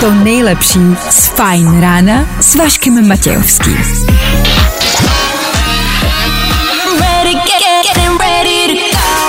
to 0.00 0.10
nejlepší 0.10 0.80
z 1.10 1.26
Fajn 1.28 1.80
rána 1.80 2.28
s 2.40 2.54
Vaškem 2.54 3.08
Matějovským. 3.08 3.76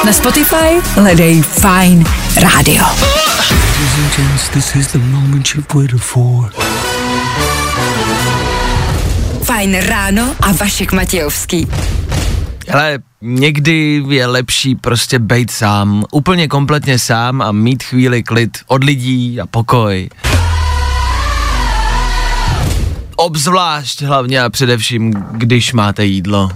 Na 0.06 0.14
Spotify 0.14 0.82
hledej 0.96 1.42
waited 5.74 6.02
for. 6.02 6.52
Fajn 9.44 9.78
ráno 9.82 10.36
a 10.42 10.52
Vašek 10.52 10.92
Matějovský. 10.92 11.68
Ale 12.74 13.00
někdy 13.22 14.04
je 14.10 14.26
lepší 14.26 14.76
prostě 14.76 15.20
být 15.20 15.52
sám, 15.52 16.04
úplně 16.12 16.48
kompletně 16.48 17.00
sám 17.00 17.42
a 17.42 17.52
mít 17.52 17.84
chvíli 17.84 18.24
klid 18.24 18.58
od 18.68 18.84
lidí 18.84 19.42
a 19.42 19.48
pokoj. 19.48 20.10
Obzvlášť 23.16 24.02
hlavně 24.02 24.42
a 24.42 24.50
především, 24.50 25.14
když 25.32 25.74
máte 25.74 26.06
jídlo. 26.06 26.50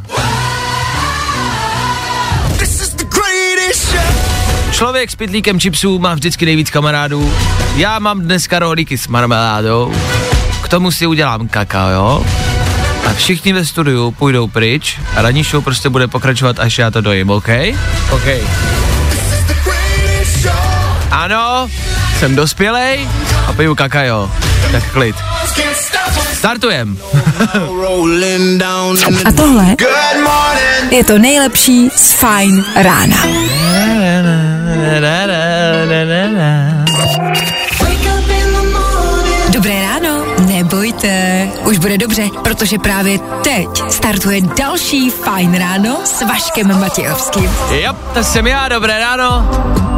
Člověk 4.71 5.11
s 5.11 5.15
pytlíkem 5.15 5.59
chipsů 5.59 5.99
má 5.99 6.13
vždycky 6.13 6.45
nejvíc 6.45 6.69
kamarádů. 6.69 7.33
Já 7.75 7.99
mám 7.99 8.21
dneska 8.21 8.59
rohlíky 8.59 8.97
s 8.97 9.07
marmeládou. 9.07 9.93
K 10.63 10.67
tomu 10.67 10.91
si 10.91 11.07
udělám 11.07 11.47
kakao, 11.47 11.89
jo? 11.89 12.25
A 13.11 13.13
všichni 13.13 13.53
ve 13.53 13.65
studiu 13.65 14.11
půjdou 14.11 14.47
pryč 14.47 14.99
a 15.15 15.21
ranní 15.21 15.43
show 15.43 15.63
prostě 15.63 15.89
bude 15.89 16.07
pokračovat, 16.07 16.59
až 16.59 16.77
já 16.77 16.91
to 16.91 17.01
dojím, 17.01 17.29
OK? 17.29 17.49
OK. 18.11 18.23
Ano, 21.11 21.69
jsem 22.19 22.35
dospělej 22.35 23.07
a 23.47 23.53
piju 23.53 23.75
kakao. 23.75 24.31
Tak 24.71 24.91
klid. 24.91 25.15
Startujem. 26.33 26.97
A 29.25 29.31
tohle 29.31 29.75
je 30.91 31.03
to 31.03 31.17
nejlepší 31.17 31.89
z 31.95 32.13
Fajn 32.13 32.65
rána. 32.75 33.17
Dobré 39.49 39.81
ráno. 39.81 40.21
Nebojte, 40.47 41.47
bude 41.81 41.97
dobře, 41.97 42.29
protože 42.43 42.77
právě 42.77 43.19
teď 43.43 43.67
startuje 43.89 44.41
další 44.41 45.09
Fajn 45.09 45.53
ráno 45.53 45.97
s 46.05 46.21
Vaškem 46.21 46.79
Matějovským. 46.79 47.49
Jo, 47.71 47.93
to 48.13 48.23
jsem 48.23 48.47
já, 48.47 48.69
dobré 48.69 48.99
ráno. 48.99 49.49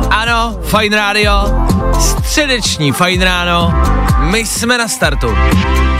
Ano, 0.10 0.60
fajn 0.68 0.94
rádio. 0.94 1.32
Středeční 2.00 2.92
fajn 2.92 3.22
ráno. 3.22 3.74
My 4.20 4.46
jsme 4.46 4.78
na 4.78 4.88
startu. 4.88 5.28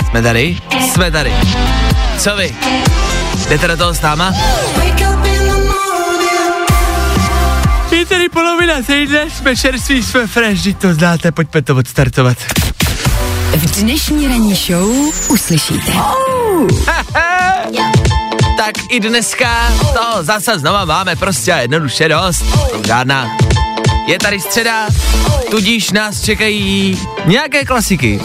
Jsme 0.10 0.22
tady? 0.22 0.58
Jsme 0.92 1.12
tady. 1.12 1.34
Co 2.18 2.36
vy? 2.36 2.56
Jdete 3.50 3.68
do 3.68 3.78
toho 3.78 3.94
s 3.94 4.02
náma? 4.02 4.34
Je 7.92 8.06
tady 8.06 8.30
polovina 8.30 8.82
týdne, 8.88 9.30
jsme 9.30 9.56
čerství, 9.56 10.04
jsme 10.04 10.28
fresh, 10.28 10.76
to 10.78 10.94
znáte, 10.94 11.32
pojďme 11.32 11.62
to 11.62 11.76
odstartovat. 11.76 12.38
V 13.54 13.82
dnešní 13.82 14.28
ranní 14.28 14.56
show 14.56 14.92
uslyšíte. 15.30 15.92
tak 18.58 18.76
i 18.90 19.00
dneska 19.00 19.74
to 19.94 20.24
zase 20.24 20.60
znova 20.60 20.86
máme 20.86 21.16
prostě 21.16 21.54
a 21.54 21.60
jednoduše 21.60 22.10
dost. 22.10 22.46
Žádná. 22.86 23.38
Je 24.08 24.20
tady 24.20 24.40
středa, 24.40 24.88
tudíž 25.52 25.92
nás 25.92 26.22
čekají 26.22 27.00
nějaké 27.26 27.66
klasiky. 27.66 28.22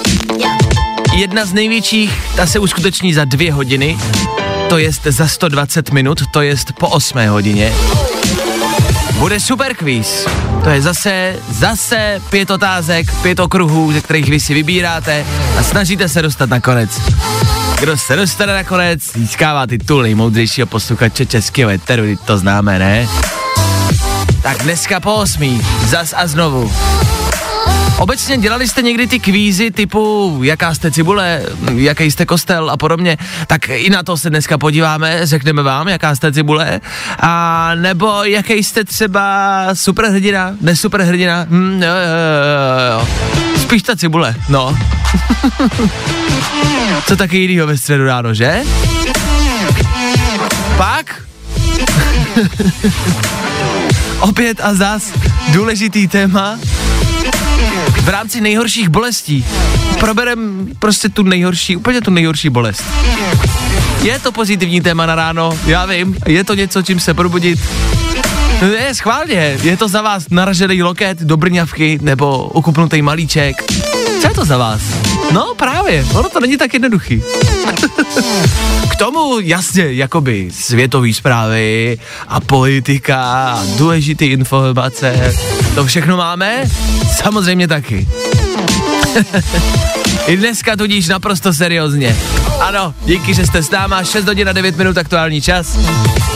Jedna 1.15 1.47
z 1.47 1.53
největších, 1.53 2.23
ta 2.37 2.47
se 2.47 2.59
uskuteční 2.59 3.15
za 3.15 3.25
dvě 3.25 3.53
hodiny, 3.53 3.99
to 4.69 4.79
jest 4.79 5.03
za 5.03 5.27
120 5.29 5.91
minut, 5.91 6.23
to 6.31 6.43
jest 6.43 6.73
po 6.73 6.89
8 6.89 7.29
hodině. 7.29 7.73
Bude 9.19 9.41
super 9.41 9.75
quiz. 9.75 10.27
To 10.65 10.71
je 10.71 10.83
zase, 10.83 11.37
zase 11.51 12.21
pět 12.31 12.51
otázek, 12.51 13.13
pět 13.23 13.41
okruhů, 13.41 13.93
ze 13.93 14.01
kterých 14.01 14.31
vy 14.31 14.41
si 14.41 14.55
vybíráte 14.55 15.25
a 15.59 15.63
snažíte 15.63 16.09
se 16.09 16.23
dostat 16.23 16.51
na 16.51 16.61
konec. 16.61 16.91
Kdo 17.81 17.97
se 17.97 18.17
dostane 18.17 18.55
na 18.55 18.65
konec, 18.65 19.13
získává 19.13 19.67
titul 19.67 20.03
nejmoudřejšího 20.03 20.67
posluchače 20.67 21.27
českého 21.27 21.71
eteru, 21.71 22.03
to 22.25 22.39
známe, 22.39 22.79
ne? 22.79 23.09
Tak 24.43 24.63
dneska 24.63 25.01
po 25.01 25.15
osmí, 25.15 25.63
zas 25.87 26.15
a 26.17 26.27
znovu. 26.27 26.73
Obecně 27.99 28.39
dělali 28.39 28.69
jste 28.69 28.83
někdy 28.83 29.07
ty 29.07 29.19
kvízy 29.19 29.71
typu 29.71 30.39
jaká 30.43 30.75
jste 30.75 30.91
cibule, 30.91 31.43
jaký 31.75 32.11
jste 32.11 32.27
kostel 32.27 32.71
a 32.71 32.77
podobně, 32.77 33.19
tak 33.47 33.69
i 33.69 33.91
na 33.91 34.03
to 34.03 34.17
se 34.17 34.31
dneska 34.31 34.59
podíváme, 34.59 35.27
řekneme 35.27 35.63
vám, 35.63 35.89
jaká 35.89 36.17
jste 36.17 36.33
cibule, 36.33 36.81
a 37.21 37.71
nebo 37.75 38.25
jaký 38.25 38.65
jste 38.65 38.85
třeba 38.85 39.65
superhrdina, 39.73 40.53
nesuperhrdina, 40.61 41.47
hm, 41.49 41.83
jo, 41.83 41.89
jo, 41.89 41.95
jo, 41.95 42.29
jo, 42.79 43.01
jo. 43.01 43.09
spíš 43.61 43.83
ta 43.83 43.97
cibule, 43.97 44.35
no. 44.49 44.79
Co 47.07 47.17
taky 47.17 47.39
jinýho 47.39 47.67
ve 47.67 47.79
středu 47.79 48.05
ráno, 48.05 48.35
že? 48.35 48.63
Pak? 50.77 51.23
Opět 54.21 54.61
a 54.63 54.75
zas 54.75 55.03
důležitý 55.53 56.09
téma, 56.09 56.59
v 58.03 58.09
rámci 58.09 58.41
nejhorších 58.41 58.89
bolestí. 58.89 59.47
Proberem 60.01 60.69
prostě 60.79 61.09
tu 61.09 61.23
nejhorší, 61.23 61.77
úplně 61.77 62.01
tu 62.01 62.11
nejhorší 62.11 62.51
bolest. 62.51 62.85
Je 64.03 64.19
to 64.19 64.33
pozitivní 64.33 64.81
téma 64.81 65.07
na 65.07 65.15
ráno, 65.15 65.59
já 65.67 65.87
vím, 65.87 66.17
je 66.27 66.45
to 66.45 66.55
něco, 66.55 66.83
čím 66.83 67.01
se 67.01 67.15
probudit. 67.15 67.59
Je, 68.79 68.95
schválně, 68.95 69.59
je 69.63 69.77
to 69.77 69.89
za 69.89 70.03
vás 70.03 70.25
naražený 70.31 70.83
loket 70.83 71.19
do 71.19 71.37
brňavky 71.37 71.99
nebo 72.03 72.49
ukupnutý 72.49 73.03
malíček. 73.03 73.57
Co 74.21 74.29
je 74.29 74.35
to 74.35 74.45
za 74.45 74.57
vás? 74.57 74.81
No 75.33 75.55
právě, 75.57 76.07
ono 76.15 76.29
to 76.29 76.41
není 76.41 76.57
tak 76.57 76.73
jednoduchý. 76.75 77.23
K 78.93 78.97
tomu 78.97 79.41
jasně, 79.41 79.93
jakoby 79.93 80.51
světové 80.53 81.13
zprávy 81.15 81.99
a 82.29 82.41
politika 82.41 83.23
a 83.23 83.65
důležité 83.77 84.25
informace. 84.25 85.35
To 85.75 85.87
všechno 85.87 86.17
máme? 86.17 86.65
Samozřejmě 87.23 87.69
taky. 87.69 88.09
I 90.27 90.37
dneska 90.37 90.77
tudíž 90.77 91.09
naprosto 91.09 91.53
seriózně. 91.53 92.17
Ano, 92.61 92.95
díky, 93.05 93.35
že 93.35 93.47
jste 93.47 93.63
s 93.63 93.71
náma, 93.71 94.05
6 94.05 94.25
hodin 94.25 94.49
a 94.49 94.53
9 94.53 94.77
minut 94.77 94.99
aktuální 94.99 95.41
čas. 95.41 95.79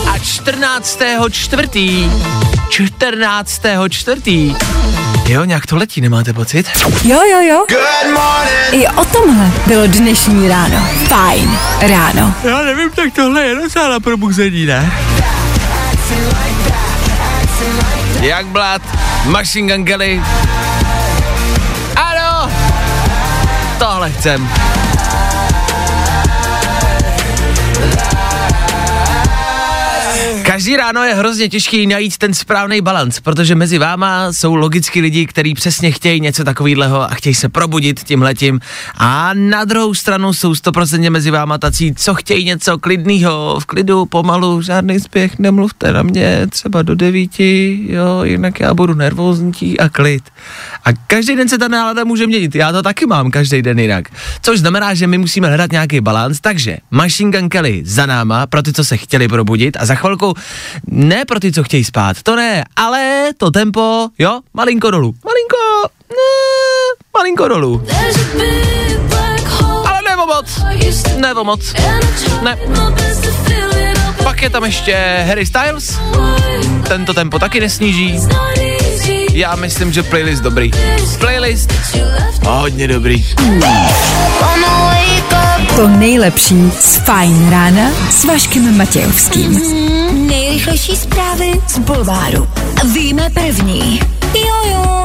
A 0.06 0.18
14. 0.18 0.98
čtvrtý, 1.30 2.10
14. 2.68 3.62
čtvrtý, 3.88 4.54
jo, 5.28 5.44
nějak 5.44 5.66
to 5.66 5.76
letí, 5.76 6.00
nemáte 6.00 6.32
pocit? 6.32 6.70
Jo, 7.04 7.20
jo, 7.30 7.40
jo. 7.40 7.66
I 8.72 8.88
o 8.88 9.04
tomhle 9.04 9.50
bylo 9.66 9.86
dnešní 9.86 10.48
ráno. 10.48 10.86
Fajn 11.08 11.58
ráno. 11.80 12.34
Já 12.44 12.62
nevím, 12.62 12.90
tak 12.90 13.12
tohle 13.16 13.42
je 13.42 13.54
docela 13.54 13.88
na 13.88 14.00
probuzení, 14.00 14.66
ne? 14.66 14.92
Jak 18.20 18.46
blad, 18.46 18.82
Machine 19.24 19.76
Gun 19.76 19.84
Kelly. 19.84 20.22
Ano, 21.96 22.50
tohle 23.78 24.10
chcem. 24.10 24.48
Každý 30.62 30.76
ráno 30.76 31.04
je 31.04 31.14
hrozně 31.14 31.48
těžký 31.48 31.86
najít 31.86 32.18
ten 32.18 32.34
správný 32.34 32.80
balans, 32.80 33.20
protože 33.20 33.54
mezi 33.54 33.78
váma 33.78 34.32
jsou 34.32 34.54
logicky 34.54 35.00
lidi, 35.00 35.26
kteří 35.26 35.54
přesně 35.54 35.90
chtějí 35.90 36.20
něco 36.20 36.44
takového 36.44 37.02
a 37.02 37.08
chtějí 37.08 37.34
se 37.34 37.48
probudit 37.48 38.02
tím 38.02 38.22
letím. 38.22 38.60
A 38.94 39.30
na 39.34 39.64
druhou 39.64 39.94
stranu 39.94 40.32
jsou 40.32 40.52
100% 40.52 41.10
mezi 41.10 41.30
váma 41.30 41.58
tací, 41.58 41.94
co 41.94 42.14
chtějí 42.14 42.44
něco 42.44 42.78
klidného, 42.78 43.60
v 43.60 43.66
klidu, 43.66 44.06
pomalu, 44.06 44.62
žádný 44.62 45.00
spěch, 45.00 45.38
nemluvte 45.38 45.92
na 45.92 46.02
mě, 46.02 46.46
třeba 46.50 46.82
do 46.82 46.94
devíti, 46.94 47.80
jo, 47.88 48.22
jinak 48.24 48.60
já 48.60 48.74
budu 48.74 48.94
nervózní 48.94 49.78
a 49.78 49.88
klid. 49.88 50.22
A 50.84 50.92
každý 50.92 51.36
den 51.36 51.48
se 51.48 51.58
ta 51.58 51.68
nálada 51.68 52.04
může 52.04 52.26
měnit, 52.26 52.54
já 52.54 52.72
to 52.72 52.82
taky 52.82 53.06
mám 53.06 53.30
každý 53.30 53.62
den 53.62 53.78
jinak. 53.78 54.08
Což 54.42 54.58
znamená, 54.58 54.94
že 54.94 55.06
my 55.06 55.18
musíme 55.18 55.48
hledat 55.48 55.72
nějaký 55.72 56.00
balans, 56.00 56.40
takže 56.40 56.76
Machine 56.90 57.38
Gun 57.38 57.48
Kelly 57.48 57.82
za 57.84 58.06
náma, 58.06 58.46
pro 58.46 58.62
ty, 58.62 58.72
co 58.72 58.84
se 58.84 58.96
chtěli 58.96 59.28
probudit 59.28 59.76
a 59.80 59.86
za 59.86 59.94
chvilku 59.94 60.34
ne 60.86 61.24
pro 61.24 61.40
ty, 61.40 61.52
co 61.52 61.62
chtějí 61.64 61.84
spát, 61.84 62.22
to 62.22 62.36
ne, 62.36 62.64
ale 62.76 63.30
to 63.36 63.50
tempo, 63.50 64.08
jo, 64.18 64.40
malinko 64.54 64.90
dolů, 64.90 65.14
malinko, 65.24 65.56
ne, 66.10 66.16
malinko 67.16 67.48
dolů. 67.48 67.86
Ale 69.86 70.00
nebo 70.10 70.26
moc, 70.26 70.60
nebo 71.16 71.44
moc, 71.44 71.74
ne. 72.42 72.58
Pak 74.22 74.42
je 74.42 74.50
tam 74.50 74.64
ještě 74.64 75.24
Harry 75.26 75.46
Styles, 75.46 75.98
tento 76.88 77.14
tempo 77.14 77.38
taky 77.38 77.60
nesníží. 77.60 78.20
Já 79.32 79.56
myslím, 79.56 79.92
že 79.92 80.02
playlist 80.02 80.42
dobrý. 80.42 80.70
Playlist 81.18 81.72
hodně 82.46 82.88
dobrý. 82.88 83.26
To 85.76 85.88
nejlepší 85.88 86.70
z 86.80 86.96
Fajn 86.96 87.50
rána 87.50 87.90
s 88.10 88.24
Vaškem 88.24 88.76
Matějovským. 88.76 89.60
Nejrychlejší 90.26 90.96
zprávy 90.96 91.52
z 91.68 91.78
Bulváru. 91.78 92.48
Víme 92.94 93.30
první. 93.30 94.00
Jojo. 94.34 95.02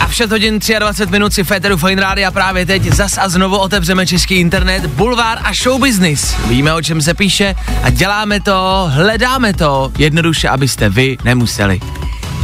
A 0.00 0.06
v 0.06 0.14
6 0.14 0.30
hodin 0.30 0.58
23 0.78 1.12
minut 1.12 1.32
si 1.32 1.44
Féteru 1.44 1.76
Fine 1.76 2.02
Rádia 2.02 2.30
právě 2.30 2.66
teď 2.66 2.82
zas 2.92 3.18
a 3.18 3.28
znovu 3.28 3.56
otevřeme 3.56 4.06
český 4.06 4.34
internet, 4.34 4.86
bulvár 4.86 5.38
a 5.44 5.52
show 5.52 5.80
business. 5.80 6.34
Víme, 6.48 6.74
o 6.74 6.82
čem 6.82 7.02
se 7.02 7.14
píše 7.14 7.54
a 7.82 7.90
děláme 7.90 8.40
to, 8.40 8.90
hledáme 8.92 9.52
to, 9.52 9.92
jednoduše, 9.98 10.48
abyste 10.48 10.88
vy 10.88 11.16
nemuseli. 11.24 11.80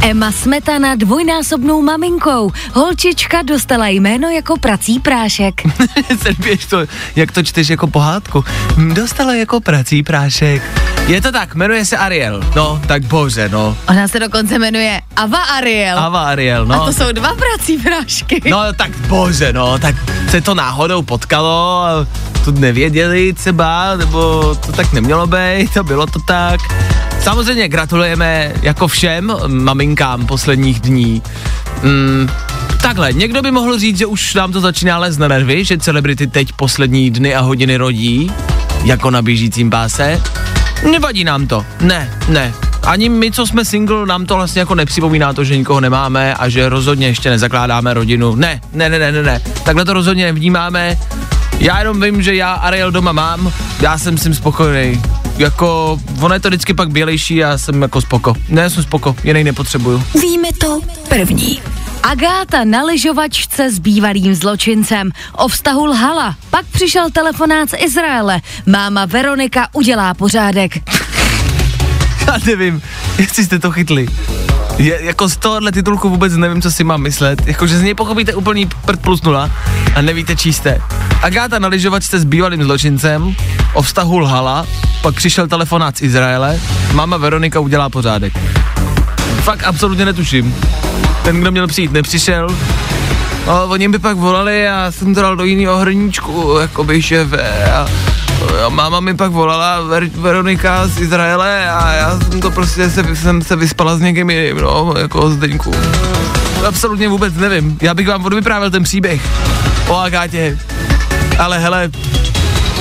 Emma 0.03 0.31
Smetana 0.31 0.95
dvojnásobnou 0.95 1.81
maminkou. 1.81 2.51
Holčička 2.73 3.41
dostala 3.41 3.87
jméno 3.87 4.29
jako 4.29 4.57
prací 4.57 4.99
prášek. 4.99 5.61
Serběš 6.21 6.65
to, 6.65 6.85
jak 7.15 7.31
to 7.31 7.43
čteš 7.43 7.69
jako 7.69 7.87
pohádku. 7.87 8.45
Hm, 8.77 8.93
Dostala 8.93 9.33
jako 9.33 9.59
prací 9.59 10.03
prášek. 10.03 10.61
Je 11.07 11.21
to 11.21 11.31
tak, 11.31 11.55
jmenuje 11.55 11.85
se 11.85 11.97
Ariel. 11.97 12.41
No, 12.55 12.81
tak 12.87 13.05
bože, 13.05 13.49
no. 13.49 13.77
Ona 13.89 14.07
se 14.07 14.19
dokonce 14.19 14.59
jmenuje 14.59 15.01
Ava 15.15 15.39
Ariel. 15.43 15.99
Ava 15.99 16.21
Ariel, 16.23 16.65
no. 16.65 16.83
A 16.83 16.85
to 16.85 16.93
jsou 16.93 17.11
dva 17.11 17.33
prací 17.35 17.77
prášky. 17.77 18.41
No 18.49 18.73
tak 18.77 18.91
bože, 18.97 19.53
no, 19.53 19.79
tak 19.79 19.95
se 20.29 20.41
to 20.41 20.55
náhodou 20.55 21.01
potkalo 21.01 21.83
to 22.45 22.51
nevěděli 22.51 23.33
třeba, 23.33 23.95
nebo 23.95 24.41
to 24.65 24.71
tak 24.71 24.93
nemělo 24.93 25.27
být, 25.27 25.73
to 25.73 25.83
bylo 25.83 26.05
to 26.05 26.19
tak. 26.19 26.61
Samozřejmě 27.19 27.67
gratulujeme 27.67 28.53
jako 28.61 28.87
všem 28.87 29.33
maminkám 29.47 30.25
posledních 30.25 30.79
dní. 30.79 31.21
Mm, 31.83 32.29
takhle, 32.81 33.13
někdo 33.13 33.41
by 33.41 33.51
mohl 33.51 33.79
říct, 33.79 33.97
že 33.97 34.05
už 34.05 34.33
nám 34.33 34.51
to 34.51 34.61
začíná 34.61 34.97
lézt 34.97 35.19
na 35.19 35.27
nervy, 35.27 35.65
že 35.65 35.77
celebrity 35.77 36.27
teď 36.27 36.53
poslední 36.53 37.11
dny 37.11 37.35
a 37.35 37.41
hodiny 37.41 37.77
rodí, 37.77 38.31
jako 38.83 39.11
na 39.11 39.21
běžícím 39.21 39.69
páse. 39.69 40.21
Nevadí 40.91 41.23
nám 41.23 41.47
to, 41.47 41.65
ne, 41.81 42.19
ne. 42.27 42.53
Ani 42.83 43.09
my, 43.09 43.31
co 43.31 43.47
jsme 43.47 43.65
single, 43.65 44.05
nám 44.05 44.25
to 44.25 44.35
vlastně 44.35 44.59
jako 44.59 44.75
nepřipomíná 44.75 45.33
to, 45.33 45.43
že 45.43 45.57
nikoho 45.57 45.79
nemáme 45.79 46.33
a 46.33 46.49
že 46.49 46.69
rozhodně 46.69 47.07
ještě 47.07 47.29
nezakládáme 47.29 47.93
rodinu. 47.93 48.35
Ne, 48.35 48.61
ne, 48.73 48.89
ne, 48.89 48.99
ne, 48.99 49.11
ne, 49.11 49.23
ne. 49.23 49.41
Takhle 49.63 49.85
to 49.85 49.93
rozhodně 49.93 50.25
nevnímáme. 50.25 50.97
Já 51.63 51.79
jenom 51.79 52.01
vím, 52.01 52.21
že 52.21 52.35
já 52.35 52.53
Ariel 52.53 52.91
doma 52.91 53.11
mám, 53.11 53.53
já 53.81 53.97
jsem 53.97 54.17
s 54.17 54.23
tím 54.23 54.33
spokojený. 54.33 55.01
Jako, 55.37 55.99
ono 56.21 56.33
je 56.33 56.39
to 56.39 56.47
vždycky 56.47 56.73
pak 56.73 56.89
bělejší, 56.89 57.35
já 57.35 57.57
jsem 57.57 57.81
jako 57.81 58.01
spoko. 58.01 58.35
Ne, 58.49 58.69
jsem 58.69 58.83
spoko, 58.83 59.15
jiný 59.23 59.43
nepotřebuju. 59.43 60.03
Víme 60.21 60.47
to 60.59 60.81
první. 61.09 61.61
Agáta 62.03 62.63
na 62.63 62.83
lyžovačce 62.83 63.71
s 63.71 63.79
bývalým 63.79 64.35
zločincem. 64.35 65.11
O 65.33 65.47
vztahu 65.47 65.85
lhala. 65.85 66.35
Pak 66.49 66.65
přišel 66.65 67.11
telefonát 67.11 67.69
z 67.69 67.75
Izraele. 67.77 68.41
Máma 68.65 69.05
Veronika 69.05 69.67
udělá 69.73 70.13
pořádek. 70.13 70.71
Já 72.27 72.37
nevím, 72.45 72.81
jestli 73.17 73.45
jste 73.45 73.59
to 73.59 73.71
chytli. 73.71 74.07
Je, 74.77 75.05
jako 75.05 75.29
z 75.29 75.37
tohohle 75.37 75.71
titulku 75.71 76.09
vůbec 76.09 76.33
nevím, 76.33 76.61
co 76.61 76.71
si 76.71 76.83
mám 76.83 77.01
myslet. 77.01 77.47
Jakože 77.47 77.77
z 77.77 77.81
něj 77.81 77.93
pochopíte 77.93 78.33
úplný 78.33 78.65
prd 78.65 79.01
plus 79.01 79.21
nula 79.21 79.51
a 79.95 80.01
nevíte, 80.01 80.35
čí 80.35 80.53
jste. 80.53 80.81
Agáta 81.21 81.59
na 81.59 81.67
lyžovačce 81.67 82.19
s 82.19 82.23
bývalým 82.23 82.63
zločincem, 82.63 83.35
o 83.73 83.81
vztahu 83.81 84.19
lhala, 84.19 84.67
pak 85.01 85.15
přišel 85.15 85.47
telefonát 85.47 85.97
z 85.97 86.01
Izraele, 86.01 86.59
máma 86.93 87.17
Veronika 87.17 87.59
udělá 87.59 87.89
pořádek. 87.89 88.33
Fakt 89.41 89.63
absolutně 89.63 90.05
netuším. 90.05 90.55
Ten, 91.23 91.41
kdo 91.41 91.51
měl 91.51 91.67
přijít, 91.67 91.91
nepřišel. 91.91 92.47
No, 93.47 93.65
oni 93.67 93.89
by 93.89 93.99
pak 93.99 94.17
volali 94.17 94.67
a 94.69 94.91
jsem 94.91 95.15
to 95.15 95.21
dal 95.21 95.35
do 95.35 95.43
jiného 95.43 95.77
hrníčku, 95.77 96.57
jakoby 96.61 97.01
šéfe. 97.01 97.71
A, 97.71 97.79
a 97.79 97.87
máma 98.69 98.99
mi 98.99 99.13
pak 99.13 99.31
volala, 99.31 99.81
Ver, 99.81 100.05
Veronika 100.05 100.87
z 100.87 100.99
Izraele 100.99 101.69
a 101.69 101.93
já 101.93 102.19
jsem 102.19 102.41
to 102.41 102.51
prostě 102.51 102.89
se, 102.89 103.15
jsem 103.15 103.41
se 103.41 103.55
vyspala 103.55 103.97
s 103.97 103.99
někým 103.99 104.29
jiným, 104.29 104.57
no, 104.57 104.93
jako 104.97 105.29
z 105.29 105.37
deňku. 105.37 105.71
Absolutně 106.67 107.07
vůbec 107.07 107.33
nevím. 107.33 107.77
Já 107.81 107.93
bych 107.93 108.07
vám 108.07 108.25
odvyprávěl 108.25 108.71
ten 108.71 108.83
příběh 108.83 109.21
o 109.87 109.97
Agátě. 109.97 110.59
Ale 111.39 111.59
hele, 111.59 111.89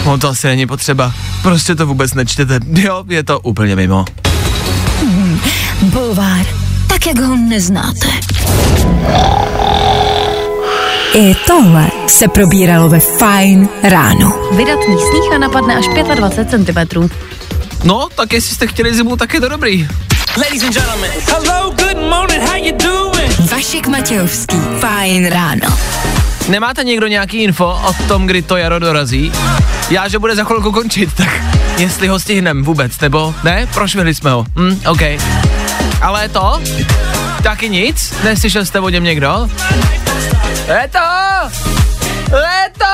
on 0.05 0.20
to 0.20 0.29
asi 0.29 0.47
není 0.47 0.67
potřeba. 0.67 1.12
Prostě 1.43 1.75
to 1.75 1.87
vůbec 1.87 2.14
nečtete. 2.14 2.61
Jo, 2.67 3.05
je 3.09 3.23
to 3.23 3.41
úplně 3.41 3.76
mimo. 3.76 4.05
Bulvár. 5.82 6.47
Tak, 6.87 7.06
jak 7.06 7.20
ho 7.20 7.37
neznáte. 7.37 8.06
I 11.14 11.35
tohle 11.47 11.91
se 12.06 12.29
probíralo 12.29 12.88
ve 12.88 13.00
Fajn 13.00 13.69
ráno. 13.82 14.32
Vydatný 14.53 14.97
sníh 14.99 15.32
a 15.35 15.38
napadne 15.38 15.76
až 15.76 15.85
25 16.14 16.67
cm. 16.67 17.09
No, 17.85 18.09
tak 18.14 18.32
jestli 18.32 18.55
jste 18.55 18.67
chtěli 18.67 18.94
zimu, 18.94 19.17
tak 19.17 19.35
je 19.35 19.41
to 19.41 19.49
dobrý. 19.49 19.88
Ladies 20.37 20.62
and 20.62 20.75
gentlemen, 20.75 21.11
hello, 21.26 21.70
good 21.70 22.11
morning, 22.11 22.43
how 22.43 22.56
you 22.56 22.76
doing? 22.76 23.50
Vašek 23.50 23.87
Matějovský. 23.87 24.56
Fajn 24.81 25.26
ráno. 25.26 25.79
Nemáte 26.49 26.85
někdo 26.85 27.06
nějaký 27.06 27.43
info 27.43 27.81
o 27.88 27.93
tom, 28.09 28.26
kdy 28.26 28.43
to 28.43 28.56
jaro 28.56 28.79
dorazí? 28.79 29.32
Já, 29.91 30.09
že 30.09 30.19
bude 30.19 30.37
za 30.37 30.44
chvilku 30.44 30.73
končit, 30.73 31.12
tak 31.17 31.29
jestli 31.79 32.09
ho 32.09 32.20
stihnem 32.20 32.64
vůbec, 32.64 33.00
nebo 33.00 33.35
ne? 33.44 33.69
Prošvihli 33.75 34.14
jsme 34.14 34.31
ho. 34.31 34.47
Hm, 34.56 34.81
OK. 34.87 35.03
Ale 36.00 36.29
to? 36.29 36.61
Taky 37.43 37.69
nic? 37.69 38.14
Neslyšel 38.25 38.64
jste 38.64 38.81
o 38.81 38.88
něm 38.88 39.05
někdo? 39.05 39.49
Leto! 40.69 40.99
Leto! 42.32 42.85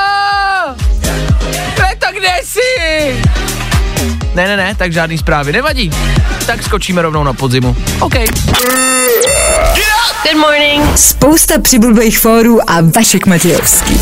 Leto, 1.79 2.07
kde 2.19 2.29
jsi? 2.43 3.21
Ne, 4.35 4.47
ne, 4.47 4.57
ne, 4.57 4.75
tak 4.75 4.93
žádný 4.93 5.17
zprávy, 5.17 5.51
nevadí. 5.51 5.91
Tak 6.45 6.63
skočíme 6.63 7.01
rovnou 7.01 7.23
na 7.23 7.33
podzimu. 7.33 7.75
OK. 7.99 8.13
Good 10.23 10.37
morning. 10.37 10.97
Spousta 10.97 11.61
přibulbých 11.61 12.19
fórů 12.19 12.69
a 12.69 12.81
Vašek 12.95 13.25
Matějovský. 13.25 13.99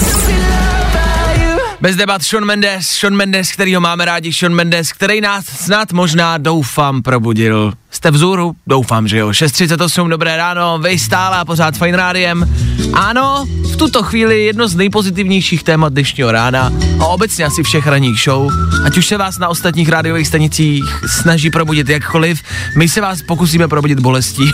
Bez 1.82 1.96
debat 1.96 2.24
Sean 2.24 2.46
Mendes, 2.46 2.88
Sean 2.88 3.16
Mendes, 3.16 3.52
kterýho 3.52 3.82
máme 3.82 4.06
rádi, 4.06 4.34
Sean 4.34 4.54
Mendes, 4.54 4.92
který 4.92 5.22
nás 5.22 5.46
snad 5.46 5.92
možná 5.92 6.38
doufám 6.38 7.02
probudil. 7.02 7.74
Jste 7.98 8.12
vzůru? 8.12 8.56
Doufám, 8.68 9.08
že 9.08 9.18
jo. 9.18 9.30
6.38, 9.30 10.10
dobré 10.10 10.38
ráno, 10.38 10.80
vy 10.80 11.00
stále 11.00 11.38
a 11.38 11.46
pořád 11.46 11.78
fajn 11.78 11.96
rádiem. 11.96 12.56
Ano, 12.94 13.46
v 13.74 13.76
tuto 13.76 14.04
chvíli 14.04 14.46
jedno 14.46 14.68
z 14.68 14.76
nejpozitivnějších 14.76 15.64
témat 15.64 15.94
dnešního 15.94 16.32
rána 16.32 16.72
a 17.00 17.06
obecně 17.06 17.46
asi 17.46 17.64
všech 17.64 17.88
ranních 17.88 18.20
show. 18.20 18.52
Ať 18.86 18.98
už 18.98 19.06
se 19.06 19.18
vás 19.18 19.38
na 19.38 19.48
ostatních 19.48 19.90
rádiových 19.90 20.28
stanicích 20.28 20.84
snaží 21.06 21.50
probudit 21.50 21.90
jakkoliv, 21.90 22.42
my 22.76 22.90
se 22.90 23.02
vás 23.02 23.22
pokusíme 23.22 23.68
probudit 23.68 24.00
bolestí. 24.00 24.52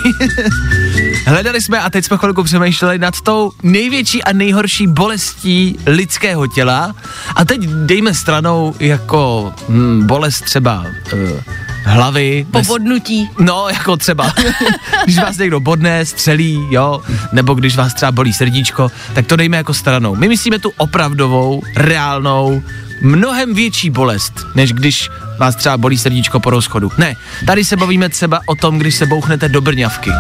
Hledali 1.25 1.62
jsme 1.62 1.79
a 1.79 1.89
teď 1.89 2.06
jsme 2.06 2.17
chvilku 2.17 2.44
přemýšleli 2.44 3.00
nad 3.00 3.22
tou 3.22 3.51
největší 3.63 4.24
a 4.24 4.34
nejhorší 4.34 4.88
bolestí 4.88 5.77
lidského 5.86 6.48
těla. 6.48 6.96
A 7.36 7.46
teď 7.46 7.62
dejme 7.62 8.13
stranou 8.13 8.75
jako 8.79 9.53
hm, 9.70 10.08
bolest 10.08 10.41
třeba 10.41 10.86
uh, 11.13 11.62
hlavy. 11.84 12.46
Po 12.52 12.58
bez- 12.58 12.68
bodnutí. 12.68 13.30
No, 13.40 13.68
jako 13.70 13.98
třeba, 13.98 14.34
když 15.04 15.18
vás 15.18 15.38
někdo 15.38 15.60
bodne, 15.60 16.06
střelí, 16.06 16.68
jo, 16.70 17.02
nebo 17.32 17.54
když 17.54 17.75
vás 17.75 17.94
třeba 17.94 18.12
bolí 18.12 18.34
srdíčko, 18.34 18.92
tak 19.13 19.25
to 19.25 19.36
dejme 19.36 19.58
jako 19.58 19.74
stranou. 19.74 20.16
My 20.16 20.28
myslíme 20.28 20.60
tu 20.60 20.72
opravdovou, 20.78 21.62
reálnou, 21.75 22.63
mnohem 23.02 23.54
větší 23.54 23.90
bolest, 23.90 24.34
než 24.56 24.74
když 24.74 25.10
vás 25.40 25.56
třeba 25.56 25.78
bolí 25.78 25.98
srdíčko 25.98 26.40
po 26.40 26.50
rozchodu. 26.50 26.92
Ne, 26.98 27.16
tady 27.46 27.66
se 27.66 27.78
bavíme 27.78 28.10
třeba 28.10 28.40
o 28.46 28.56
tom, 28.56 28.80
když 28.80 28.96
se 28.96 29.06
bouchnete 29.06 29.50
do 29.50 29.62
brňavky. 29.62 30.12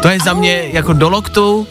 To 0.00 0.08
je 0.08 0.18
za 0.24 0.34
mě 0.34 0.62
jako 0.72 0.92
do 0.92 1.08
loktu, 1.08 1.66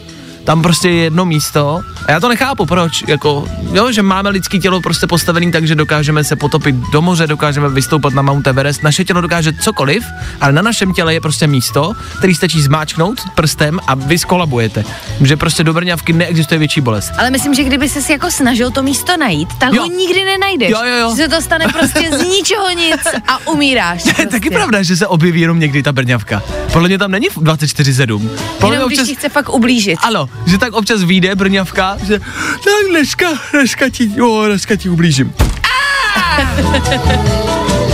tam 0.48 0.62
prostě 0.62 0.88
je 0.88 0.94
jedno 0.94 1.24
místo 1.24 1.80
a 2.06 2.10
já 2.12 2.20
to 2.20 2.28
nechápu, 2.28 2.66
proč, 2.66 3.04
jako, 3.08 3.44
jo, 3.72 3.92
že 3.92 4.02
máme 4.02 4.30
lidský 4.30 4.60
tělo 4.60 4.80
prostě 4.80 5.06
postavený 5.06 5.52
tak, 5.52 5.66
že 5.66 5.74
dokážeme 5.74 6.24
se 6.24 6.36
potopit 6.36 6.74
do 6.92 7.02
moře, 7.02 7.26
dokážeme 7.26 7.68
vystoupat 7.68 8.14
na 8.14 8.22
Mount 8.22 8.46
Everest, 8.46 8.82
naše 8.82 9.04
tělo 9.04 9.20
dokáže 9.20 9.52
cokoliv, 9.52 10.04
ale 10.40 10.52
na 10.52 10.62
našem 10.62 10.92
těle 10.92 11.14
je 11.14 11.20
prostě 11.20 11.46
místo, 11.46 11.92
který 12.18 12.34
stačí 12.34 12.62
zmáčknout 12.62 13.20
prstem 13.34 13.80
a 13.86 13.94
vy 13.94 14.18
skolabujete, 14.18 14.84
že 15.20 15.36
prostě 15.36 15.64
do 15.64 15.72
brňavky 15.72 16.12
neexistuje 16.12 16.58
větší 16.58 16.80
bolest. 16.80 17.12
Ale 17.18 17.30
myslím, 17.30 17.54
že 17.54 17.64
kdyby 17.64 17.88
ses 17.88 18.10
jako 18.10 18.30
snažil 18.30 18.70
to 18.70 18.82
místo 18.82 19.16
najít, 19.16 19.48
tak 19.58 19.72
Jo. 19.74 19.82
ho 19.82 19.88
nikdy 19.88 20.24
nenajdeš. 20.24 20.70
Jo, 20.70 20.78
jo, 20.84 20.96
jo. 20.96 21.10
Že 21.16 21.22
se 21.22 21.28
to 21.28 21.42
stane 21.42 21.66
prostě 21.72 22.10
z 22.18 22.22
ničeho 22.36 22.70
nic 22.70 23.00
a 23.28 23.46
umíráš. 23.46 24.02
To 24.02 24.08
je 24.08 24.14
prostě. 24.14 24.30
taky 24.30 24.50
pravda, 24.50 24.82
že 24.82 24.96
se 24.96 25.06
objeví 25.06 25.40
jenom 25.40 25.60
někdy 25.60 25.82
ta 25.82 25.92
brňavka. 25.92 26.42
Podle 26.72 26.88
mě 26.88 26.98
tam 26.98 27.10
není 27.10 27.28
24-7. 27.28 28.28
Podle 28.60 28.68
mě 28.68 28.76
Jenom 28.76 28.88
když 28.88 29.08
ti 29.08 29.14
chce 29.14 29.28
fakt 29.28 29.48
ublížit. 29.54 29.98
Ano, 30.02 30.28
že 30.46 30.58
tak 30.58 30.72
občas 30.72 31.02
vyjde 31.02 31.34
brňavka, 31.34 31.96
že 32.06 32.18
tak 32.64 32.90
dneska, 32.90 33.26
dneska 33.52 33.88
ti, 33.88 34.10
jo, 34.16 34.44
dneska 34.46 34.76
ti 34.76 34.88
ublížím. 34.88 35.34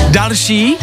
Další, 0.09 0.77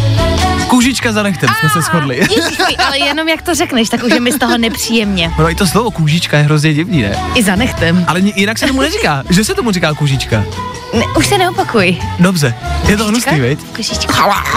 kůžička 0.67 1.11
za 1.11 1.23
nechtem, 1.23 1.49
jsme 1.59 1.69
se 1.69 1.81
shodli. 1.81 2.17
Ježišuj, 2.17 2.75
ale 2.87 2.99
jenom 2.99 3.27
jak 3.27 3.41
to 3.41 3.55
řekneš, 3.55 3.89
tak 3.89 4.03
už 4.03 4.13
je 4.13 4.19
mi 4.19 4.31
z 4.31 4.37
toho 4.37 4.57
nepříjemně. 4.57 5.31
No 5.39 5.51
i 5.51 5.55
to 5.55 5.67
slovo 5.67 5.91
kůžička 5.91 6.37
je 6.37 6.43
hrozně 6.43 6.73
divný, 6.73 7.01
ne? 7.01 7.15
I 7.35 7.43
za 7.43 7.55
nechtem. 7.55 8.05
Ale 8.07 8.19
jinak 8.19 8.57
se 8.57 8.67
tomu 8.67 8.81
neříká, 8.81 9.23
že 9.29 9.43
se 9.43 9.55
tomu 9.55 9.71
říká 9.71 9.93
kůžička. 9.93 10.43
Ne, 10.93 11.05
už 11.17 11.27
se 11.27 11.37
neopakuj. 11.37 11.97
Dobře, 12.19 12.53
je 12.87 12.97
to 12.97 13.05
hnusný, 13.05 13.39
viď? 13.39 13.59
Košička. 13.75 14.13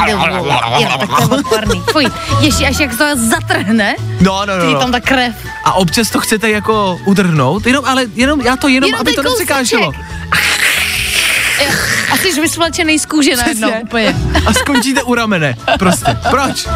Jo, 0.09 0.89
tak 0.99 1.09
to 1.17 1.23
je 1.23 1.29
odporný. 1.39 1.83
Fuj, 1.93 2.07
ještě 2.41 2.67
až 2.67 2.79
jak 2.79 2.99
to 2.99 3.05
zatrhne, 3.17 3.95
No, 4.21 4.47
no, 4.47 4.59
no, 4.59 4.67
ty 4.67 4.73
tam 4.79 4.91
no. 4.91 4.93
ta 4.93 5.01
krev. 5.01 5.35
A 5.65 5.73
občas 5.73 6.11
to 6.11 6.21
chcete 6.21 6.51
jako 6.51 7.01
udrhnout, 7.05 7.67
jenom, 7.67 7.85
ale 7.85 8.05
jenom, 8.15 8.41
já 8.41 8.57
to 8.57 8.69
jenom, 8.69 8.89
Jenom 8.89 9.01
aby 9.01 9.13
to 9.13 9.23
nepřekáželo. 9.23 9.93
A 12.11 12.17
jsi 12.17 12.41
vysvlačený 12.41 12.99
z 12.99 13.07
kůže 13.07 13.37
najednou 13.37 13.71
úplně. 13.83 14.17
A 14.47 14.53
skončíte 14.53 15.03
u 15.03 15.15
ramene, 15.15 15.57
prostě. 15.79 16.17
Proč? 16.31 16.67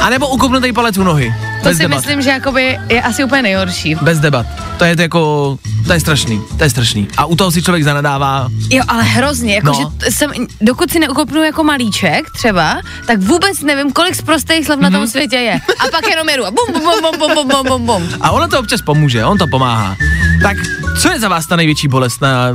A 0.00 0.10
nebo 0.10 0.28
ukopnutý 0.28 0.72
palec 0.72 0.98
u 0.98 1.02
nohy. 1.04 1.34
To 1.62 1.68
Bez 1.68 1.76
si 1.76 1.82
debat. 1.82 1.96
myslím, 1.96 2.22
že 2.22 2.30
jakoby 2.30 2.78
je 2.88 3.02
asi 3.02 3.24
úplně 3.24 3.42
nejhorší. 3.42 3.94
Bez 3.94 4.20
debat. 4.20 4.46
To 4.78 4.84
je 4.84 4.96
to 4.96 5.02
jako, 5.02 5.58
to 5.86 5.92
je 5.92 6.00
strašný, 6.00 6.40
to 6.58 6.64
je 6.64 6.70
strašný. 6.70 7.08
A 7.16 7.24
u 7.26 7.36
toho 7.36 7.50
si 7.50 7.62
člověk 7.62 7.84
zanadává, 7.84 8.48
Jo, 8.70 8.82
ale 8.88 9.02
hrozně, 9.02 9.54
jako 9.54 9.66
No. 9.66 9.92
že 10.04 10.10
jsem, 10.10 10.30
dokud 10.60 10.90
si 10.90 10.98
neukopnu 10.98 11.42
jako 11.44 11.64
malíček 11.64 12.30
třeba, 12.36 12.80
tak 13.06 13.20
vůbec 13.20 13.60
nevím, 13.60 13.92
kolik 13.92 14.14
z 14.14 14.22
prostých 14.22 14.66
slov 14.66 14.80
na 14.80 14.90
tom 14.90 15.06
světě 15.06 15.36
je. 15.36 15.54
A 15.54 15.88
pak 15.92 16.08
jenom 16.10 16.28
jedu 16.28 16.46
a 16.46 16.50
bum, 16.50 16.66
bum, 16.72 16.82
bum, 16.82 17.18
bum, 17.20 17.34
bum, 17.34 17.48
bum, 17.48 17.66
bum, 17.66 17.86
bum. 17.86 18.08
a 18.20 18.30
ono 18.30 18.48
to 18.48 18.60
občas 18.60 18.82
pomůže, 18.82 19.24
on 19.24 19.38
to 19.38 19.46
pomáhá. 19.46 19.96
Tak 20.42 20.56
co 21.00 21.10
je 21.10 21.20
za 21.20 21.28
vás 21.28 21.46
ta 21.46 21.56
největší 21.56 21.88
bolest 21.88 22.20
na, 22.20 22.48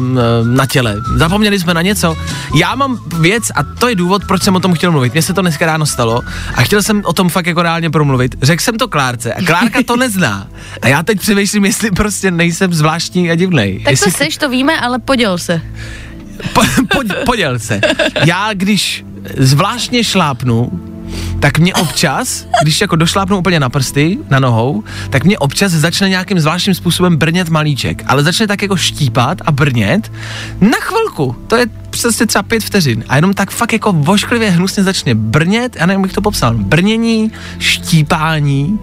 na 0.44 0.66
těle? 0.66 0.96
Zapomněli 1.16 1.60
jsme 1.60 1.74
na 1.74 1.82
něco? 1.82 2.18
Já 2.56 2.76
mám 2.76 3.00
věc 3.20 3.44
a 3.56 3.64
to 3.64 3.88
je 3.90 3.96
důvod, 3.96 4.26
proč 4.28 4.44
jsem 4.44 4.56
o 4.56 4.60
tom 4.60 4.74
chtěl 4.74 4.92
mluvit. 4.92 5.14
Mně 5.14 5.22
se 5.22 5.34
to 5.34 5.42
dneska 5.42 5.66
ráno 5.66 5.86
stalo 5.86 6.22
a 6.56 6.62
chtěl 6.62 6.84
jsem 6.84 7.02
o 7.06 7.14
tom 7.14 7.30
fakt 7.36 7.48
jako 7.48 7.64
reálně 7.64 7.90
promluvit. 7.90 8.36
Řekl 8.42 8.64
jsem 8.64 8.78
to 8.78 8.88
Klárce 8.88 9.34
a 9.34 9.46
Klárka 9.46 9.84
to 9.84 9.96
nezná. 9.96 10.48
A 10.82 10.88
já 10.88 11.04
teď 11.04 11.20
přemýšlím, 11.20 11.66
jestli 11.66 11.92
prostě 11.92 12.32
nejsem 12.32 12.74
zvláštní 12.74 13.32
a 13.32 13.36
divnej. 13.36 13.80
Tak 13.84 13.92
jestli 13.92 14.12
to 14.12 14.18
seš, 14.18 14.38
to 14.38 14.50
víme, 14.50 14.80
ale 14.80 15.00
poděl 15.00 15.38
se. 15.38 15.62
Po, 16.54 16.62
pod, 16.94 17.06
poděl 17.26 17.60
se. 17.60 17.82
Já 18.26 18.54
když 18.54 19.06
zvláštně 19.38 20.04
šlápnu, 20.04 20.72
tak 21.40 21.60
mě 21.60 21.74
občas, 21.74 22.46
když 22.62 22.82
jako 22.82 22.96
došlápnu 22.96 23.38
úplně 23.38 23.60
na 23.60 23.70
prsty, 23.70 24.18
na 24.30 24.40
nohou, 24.40 24.84
tak 25.10 25.24
mě 25.24 25.38
občas 25.38 25.72
začne 25.72 26.10
nějakým 26.10 26.40
zvláštním 26.40 26.76
způsobem 26.76 27.18
brnět 27.18 27.50
malíček, 27.50 28.04
ale 28.08 28.24
začne 28.24 28.48
tak 28.48 28.62
jako 28.62 28.76
štípat 28.76 29.42
a 29.46 29.52
brnět 29.52 30.12
na 30.62 30.78
chvilku. 30.82 31.36
To 31.48 31.56
je 31.56 31.66
přesně 31.90 32.26
třeba 32.26 32.44
pět 32.44 32.64
vteřin. 32.64 33.04
A 33.10 33.16
jenom 33.16 33.34
tak 33.34 33.52
fakt 33.52 33.74
jako 33.74 33.94
vošklivě 33.94 34.50
hnusně 34.52 34.84
začne 34.84 35.16
brnět, 35.16 35.76
já 35.76 35.86
nevím, 35.86 36.04
jak 36.04 36.14
to 36.14 36.22
popsal, 36.22 36.54
brnění, 36.54 37.32
štípání, 37.60 38.80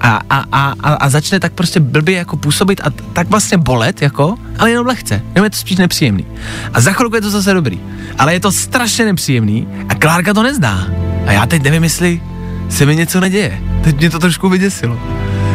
a, 0.00 0.20
a, 0.30 0.44
a, 0.52 0.74
a, 0.82 0.94
a 0.94 1.08
začne 1.08 1.40
tak 1.40 1.52
prostě 1.52 1.80
blbě 1.80 2.16
jako 2.16 2.36
působit 2.36 2.80
a 2.84 2.90
tak 3.12 3.30
vlastně 3.30 3.58
bolet, 3.58 4.02
jako, 4.02 4.36
ale 4.58 4.70
jenom 4.70 4.86
lehce, 4.86 5.22
jenom 5.34 5.44
je 5.44 5.50
to 5.50 5.56
spíš 5.56 5.76
nepříjemný. 5.76 6.26
A 6.72 6.80
za 6.80 6.92
chvilku 6.92 7.16
je 7.16 7.22
to 7.22 7.30
zase 7.30 7.54
dobrý, 7.54 7.80
ale 8.18 8.32
je 8.32 8.40
to 8.40 8.52
strašně 8.52 9.04
nepříjemný 9.04 9.68
a 9.88 9.94
Klárka 9.94 10.34
to 10.34 10.42
nezná. 10.42 10.88
A 11.26 11.32
já 11.32 11.46
teď 11.46 11.62
nevím, 11.62 11.84
jestli 11.84 12.20
se 12.68 12.86
mi 12.86 12.96
něco 12.96 13.20
neděje. 13.20 13.60
Teď 13.84 13.98
mě 13.98 14.10
to 14.10 14.18
trošku 14.18 14.48
vyděsilo. 14.48 14.98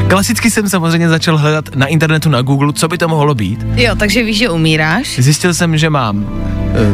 Klasicky 0.10 0.52
jsem 0.52 0.70
samozřejmě 0.70 1.10
začal 1.10 1.38
hledat 1.38 1.76
na 1.76 1.86
internetu, 1.86 2.30
na 2.30 2.42
Google, 2.42 2.74
co 2.74 2.88
by 2.88 2.98
to 2.98 3.08
mohlo 3.08 3.36
být. 3.36 3.66
Jo, 3.76 3.96
takže 3.96 4.24
víš, 4.24 4.38
že 4.38 4.50
umíráš. 4.50 5.20
Zjistil 5.20 5.54
jsem, 5.54 5.78
že 5.78 5.90
mám 5.90 6.26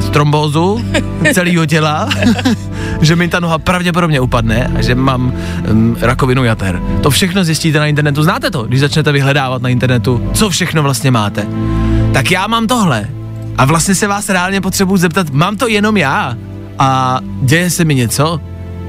e, 0.08 0.12
trombózu 0.12 0.86
celého 1.34 1.66
těla, 1.66 2.10
že 3.02 3.16
mi 3.16 3.28
ta 3.28 3.40
noha 3.40 3.58
pravděpodobně 3.58 4.20
upadne 4.20 4.72
a 4.78 4.82
že 4.82 4.96
mám 4.96 5.34
um, 5.72 5.98
rakovinu 6.02 6.44
jater. 6.44 6.82
To 7.04 7.10
všechno 7.10 7.44
zjistíte 7.44 7.80
na 7.80 7.88
internetu. 7.88 8.24
Znáte 8.24 8.52
to, 8.52 8.64
když 8.64 8.80
začnete 8.80 9.12
vyhledávat 9.12 9.62
na 9.62 9.70
internetu, 9.70 10.30
co 10.34 10.50
všechno 10.50 10.84
vlastně 10.84 11.12
máte. 11.12 11.48
Tak 12.14 12.32
já 12.32 12.48
mám 12.48 12.68
tohle. 12.68 13.08
A 13.58 13.66
vlastně 13.66 13.96
se 13.96 14.08
vás 14.08 14.30
reálně 14.30 14.62
potřebuji 14.62 14.98
zeptat, 14.98 15.30
mám 15.30 15.58
to 15.58 15.68
jenom 15.68 15.98
já? 15.98 16.38
A 16.80 17.20
děje 17.42 17.70
se 17.70 17.86
mi 17.86 17.96
něco? 17.96 18.42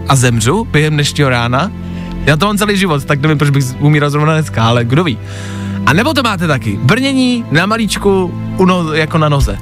A 0.09 0.17
zemřu 0.17 0.65
během 0.71 0.95
dnešního 0.95 1.31
rána? 1.31 1.71
Já 2.27 2.37
to 2.37 2.47
mám 2.47 2.59
celý 2.59 2.77
život, 2.77 3.05
tak 3.05 3.21
nevím, 3.21 3.39
proč 3.39 3.51
bych 3.51 3.65
umíral 3.81 4.11
zrovna 4.11 4.33
dneska, 4.33 4.65
ale 4.65 4.85
kdo 4.85 5.05
ví. 5.05 5.19
A 5.87 5.93
nebo 5.93 6.15
to 6.15 6.23
máte 6.23 6.47
taky. 6.47 6.79
Brnění 6.83 7.45
na 7.51 7.67
malíčku, 7.67 8.35
u 8.57 8.65
no, 8.65 8.93
jako 8.93 9.19
na 9.19 9.29
noze. 9.29 9.59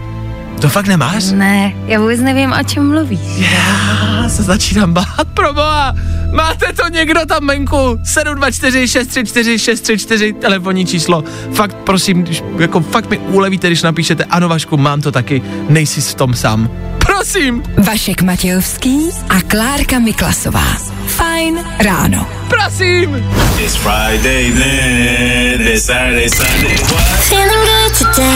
To 0.60 0.68
fakt 0.68 0.86
nemáš? 0.86 1.24
Ne, 1.24 1.72
já 1.86 2.00
vůbec 2.00 2.20
nevím, 2.20 2.52
o 2.60 2.64
čem 2.64 2.88
mluvíš. 2.88 3.20
Já 3.38 4.28
se 4.28 4.42
začínám 4.42 4.92
bát, 4.92 5.28
proboha. 5.34 5.94
Máte 6.32 6.72
to 6.72 6.88
někdo 6.88 7.26
tam 7.26 7.46
venku? 7.46 8.00
724 8.04 8.88
634 8.88 9.58
634 9.58 10.32
telefonní 10.32 10.86
číslo. 10.86 11.24
Fakt 11.52 11.76
prosím, 11.76 12.22
když, 12.22 12.42
jako 12.58 12.80
fakt 12.80 13.10
mi 13.10 13.18
ulevíte, 13.18 13.66
když 13.66 13.82
napíšete 13.82 14.24
ano 14.24 14.48
Vašku, 14.48 14.76
mám 14.76 15.00
to 15.00 15.12
taky, 15.12 15.42
nejsi 15.68 16.00
v 16.00 16.14
tom 16.14 16.34
sám. 16.34 16.70
Prosím, 16.98 17.62
Vašek 17.78 18.22
Matějovský 18.22 19.10
a 19.28 19.40
Klárka 19.40 19.98
Miklasová. 19.98 20.76
Fajn 21.06 21.64
ráno. 21.78 22.26
prosím. 22.48 23.24
It's 23.58 23.76
Friday 23.76 24.52
then, 24.52 25.68
it's 25.68 25.84
Saturday, 25.84 26.28
Sunday. 26.28 26.76
What? 26.76 27.02
Feeling 27.28 27.64
good 27.64 27.92
today. 27.98 28.34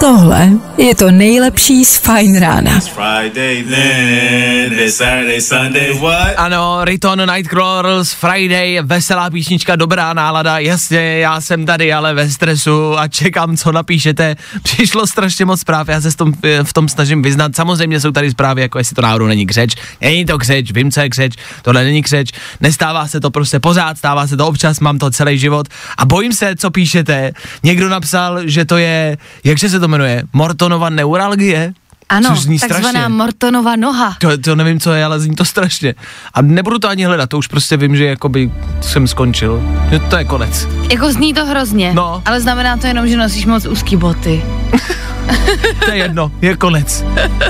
Tohle 0.00 0.48
je 0.76 0.94
to 0.94 1.10
nejlepší 1.10 1.84
z 1.84 1.96
Fajn 1.96 2.40
rána. 2.40 2.76
It's 2.76 2.88
Friday 2.88 3.64
then, 3.64 4.78
it's 4.78 4.96
Saturday, 4.96 5.40
Sunday. 5.40 5.98
What? 5.98 6.34
Ano, 6.36 6.84
Riton 6.84 7.32
Nightcrawlers, 7.34 8.12
Friday, 8.12 8.78
veselá 8.82 9.30
písnička, 9.30 9.76
dobrá 9.76 10.12
nálada, 10.12 10.58
jasně, 10.58 11.18
já 11.18 11.40
jsem 11.40 11.66
tady 11.66 11.92
ale 11.92 12.14
ve 12.14 12.30
stresu 12.30 12.98
a 12.98 13.08
čekám, 13.08 13.56
co 13.56 13.72
napíšete. 13.72 14.36
Přišlo 14.62 15.06
strašně 15.06 15.44
moc 15.44 15.60
zpráv, 15.60 15.88
já 15.88 16.00
se 16.00 16.10
v 16.10 16.16
tom, 16.16 16.32
v 16.62 16.72
tom 16.72 16.88
snažím 16.88 17.22
vyznat. 17.22 17.56
Samozřejmě 17.56 18.00
jsou 18.00 18.10
tady 18.10 18.30
zprávy, 18.30 18.62
jako 18.62 18.78
jestli 18.78 18.94
to 18.98 19.02
náhodou 19.02 19.26
není 19.26 19.46
křeč. 19.46 19.74
Není 20.00 20.24
to 20.24 20.38
křeč, 20.38 20.72
vím, 20.72 20.90
co 20.90 21.00
je 21.00 21.08
křeč, 21.08 21.34
tohle 21.62 21.84
není 21.84 22.02
křeč, 22.02 22.32
nestává 22.60 23.06
se 23.06 23.20
to 23.20 23.30
prostě 23.30 23.60
pořád, 23.60 23.98
stává 23.98 24.26
se 24.26 24.36
to 24.36 24.46
občas, 24.46 24.80
mám 24.80 24.98
to 24.98 25.10
celý 25.10 25.38
život 25.38 25.68
a 25.98 26.04
bojím 26.04 26.32
se, 26.32 26.56
co 26.56 26.70
píšete. 26.70 27.32
Někdo 27.62 27.88
napsal, 27.88 28.40
že 28.44 28.64
to 28.64 28.76
je, 28.76 29.16
jakže 29.44 29.68
se 29.68 29.80
to 29.80 29.88
jmenuje, 29.88 30.22
Mortonova 30.32 30.90
neuralgie. 30.90 31.72
Ano, 32.08 32.36
zní 32.36 32.58
takzvaná 32.58 32.88
strašně. 32.90 33.08
Mortonova 33.08 33.76
noha. 33.76 34.16
To, 34.20 34.38
to 34.38 34.56
nevím, 34.56 34.80
co 34.80 34.92
je, 34.92 35.04
ale 35.04 35.20
zní 35.20 35.36
to 35.36 35.44
strašně. 35.44 35.94
A 36.34 36.42
nebudu 36.42 36.78
to 36.78 36.88
ani 36.88 37.04
hledat, 37.04 37.30
to 37.30 37.38
už 37.38 37.46
prostě 37.46 37.76
vím, 37.76 37.96
že 37.96 38.04
jakoby 38.04 38.50
jsem 38.80 39.06
skončil. 39.08 39.62
Že 39.90 39.98
to 39.98 40.16
je 40.16 40.24
konec. 40.24 40.68
Jako 40.90 41.12
zní 41.12 41.34
to 41.34 41.46
hrozně, 41.46 41.92
No. 41.94 42.22
ale 42.24 42.40
znamená 42.40 42.76
to 42.76 42.86
jenom, 42.86 43.08
že 43.08 43.16
nosíš 43.16 43.46
moc 43.46 43.66
úzký 43.66 43.96
boty. 43.96 44.42
To 45.84 45.90
je 45.90 45.96
jedno, 45.96 46.30
je 46.42 46.56
konec. 46.56 47.04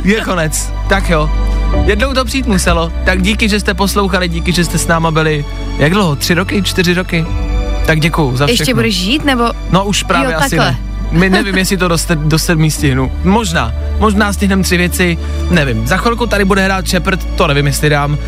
Je 0.04 0.20
konec. 0.20 0.72
Tak 0.88 1.10
jo. 1.10 1.30
Jednou 1.84 2.12
to 2.14 2.24
přijít 2.24 2.46
muselo. 2.46 2.92
Tak 3.04 3.22
díky, 3.22 3.48
že 3.48 3.60
jste 3.60 3.74
poslouchali, 3.74 4.28
díky, 4.28 4.52
že 4.52 4.64
jste 4.64 4.78
s 4.78 4.86
náma 4.86 5.10
byli. 5.10 5.44
Jak 5.78 5.92
dlouho? 5.92 6.16
Tři 6.16 6.34
roky? 6.34 6.62
Čtyři 6.62 6.94
roky? 6.94 7.26
Tak 7.86 8.00
děkuju 8.00 8.36
za 8.36 8.46
všechno. 8.46 8.62
Ještě 8.62 8.74
budeš 8.74 8.94
žít, 8.96 9.24
nebo 9.24 9.44
No 9.70 9.84
už 9.84 10.02
právě 10.02 10.32
Jo, 10.32 10.38
asi 10.38 10.56
takhle. 10.56 10.70
ne. 10.70 10.78
My 11.10 11.30
nevím, 11.30 11.58
jestli 11.58 11.76
to 11.76 11.88
do, 11.88 11.96
do 12.14 12.38
sedmí 12.38 12.70
stihnu. 12.70 13.12
Možná. 13.24 13.72
Možná 13.98 14.32
stihneme 14.32 14.62
tři 14.62 14.76
věci. 14.76 15.18
Nevím. 15.50 15.86
Za 15.86 15.96
chvilku 15.96 16.26
tady 16.26 16.44
bude 16.44 16.64
hrát 16.64 16.86
Shepard, 16.88 17.24
to 17.36 17.46
nevím, 17.46 17.66
jestli 17.66 17.88
dám. 17.88 18.18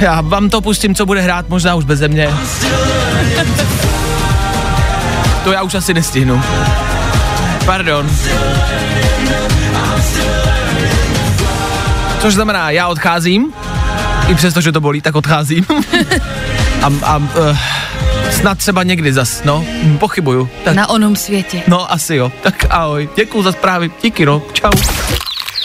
Já 0.00 0.20
vám 0.20 0.50
to 0.50 0.60
pustím, 0.60 0.94
co 0.94 1.06
bude 1.06 1.20
hrát, 1.20 1.48
možná 1.48 1.74
už 1.74 1.84
bez 1.84 2.00
mě. 2.00 2.28
To 5.44 5.52
já 5.52 5.62
už 5.62 5.74
asi 5.74 5.94
nestihnu. 5.94 6.42
Pardon. 7.66 8.10
Což 12.20 12.34
znamená, 12.34 12.70
já 12.70 12.88
odcházím, 12.88 13.52
i 14.28 14.34
přesto, 14.34 14.60
že 14.60 14.72
to 14.72 14.80
bolí, 14.80 15.00
tak 15.00 15.14
odcházím. 15.14 15.66
a 16.82 16.92
a 17.02 17.16
uh, 17.16 17.58
snad 18.30 18.58
třeba 18.58 18.82
někdy 18.82 19.12
zas, 19.12 19.42
no, 19.44 19.64
pochybuju. 19.98 20.48
Tak, 20.64 20.74
na 20.74 20.88
onom 20.88 21.16
světě. 21.16 21.62
no, 21.68 21.92
asi 21.92 22.16
jo. 22.16 22.32
Tak 22.42 22.66
ahoj, 22.70 23.08
děkuju 23.16 23.42
za 23.42 23.52
zprávy, 23.52 23.90
díky 24.02 24.26
no, 24.26 24.42
čau. 24.52 24.70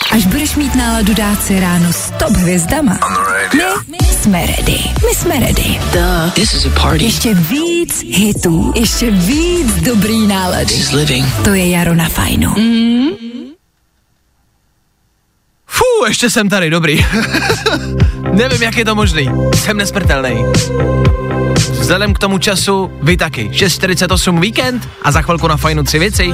Až 0.09 0.25
budeš 0.25 0.55
mít 0.55 0.75
náladu 0.75 1.13
dát 1.13 1.43
si 1.43 1.59
ráno 1.59 1.93
s 1.93 2.11
top 2.11 2.31
hvězdama. 2.31 2.99
My 3.87 3.97
jsme 4.07 4.45
ready. 4.45 4.79
My 5.09 5.15
jsme 5.15 5.39
ready. 5.39 5.79
This 6.33 6.53
is 6.53 6.65
a 6.65 6.79
party. 6.81 7.03
Ještě 7.03 7.33
víc 7.33 8.03
hitů. 8.03 8.73
Ještě 8.75 9.11
víc 9.11 9.73
dobrý 9.81 10.27
nálady. 10.27 10.65
This 10.65 10.79
is 10.79 10.91
living. 10.91 11.25
To 11.43 11.49
je 11.53 11.69
Jaro 11.69 11.95
na 11.95 12.09
fajnu. 12.09 12.53
Fú, 15.65 16.05
ještě 16.07 16.29
jsem 16.29 16.49
tady, 16.49 16.69
dobrý. 16.69 17.05
Nevím, 18.33 18.63
jak 18.63 18.77
je 18.77 18.85
to 18.85 18.95
možný. 18.95 19.29
Jsem 19.55 19.77
nesmrtelný. 19.77 20.45
Vzhledem 21.79 22.13
k 22.13 22.19
tomu 22.19 22.37
času, 22.37 22.91
vy 23.01 23.17
taky. 23.17 23.49
6.48 23.49 24.39
víkend 24.39 24.89
a 25.03 25.11
za 25.11 25.21
chvilku 25.21 25.47
na 25.47 25.57
fajnu 25.57 25.83
tři 25.83 25.99
věci. 25.99 26.33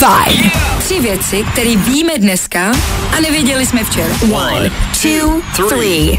Fajn. 0.00 0.50
Tři 0.78 1.00
věci, 1.00 1.44
které 1.52 1.76
víme 1.76 2.12
dneska 2.18 2.72
a 3.16 3.20
nevěděli 3.20 3.66
jsme 3.66 3.84
včera. 3.84 4.14
One, 4.32 4.70
two, 5.02 5.40
three. 5.68 6.18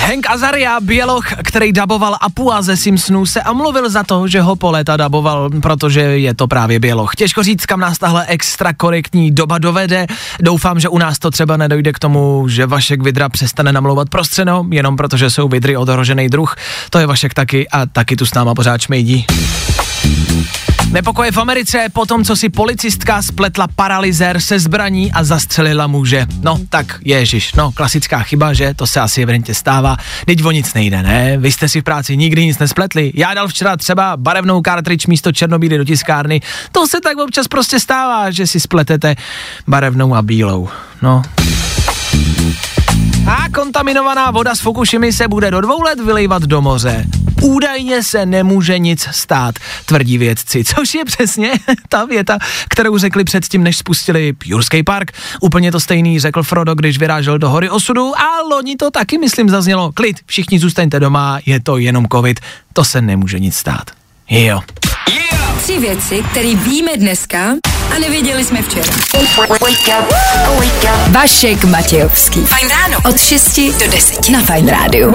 Hank 0.00 0.30
Azaria, 0.30 0.80
běloch, 0.80 1.24
který 1.44 1.72
daboval 1.72 2.16
Apua 2.20 2.62
ze 2.62 2.76
Simpsonů, 2.76 3.26
se 3.26 3.42
omluvil 3.42 3.90
za 3.90 4.02
to, 4.02 4.28
že 4.28 4.40
ho 4.40 4.56
po 4.56 4.70
léta 4.70 4.96
daboval, 4.96 5.50
protože 5.62 6.00
je 6.00 6.34
to 6.34 6.48
právě 6.48 6.80
běloch. 6.80 7.14
Těžko 7.16 7.42
říct, 7.42 7.66
kam 7.66 7.80
nás 7.80 7.98
tahle 7.98 8.26
extra 8.26 8.72
korektní 8.72 9.30
doba 9.30 9.58
dovede. 9.58 10.06
Doufám, 10.40 10.80
že 10.80 10.88
u 10.88 10.98
nás 10.98 11.18
to 11.18 11.30
třeba 11.30 11.56
nedojde 11.56 11.92
k 11.92 11.98
tomu, 11.98 12.48
že 12.48 12.66
Vašek 12.66 13.02
Vidra 13.02 13.28
přestane 13.28 13.72
namlouvat 13.72 14.08
prostřeno, 14.08 14.66
jenom 14.70 14.96
protože 14.96 15.30
jsou 15.30 15.48
vidry 15.48 15.76
odhrožený 15.76 16.28
druh. 16.28 16.54
To 16.90 16.98
je 16.98 17.06
Vašek 17.06 17.34
taky 17.34 17.68
a 17.68 17.86
taky 17.86 18.16
tu 18.16 18.26
s 18.26 18.34
náma 18.34 18.54
pořád 18.54 18.80
šmejdí. 18.80 19.26
Nepokoje 20.92 21.32
v 21.32 21.38
Americe 21.38 21.86
po 21.92 22.06
tom, 22.06 22.24
co 22.24 22.36
si 22.36 22.48
policistka 22.48 23.22
spletla 23.22 23.68
paralyzér 23.76 24.40
se 24.40 24.58
zbraní 24.58 25.12
a 25.12 25.24
zastřelila 25.24 25.86
muže. 25.86 26.26
No, 26.42 26.58
tak 26.68 27.00
ježiš, 27.04 27.54
no, 27.54 27.72
klasická 27.72 28.18
chyba, 28.22 28.52
že? 28.52 28.74
To 28.74 28.86
se 28.86 29.00
asi 29.00 29.22
evidentně 29.22 29.54
stává. 29.54 29.96
Teď 30.26 30.44
o 30.44 30.50
nic 30.50 30.74
nejde, 30.74 31.02
ne? 31.02 31.38
Vy 31.38 31.52
jste 31.52 31.68
si 31.68 31.80
v 31.80 31.84
práci 31.84 32.16
nikdy 32.16 32.46
nic 32.46 32.58
nespletli. 32.58 33.12
Já 33.14 33.34
dal 33.34 33.48
včera 33.48 33.76
třeba 33.76 34.16
barevnou 34.16 34.62
cartridge 34.62 35.06
místo 35.06 35.32
černobíly 35.32 35.78
do 35.78 35.84
tiskárny. 35.84 36.40
To 36.72 36.86
se 36.86 37.00
tak 37.00 37.18
občas 37.18 37.48
prostě 37.48 37.80
stává, 37.80 38.30
že 38.30 38.46
si 38.46 38.60
spletete 38.60 39.16
barevnou 39.66 40.14
a 40.14 40.22
bílou. 40.22 40.68
No, 41.02 41.22
a 43.26 43.48
kontaminovaná 43.54 44.30
voda 44.30 44.54
z 44.54 44.60
Fukushimy 44.60 45.12
se 45.12 45.28
bude 45.28 45.50
do 45.50 45.60
dvou 45.60 45.82
let 45.82 46.00
vylejvat 46.00 46.42
do 46.42 46.62
moře. 46.62 47.06
Údajně 47.42 48.02
se 48.02 48.26
nemůže 48.26 48.78
nic 48.78 49.08
stát, 49.10 49.54
tvrdí 49.86 50.18
vědci, 50.18 50.64
což 50.64 50.94
je 50.94 51.04
přesně 51.04 51.52
ta 51.88 52.04
věta, 52.04 52.38
kterou 52.68 52.98
řekli 52.98 53.24
předtím, 53.24 53.62
než 53.62 53.76
spustili 53.76 54.32
Jurský 54.44 54.82
park. 54.82 55.12
Úplně 55.40 55.72
to 55.72 55.80
stejný 55.80 56.20
řekl 56.20 56.42
Frodo, 56.42 56.74
když 56.74 56.98
vyrážel 56.98 57.38
do 57.38 57.48
hory 57.50 57.70
osudu 57.70 58.18
a 58.18 58.42
loni 58.50 58.76
to 58.76 58.90
taky, 58.90 59.18
myslím, 59.18 59.48
zaznělo. 59.48 59.92
Klid, 59.92 60.16
všichni 60.26 60.58
zůstaňte 60.58 61.00
doma, 61.00 61.38
je 61.46 61.60
to 61.60 61.78
jenom 61.78 62.06
covid, 62.12 62.40
to 62.72 62.84
se 62.84 63.02
nemůže 63.02 63.38
nic 63.38 63.56
stát. 63.56 63.90
Jo. 64.30 64.60
Tři 65.62 65.78
věci, 65.78 66.22
které 66.30 66.54
víme 66.54 66.90
dneska 66.96 67.38
a 67.96 67.98
nevěděli 67.98 68.44
jsme 68.44 68.62
včera. 68.62 68.92
Vašek 71.08 71.64
Matějovský. 71.64 72.40
Fajn 72.46 72.68
ráno. 72.68 72.98
Od 73.08 73.20
6 73.20 73.60
do 73.60 73.90
10 73.90 74.28
na 74.28 74.40
Fajn 74.40 74.68
rádiu. 74.68 75.12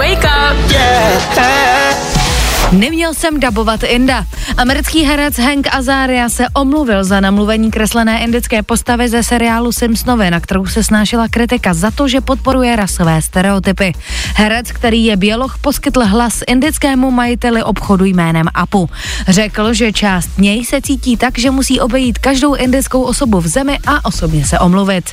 Neměl 2.72 3.14
jsem 3.14 3.40
dabovat 3.40 3.84
Inda. 3.84 4.26
Americký 4.58 5.04
herec 5.04 5.38
Hank 5.40 5.68
Azaria 5.76 6.30
se 6.30 6.46
omluvil 6.54 7.04
za 7.04 7.20
namluvení 7.20 7.72
kreslené 7.72 8.24
indické 8.24 8.64
postavy 8.64 9.10
ze 9.10 9.24
seriálu 9.24 9.72
Simpsonovi, 9.72 10.32
na 10.32 10.40
kterou 10.40 10.66
se 10.66 10.84
snášela 10.84 11.28
kritika 11.28 11.74
za 11.74 11.92
to, 11.92 12.08
že 12.08 12.22
podporuje 12.22 12.76
rasové 12.76 13.22
stereotypy. 13.22 13.94
Herec, 14.36 14.72
který 14.72 15.06
je 15.06 15.18
běloch, 15.18 15.58
poskytl 15.62 16.06
hlas 16.06 16.44
indickému 16.48 17.12
majiteli 17.12 17.64
obchodu 17.64 18.06
jménem 18.06 18.46
Apu. 18.54 18.90
Řekl, 19.28 19.74
že 19.74 19.92
část 19.92 20.30
něj 20.38 20.66
se 20.66 20.82
cítí 20.82 21.18
tak, 21.18 21.40
že 21.40 21.52
musí 21.52 21.80
obejít 21.80 22.18
každou 22.18 22.56
indickou 22.56 23.02
osobu 23.02 23.42
v 23.42 23.48
zemi 23.48 23.80
a 23.88 24.06
osobně 24.06 24.46
se 24.46 24.60
omluvit. 24.60 25.10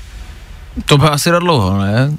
To 0.87 0.99
by 0.99 1.07
asi 1.07 1.31
dlouho, 1.31 1.79
ne? 1.79 2.13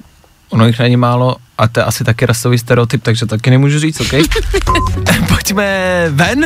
Ono 0.55 0.67
jich 0.67 0.79
není 0.79 0.97
málo 0.97 1.35
a 1.57 1.67
to 1.67 1.79
je 1.79 1.83
asi 1.83 2.03
taky 2.03 2.25
rasový 2.25 2.57
stereotyp, 2.57 3.03
takže 3.03 3.25
taky 3.25 3.49
nemůžu 3.49 3.79
říct, 3.79 4.01
OK? 4.01 4.11
Pojďme 5.27 5.65
ven. 6.09 6.45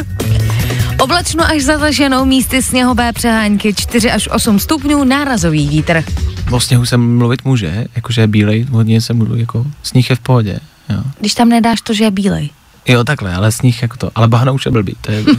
Oblačno 1.00 1.46
až 1.46 1.62
zataženou 1.62 2.26
místy 2.26 2.62
sněhové 2.62 3.14
přehánky 3.14 3.74
4 3.74 4.12
až 4.12 4.30
8 4.32 4.60
stupňů, 4.60 5.04
nárazový 5.04 5.68
vítr. 5.68 6.04
O 6.52 6.60
sněhu 6.60 6.86
se 6.86 6.98
mluvit 6.98 7.46
může, 7.46 7.86
jakože 7.96 8.22
je 8.22 8.28
bílej, 8.28 8.66
hodně 8.72 9.02
se 9.02 9.14
mluví, 9.14 9.40
jako 9.40 9.66
sníh 9.84 10.10
je 10.10 10.16
v 10.16 10.20
pohodě. 10.20 10.60
Jo. 10.90 11.00
Když 11.20 11.34
tam 11.34 11.50
nedáš 11.50 11.82
to, 11.82 11.94
že 11.94 12.04
je 12.04 12.12
bílej. 12.12 12.50
jo, 12.88 13.04
takhle, 13.04 13.34
ale 13.36 13.52
sníh 13.52 13.82
jako 13.82 13.98
to, 13.98 14.12
ale 14.16 14.28
bahna 14.28 14.52
už 14.52 14.66
je 14.66 14.72
blbý, 14.72 14.96
to 15.02 15.12
je. 15.12 15.24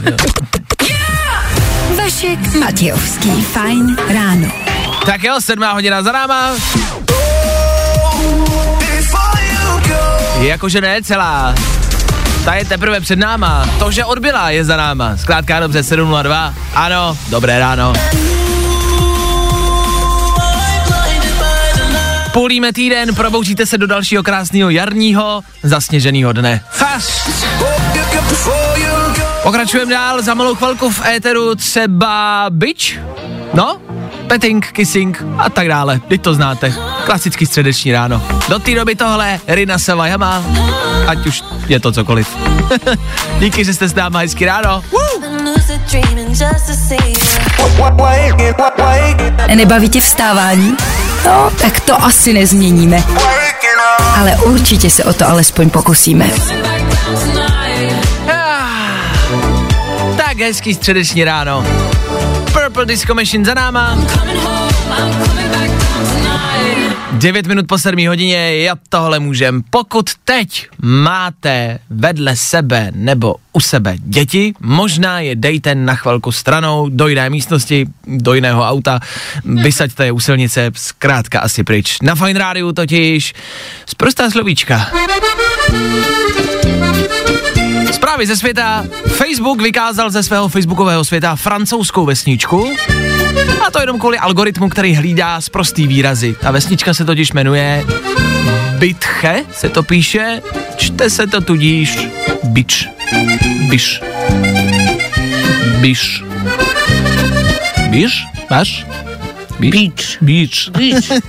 Vašek 1.97 2.55
Matějovský. 2.59 3.41
Fajn 3.41 3.97
ráno. 4.13 4.47
Tak 5.05 5.23
jo, 5.23 5.35
sedmá 5.41 5.71
hodina 5.73 6.03
za 6.03 6.11
náma. 6.11 6.51
Jakože 10.41 10.81
ne 10.81 11.01
celá. 11.03 11.55
Ta 12.45 12.53
je 12.53 12.65
teprve 12.65 12.99
před 13.01 13.19
náma. 13.19 13.69
To, 13.79 13.91
že 13.91 14.05
odbyla, 14.05 14.49
je 14.49 14.65
za 14.65 14.77
náma. 14.77 15.17
Zkrátka 15.17 15.59
dobře, 15.59 15.81
7.02. 15.81 16.53
Ano, 16.73 17.17
dobré 17.29 17.59
ráno. 17.59 17.93
Půlíme 22.33 22.73
týden, 22.73 23.15
probouříte 23.15 23.65
se 23.65 23.77
do 23.77 23.87
dalšího 23.87 24.23
krásného 24.23 24.69
jarního, 24.69 25.41
zasněženého 25.63 26.33
dne. 26.33 26.63
Pokračujeme 29.43 29.91
dál, 29.93 30.21
za 30.21 30.33
malou 30.33 30.55
chvilku 30.55 30.89
v 30.89 31.05
éteru 31.05 31.55
třeba 31.55 32.45
Bitch, 32.49 32.99
no, 33.53 33.81
petting, 34.31 34.71
kissing 34.71 35.23
a 35.37 35.49
tak 35.49 35.67
dále, 35.67 35.99
teď 36.07 36.21
to 36.21 36.33
znáte, 36.33 36.73
klasický 37.05 37.45
středeční 37.45 37.91
ráno. 37.91 38.23
Do 38.49 38.59
té 38.59 38.75
doby 38.75 38.95
tohle 38.95 39.39
Rina 39.47 39.79
Savajama, 39.79 40.43
ať 41.07 41.27
už 41.27 41.43
je 41.67 41.79
to 41.79 41.91
cokoliv. 41.91 42.37
Díky, 43.39 43.65
že 43.65 43.73
jste 43.73 43.87
s 43.87 43.95
náma 43.95 44.19
hezky 44.19 44.45
ráno. 44.45 44.83
Nebaví 49.55 49.89
tě 49.89 50.01
vstávání? 50.01 50.77
No, 51.25 51.51
tak 51.61 51.79
to 51.79 52.03
asi 52.03 52.33
nezměníme. 52.33 53.03
Ale 54.19 54.35
určitě 54.35 54.89
se 54.89 55.03
o 55.03 55.13
to 55.13 55.29
alespoň 55.29 55.69
pokusíme. 55.69 56.29
Tak 60.17 60.37
hezký 60.37 60.73
středeční 60.73 61.23
ráno. 61.23 61.65
Purple 62.71 62.85
Disco 62.85 63.13
Machine 63.15 63.45
za 63.45 63.53
náma. 63.53 63.97
9 67.11 67.47
minut 67.47 67.67
po 67.67 67.77
7 67.77 68.07
hodině, 68.07 68.57
já 68.57 68.75
tohle 68.89 69.19
můžem. 69.19 69.61
Pokud 69.69 70.09
teď 70.25 70.67
máte 70.81 71.79
vedle 71.89 72.35
sebe 72.35 72.91
nebo 72.95 73.35
u 73.53 73.59
sebe 73.59 73.95
děti, 73.97 74.53
možná 74.59 75.19
je 75.19 75.35
dejte 75.35 75.75
na 75.75 75.95
chvilku 75.95 76.31
stranou 76.31 76.89
do 76.89 77.07
jiné 77.07 77.29
místnosti, 77.29 77.87
do 78.07 78.33
jiného 78.33 78.63
auta, 78.63 78.99
vysaďte 79.45 80.05
je 80.05 80.11
u 80.11 80.19
silnice, 80.19 80.71
zkrátka 80.75 81.39
asi 81.39 81.63
pryč. 81.63 81.97
Na 82.01 82.15
Fine 82.15 82.39
Rádiu 82.39 82.71
totiž 82.71 83.33
zprostá 83.85 84.29
slovíčka. 84.29 84.91
Zprávy 87.91 88.27
ze 88.27 88.35
světa. 88.35 88.85
Facebook 89.07 89.61
vykázal 89.61 90.09
ze 90.09 90.23
svého 90.23 90.47
facebookového 90.47 91.05
světa 91.05 91.35
francouzskou 91.35 92.05
vesničku. 92.05 92.73
A 93.67 93.71
to 93.71 93.79
jenom 93.79 93.99
kvůli 93.99 94.17
algoritmu, 94.17 94.69
který 94.69 94.95
hlídá 94.95 95.41
sprostý 95.41 95.87
výrazy. 95.87 96.35
Ta 96.41 96.51
vesnička 96.51 96.93
se 96.93 97.05
totiž 97.05 97.31
jmenuje 97.31 97.85
Bitche, 98.77 99.43
se 99.51 99.69
to 99.69 99.83
píše, 99.83 100.41
čte 100.75 101.09
se 101.09 101.27
to 101.27 101.41
tudíž 101.41 102.07
Bič. 102.43 102.89
Biš. 103.69 104.01
Biš. 105.79 106.23
Biš? 107.89 108.25
Máš? 108.49 108.85
Beach. 109.59 110.17
Beach. 110.21 110.69
Beach. 110.71 111.21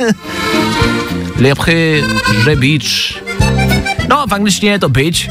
Lepche, 1.37 2.03
že 2.45 2.57
beach. 2.57 3.22
No, 4.13 4.27
v 4.27 4.33
angličtině 4.33 4.73
je 4.73 4.79
to 4.79 4.89
bitch, 4.89 5.29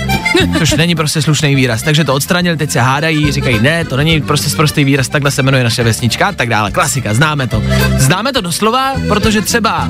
což 0.58 0.72
není 0.72 0.96
prostě 0.96 1.22
slušný 1.22 1.56
výraz, 1.56 1.84
takže 1.84 2.04
to 2.04 2.14
odstranili, 2.14 2.58
teď 2.58 2.72
se 2.72 2.82
hádají, 2.82 3.32
říkají, 3.32 3.60
ne, 3.60 3.86
to 3.86 3.98
není 3.98 4.22
prostě 4.22 4.50
sprostý 4.50 4.84
výraz, 4.84 5.10
takhle 5.10 5.32
se 5.32 5.44
jmenuje 5.44 5.64
naše 5.64 5.84
vesnička 5.84 6.28
a 6.28 6.32
tak 6.32 6.50
dále. 6.50 6.72
Klasika, 6.72 7.14
známe 7.14 7.48
to. 7.48 7.64
Známe 7.98 8.34
to 8.34 8.42
doslova, 8.42 8.94
protože 9.08 9.42
třeba 9.42 9.90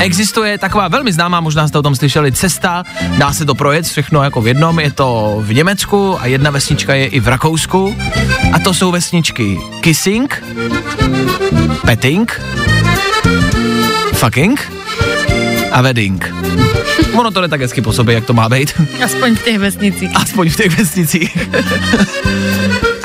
existuje 0.00 0.58
taková 0.58 0.88
velmi 0.88 1.12
známá, 1.12 1.40
možná 1.40 1.68
jste 1.68 1.78
o 1.78 1.82
tom 1.82 1.96
slyšeli, 1.96 2.32
cesta, 2.32 2.84
dá 3.18 3.32
se 3.32 3.44
to 3.44 3.54
projet 3.54 3.86
všechno 3.86 4.22
jako 4.22 4.42
v 4.42 4.46
jednom, 4.46 4.80
je 4.80 4.92
to 4.92 5.38
v 5.40 5.54
Německu 5.54 6.20
a 6.20 6.26
jedna 6.26 6.50
vesnička 6.50 6.94
je 6.94 7.06
i 7.06 7.20
v 7.20 7.28
Rakousku. 7.28 7.96
A 8.52 8.58
to 8.58 8.74
jsou 8.74 8.90
vesničky 8.90 9.58
Kissing, 9.80 10.44
Petting, 11.84 12.40
Fucking 14.12 14.81
a 15.72 15.80
Wedding. 15.80 16.34
Ono 17.12 17.30
to 17.30 17.40
jde 17.40 17.48
tak 17.48 17.60
hezky 17.60 17.80
po 17.80 17.92
sobě, 17.92 18.14
jak 18.14 18.24
to 18.24 18.32
má 18.32 18.48
být. 18.48 18.80
Aspoň 19.04 19.36
v 19.36 19.42
těch 19.42 19.58
vesnicích. 19.58 20.10
Aspoň 20.14 20.50
v 20.50 20.56
těch 20.56 20.78
vesnicích. 20.78 21.38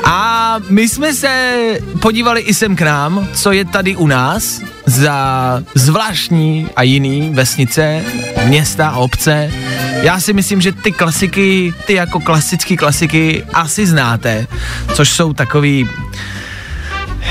A 0.04 0.56
my 0.68 0.88
jsme 0.88 1.14
se 1.14 1.58
podívali 2.00 2.40
i 2.40 2.54
sem 2.54 2.76
k 2.76 2.80
nám, 2.80 3.28
co 3.34 3.52
je 3.52 3.64
tady 3.64 3.96
u 3.96 4.06
nás 4.06 4.60
za 4.86 5.16
zvláštní 5.74 6.68
a 6.76 6.82
jiný 6.82 7.30
vesnice, 7.34 8.02
města 8.44 8.88
a 8.88 8.96
obce. 8.96 9.52
Já 10.02 10.20
si 10.20 10.32
myslím, 10.32 10.60
že 10.60 10.72
ty 10.72 10.92
klasiky, 10.92 11.74
ty 11.86 11.94
jako 11.94 12.20
klasické 12.20 12.76
klasiky 12.76 13.44
asi 13.54 13.86
znáte, 13.86 14.46
což 14.94 15.08
jsou 15.08 15.32
takový 15.32 15.88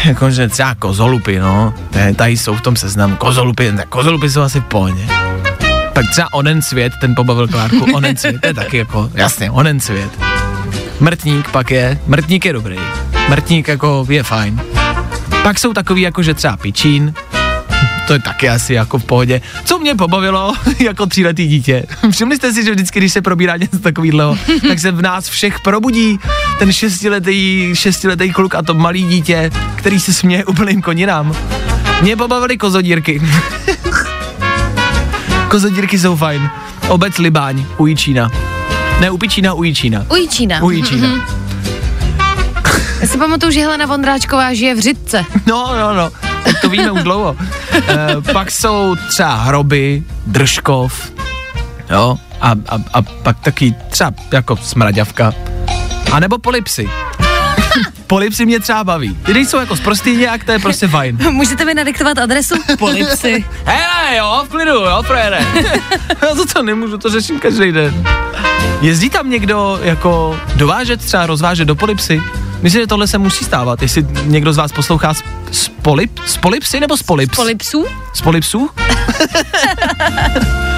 jakože 0.05 0.47
třeba 0.47 0.75
kozolupy, 0.75 1.39
no, 1.39 1.73
tady 2.15 2.37
jsou 2.37 2.55
v 2.55 2.61
tom 2.61 2.75
seznamu, 2.75 3.15
kozolupy, 3.15 3.71
tak 3.71 3.89
kozolupy 3.89 4.29
jsou 4.29 4.41
asi 4.41 4.59
v 4.59 4.63
pohodě. 4.63 5.26
Tak 5.97 6.09
třeba 6.11 6.33
onen 6.33 6.61
svět, 6.61 6.93
ten 7.01 7.15
pobavil 7.15 7.47
Klárku, 7.47 7.85
onen 7.93 8.17
svět, 8.17 8.41
to 8.41 8.47
je 8.47 8.53
taky 8.53 8.77
jako, 8.77 9.11
jasně, 9.15 9.51
onen 9.51 9.79
svět. 9.79 10.09
Mrtník 10.99 11.51
pak 11.51 11.71
je, 11.71 11.99
mrtník 12.07 12.45
je 12.45 12.53
dobrý, 12.53 12.75
mrtník 13.29 13.67
jako 13.67 14.05
je 14.09 14.23
fajn. 14.23 14.61
Pak 15.43 15.59
jsou 15.59 15.73
takový 15.73 16.01
jako, 16.01 16.23
že 16.23 16.33
třeba 16.33 16.57
pičín, 16.57 17.13
to 18.07 18.13
je 18.13 18.19
taky 18.19 18.49
asi 18.49 18.73
jako 18.73 18.99
v 18.99 19.03
pohodě. 19.03 19.41
Co 19.65 19.79
mě 19.79 19.95
pobavilo 19.95 20.53
jako 20.79 21.05
tříletý 21.05 21.47
dítě? 21.47 21.83
Všimli 22.11 22.35
jste 22.35 22.53
si, 22.53 22.63
že 22.63 22.71
vždycky, 22.71 22.99
když 22.99 23.13
se 23.13 23.21
probírá 23.21 23.57
něco 23.57 23.79
takového, 23.79 24.37
tak 24.67 24.79
se 24.79 24.91
v 24.91 25.01
nás 25.01 25.29
všech 25.29 25.59
probudí 25.59 26.19
ten 26.59 26.73
šestiletý, 26.73 27.69
šestiletý 27.73 28.31
kluk 28.31 28.55
a 28.55 28.61
to 28.61 28.73
malý 28.73 29.03
dítě, 29.03 29.51
který 29.75 29.99
se 29.99 30.13
směje 30.13 30.45
úplným 30.45 30.81
koninám. 30.81 31.35
Mě 32.01 32.15
pobavily 32.15 32.57
kozodírky. 32.57 33.21
Kozodírky 35.47 35.99
jsou 35.99 36.15
fajn. 36.15 36.49
Obec 36.87 37.17
Libáň, 37.17 37.65
u 37.77 37.87
Jičína. 37.87 38.31
Ne, 38.99 39.11
u 39.11 39.17
Pičína, 39.17 39.53
u 39.53 39.63
Jičína. 39.63 40.05
U 40.09 40.15
Jičína. 40.15 40.61
U 40.63 40.69
Jičína. 40.69 41.07
Já 43.01 43.07
si 43.07 43.17
pamatuju, 43.17 43.51
že 43.51 43.61
Helena 43.61 43.85
Vondráčková 43.85 44.53
žije 44.53 44.75
v 44.75 44.79
Řitce. 44.79 45.25
No, 45.45 45.75
no, 45.79 45.93
no, 45.93 46.09
tak 46.43 46.61
to 46.61 46.69
víme 46.69 46.91
už 46.91 47.03
dlouho. 47.03 47.35
E, 47.87 48.33
pak 48.33 48.51
jsou 48.51 48.95
třeba 49.09 49.35
hroby, 49.35 50.03
držkov, 50.25 51.11
jo, 51.89 52.17
a, 52.41 52.51
a, 52.51 52.77
a 52.93 53.01
pak 53.01 53.39
taky 53.39 53.75
třeba 53.89 54.13
jako 54.31 54.57
smraďavka. 54.57 55.33
A 56.11 56.19
nebo 56.19 56.37
polipsy. 56.37 56.89
Polipsy 58.07 58.45
mě 58.45 58.59
třeba 58.59 58.83
baví. 58.83 59.17
Ty 59.25 59.33
nejsou 59.33 59.57
jako 59.57 59.75
zprostý 59.75 60.15
nějak, 60.15 60.43
to 60.43 60.51
je 60.51 60.59
prostě 60.59 60.87
fajn. 60.87 61.17
Můžete 61.31 61.65
mi 61.65 61.73
nadiktovat 61.73 62.17
adresu? 62.17 62.55
Polipsy. 62.79 63.45
Hele, 63.65 64.17
jo, 64.17 64.43
v 64.45 64.49
klidu, 64.49 64.71
jo, 64.71 65.03
frére. 65.03 65.45
Já 66.21 66.35
to 66.35 66.45
to 66.45 66.63
nemůžu, 66.63 66.97
to 66.97 67.09
řeším 67.09 67.39
každý 67.39 67.71
den. 67.71 68.03
Jezdí 68.81 69.09
tam 69.09 69.29
někdo 69.29 69.79
jako 69.81 70.39
dovážet, 70.55 71.05
třeba 71.05 71.25
rozvážet 71.25 71.67
do 71.67 71.75
polipsy? 71.75 72.21
Myslím, 72.61 72.81
že 72.81 72.87
tohle 72.87 73.07
se 73.07 73.17
musí 73.17 73.45
stávat, 73.45 73.81
jestli 73.81 74.07
někdo 74.23 74.53
z 74.53 74.57
vás 74.57 74.71
poslouchá 74.71 75.13
z, 75.13 75.23
z, 75.51 75.69
polip, 75.69 76.19
z 76.25 76.37
polipsy 76.37 76.79
nebo 76.79 76.97
z 76.97 77.03
polips? 77.03 77.35
Polipsů? 77.35 77.85
Z 78.13 78.21
polipsů? 78.21 78.69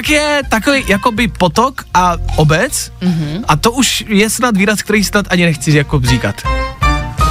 Pak 0.00 0.10
je 0.10 0.42
takový 0.48 0.84
jakoby 0.88 1.28
potok 1.28 1.84
a 1.94 2.16
obec 2.36 2.92
mm-hmm. 3.02 3.44
a 3.48 3.56
to 3.56 3.72
už 3.72 4.04
je 4.08 4.30
snad 4.30 4.56
výraz, 4.56 4.82
který 4.82 5.04
snad 5.04 5.26
ani 5.30 5.44
nechci 5.44 5.76
jako 5.76 6.00
říkat. 6.00 6.34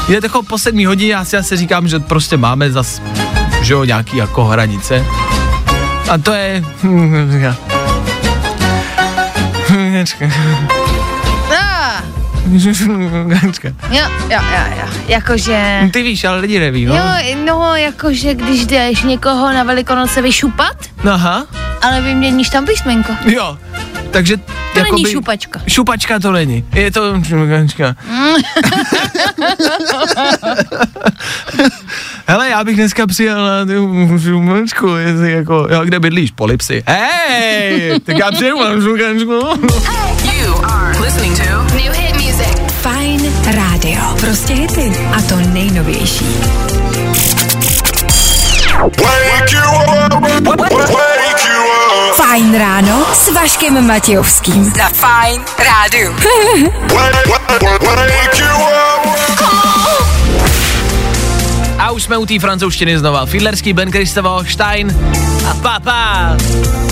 Je 0.07 0.19
jako 0.23 0.43
po 0.43 0.57
sedmí 0.57 0.85
hodině, 0.85 1.13
já 1.13 1.25
si 1.25 1.37
asi 1.37 1.57
říkám, 1.57 1.87
že 1.87 1.99
prostě 1.99 2.37
máme 2.37 2.71
zas, 2.71 3.01
že 3.61 3.73
jo, 3.73 3.83
nějaký 3.83 4.17
jako 4.17 4.45
hranice. 4.45 5.05
A 6.09 6.17
to 6.17 6.33
je... 6.33 6.63
Ah, 12.49 12.53
jo, 13.91 14.05
jo, 14.29 14.39
jo, 14.41 14.63
jo. 14.77 14.87
Jakože... 15.07 15.79
Ty 15.93 16.01
víš, 16.03 16.23
ale 16.23 16.39
lidi 16.39 16.59
neví, 16.59 16.85
no. 16.85 16.95
Jo, 16.95 17.03
no, 17.45 17.75
jakože 17.75 18.33
když 18.33 18.65
jdeš 18.65 19.03
někoho 19.03 19.53
na 19.53 19.63
Velikonoce 19.63 20.21
vyšupat, 20.21 20.75
Aha, 21.11 21.45
ale 21.81 22.01
vyměníš 22.01 22.49
tam 22.49 22.65
písmenko. 22.65 23.13
jo. 23.25 23.57
Takže 24.11 24.37
To 24.73 24.83
není 24.83 25.05
šupačka. 25.05 25.61
Šupačka 25.67 26.19
to 26.19 26.31
není. 26.31 26.65
Je 26.73 26.91
to... 26.91 27.13
Hele, 32.27 32.49
já 32.49 32.63
bych 32.63 32.75
dneska 32.75 33.07
přijel 33.07 33.45
na 33.45 33.65
tu 33.65 34.17
šupačku, 34.23 34.87
jestli 34.87 35.31
jako, 35.31 35.67
jo, 35.71 35.81
kde 35.85 35.99
bydlíš? 35.99 36.31
Polipsy. 36.31 36.83
Hej, 36.87 37.99
tak 37.99 38.17
já 38.17 38.31
přijel 38.31 38.57
na 38.57 38.81
šupačku. 38.81 39.39
Listening 41.09 41.33
to 41.41 41.75
New 41.75 41.91
Hit 41.91 42.13
Music. 42.21 42.53
Fine 42.85 43.23
Radio. 43.55 43.99
Prostě 44.19 44.53
hity. 44.53 44.91
A 45.17 45.21
to 45.21 45.35
nejnovější. 45.35 46.25
Wake 48.79 49.51
you 49.51 49.61
up, 49.71 50.13
wake 50.13 51.45
you 51.49 51.63
up, 51.63 52.15
Fajn 52.15 52.57
ráno 52.57 53.05
s 53.13 53.33
Vaškem 53.33 53.87
Matějovským. 53.87 54.65
Za 54.65 54.89
Fajn 54.89 55.41
Rádiu. 55.59 56.13
wake, 56.93 58.39
you 58.39 58.55
up. 58.55 59.19
A 61.79 61.91
už 61.91 62.03
jsme 62.03 62.17
u 62.17 62.25
té 62.25 62.39
francouzštiny 62.39 62.99
znova. 62.99 63.25
Fiedlerský, 63.25 63.73
Ben 63.73 63.91
Kristovo, 63.91 64.43
Stein 64.45 64.97
a 65.49 65.53
papa. 65.53 66.37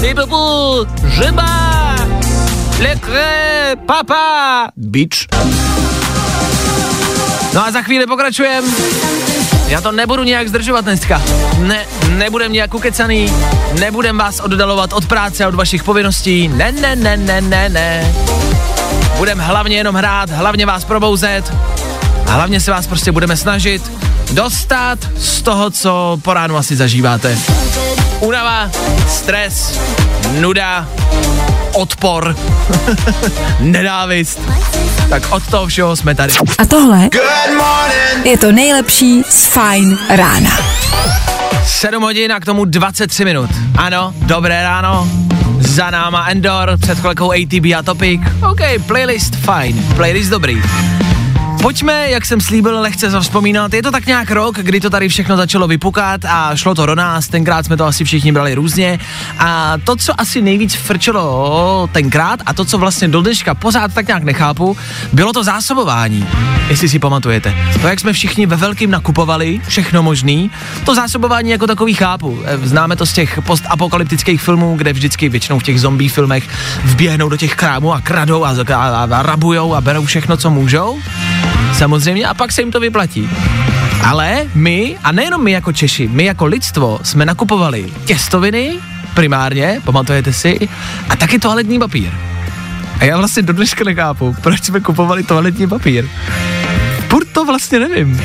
Ty 0.01 0.13
bubu, 0.13 0.87
žeba, 1.07 1.77
lekre, 2.79 3.75
papa, 3.85 4.67
bitch. 4.75 5.17
No 7.53 7.65
a 7.65 7.71
za 7.71 7.81
chvíli 7.81 8.05
pokračujem. 8.05 8.65
Já 9.67 9.81
to 9.81 9.91
nebudu 9.91 10.23
nějak 10.23 10.49
zdržovat 10.49 10.85
dneska. 10.85 11.21
Ne, 11.59 11.85
nebudem 12.09 12.53
nějak 12.53 12.73
ukecaný, 12.73 13.33
nebudem 13.79 14.17
vás 14.17 14.39
oddalovat 14.39 14.93
od 14.93 15.05
práce 15.05 15.45
a 15.45 15.47
od 15.47 15.55
vašich 15.55 15.83
povinností. 15.83 16.47
Ne, 16.47 16.71
ne, 16.71 16.95
ne, 16.95 17.17
ne, 17.17 17.41
ne, 17.41 17.69
ne. 17.69 18.15
Budem 19.17 19.39
hlavně 19.39 19.77
jenom 19.77 19.95
hrát, 19.95 20.29
hlavně 20.29 20.65
vás 20.65 20.85
probouzet 20.85 21.53
a 22.27 22.31
hlavně 22.31 22.59
se 22.59 22.71
vás 22.71 22.87
prostě 22.87 23.11
budeme 23.11 23.37
snažit 23.37 23.91
dostat 24.31 24.99
z 25.17 25.41
toho, 25.41 25.69
co 25.69 26.19
po 26.21 26.33
ránu 26.33 26.57
asi 26.57 26.75
zažíváte. 26.75 27.37
Únava, 28.19 28.69
stres, 29.07 29.79
nuda, 30.39 30.87
odpor, 31.73 32.35
nenávist. 33.59 34.39
Tak 35.09 35.23
od 35.29 35.47
toho 35.47 35.67
všeho 35.67 35.95
jsme 35.95 36.15
tady. 36.15 36.33
A 36.57 36.65
tohle 36.65 37.09
je 38.23 38.37
to 38.37 38.51
nejlepší 38.51 39.23
z 39.29 39.45
Fajn 39.45 39.97
rána. 40.09 40.49
7 41.65 42.03
hodin 42.03 42.31
a 42.33 42.39
k 42.39 42.45
tomu 42.45 42.65
23 42.65 43.25
minut. 43.25 43.49
Ano, 43.77 44.13
dobré 44.17 44.63
ráno. 44.63 45.07
Za 45.59 45.89
náma 45.89 46.25
Endor, 46.29 46.77
před 46.81 46.99
chvilkou 46.99 47.31
ATB 47.31 47.65
a 47.77 47.83
Topic. 47.83 48.21
OK, 48.51 48.59
playlist 48.87 49.35
fajn, 49.35 49.83
playlist 49.95 50.29
dobrý. 50.29 50.61
Pojďme, 51.67 52.09
jak 52.09 52.25
jsem 52.25 52.41
slíbil, 52.41 52.81
lehce 52.81 53.09
zavzpomínat. 53.09 53.73
Je 53.73 53.83
to 53.83 53.91
tak 53.91 54.05
nějak 54.05 54.31
rok, 54.31 54.55
kdy 54.55 54.79
to 54.79 54.89
tady 54.89 55.09
všechno 55.09 55.37
začalo 55.37 55.67
vypukat 55.67 56.25
a 56.25 56.55
šlo 56.55 56.75
to 56.75 56.85
do 56.85 56.95
nás. 56.95 57.27
Tenkrát 57.27 57.65
jsme 57.65 57.77
to 57.77 57.85
asi 57.85 58.03
všichni 58.03 58.31
brali 58.31 58.55
různě. 58.55 58.99
A 59.39 59.73
to, 59.83 59.95
co 59.95 60.21
asi 60.21 60.41
nejvíc 60.41 60.75
frčelo 60.75 61.89
tenkrát 61.91 62.39
a 62.45 62.53
to, 62.53 62.65
co 62.65 62.77
vlastně 62.77 63.07
do 63.07 63.21
dneška 63.21 63.55
pořád 63.55 63.93
tak 63.93 64.07
nějak 64.07 64.23
nechápu, 64.23 64.77
bylo 65.13 65.33
to 65.33 65.43
zásobování. 65.43 66.27
Jestli 66.69 66.89
si 66.89 66.99
pamatujete. 66.99 67.55
To, 67.81 67.87
jak 67.87 67.99
jsme 67.99 68.13
všichni 68.13 68.45
ve 68.45 68.55
velkým 68.55 68.91
nakupovali, 68.91 69.61
všechno 69.67 70.03
možný. 70.03 70.51
To 70.85 70.95
zásobování 70.95 71.49
jako 71.49 71.67
takový 71.67 71.93
chápu. 71.93 72.39
Eh, 72.45 72.57
Známe 72.57 72.95
to 72.95 73.05
z 73.05 73.13
těch 73.13 73.39
postapokalyptických 73.41 74.41
filmů, 74.41 74.77
kde 74.77 74.93
vždycky 74.93 75.29
většinou 75.29 75.59
v 75.59 75.63
těch 75.63 75.81
zombie 75.81 76.09
filmech 76.09 76.43
vběhnou 76.83 77.29
do 77.29 77.37
těch 77.37 77.55
krámů 77.55 77.93
a 77.93 78.01
kradou 78.01 78.43
a, 78.43 78.49
a, 78.49 78.75
a, 78.75 79.07
a 79.11 79.21
rabujou 79.23 79.73
a 79.73 79.81
berou 79.81 80.05
všechno, 80.05 80.37
co 80.37 80.49
můžou. 80.49 80.99
Samozřejmě 81.73 82.27
a 82.27 82.33
pak 82.33 82.51
se 82.51 82.61
jim 82.61 82.71
to 82.71 82.79
vyplatí. 82.79 83.29
Ale 84.05 84.45
my, 84.55 84.97
a 85.03 85.11
nejenom 85.11 85.43
my 85.43 85.51
jako 85.51 85.73
Češi, 85.73 86.07
my 86.07 86.25
jako 86.25 86.45
lidstvo 86.45 86.99
jsme 87.03 87.25
nakupovali 87.25 87.93
těstoviny, 88.05 88.73
primárně, 89.13 89.81
pamatujete 89.85 90.33
si, 90.33 90.69
a 91.09 91.15
taky 91.15 91.39
toaletní 91.39 91.79
papír. 91.79 92.09
A 92.99 93.03
já 93.03 93.17
vlastně 93.17 93.43
do 93.43 93.53
dneška 93.53 93.83
nechápu, 93.83 94.35
proč 94.41 94.63
jsme 94.63 94.79
kupovali 94.79 95.23
toaletní 95.23 95.67
papír. 95.67 96.05
Furt 97.09 97.27
to 97.31 97.45
vlastně 97.45 97.79
nevím. 97.79 98.21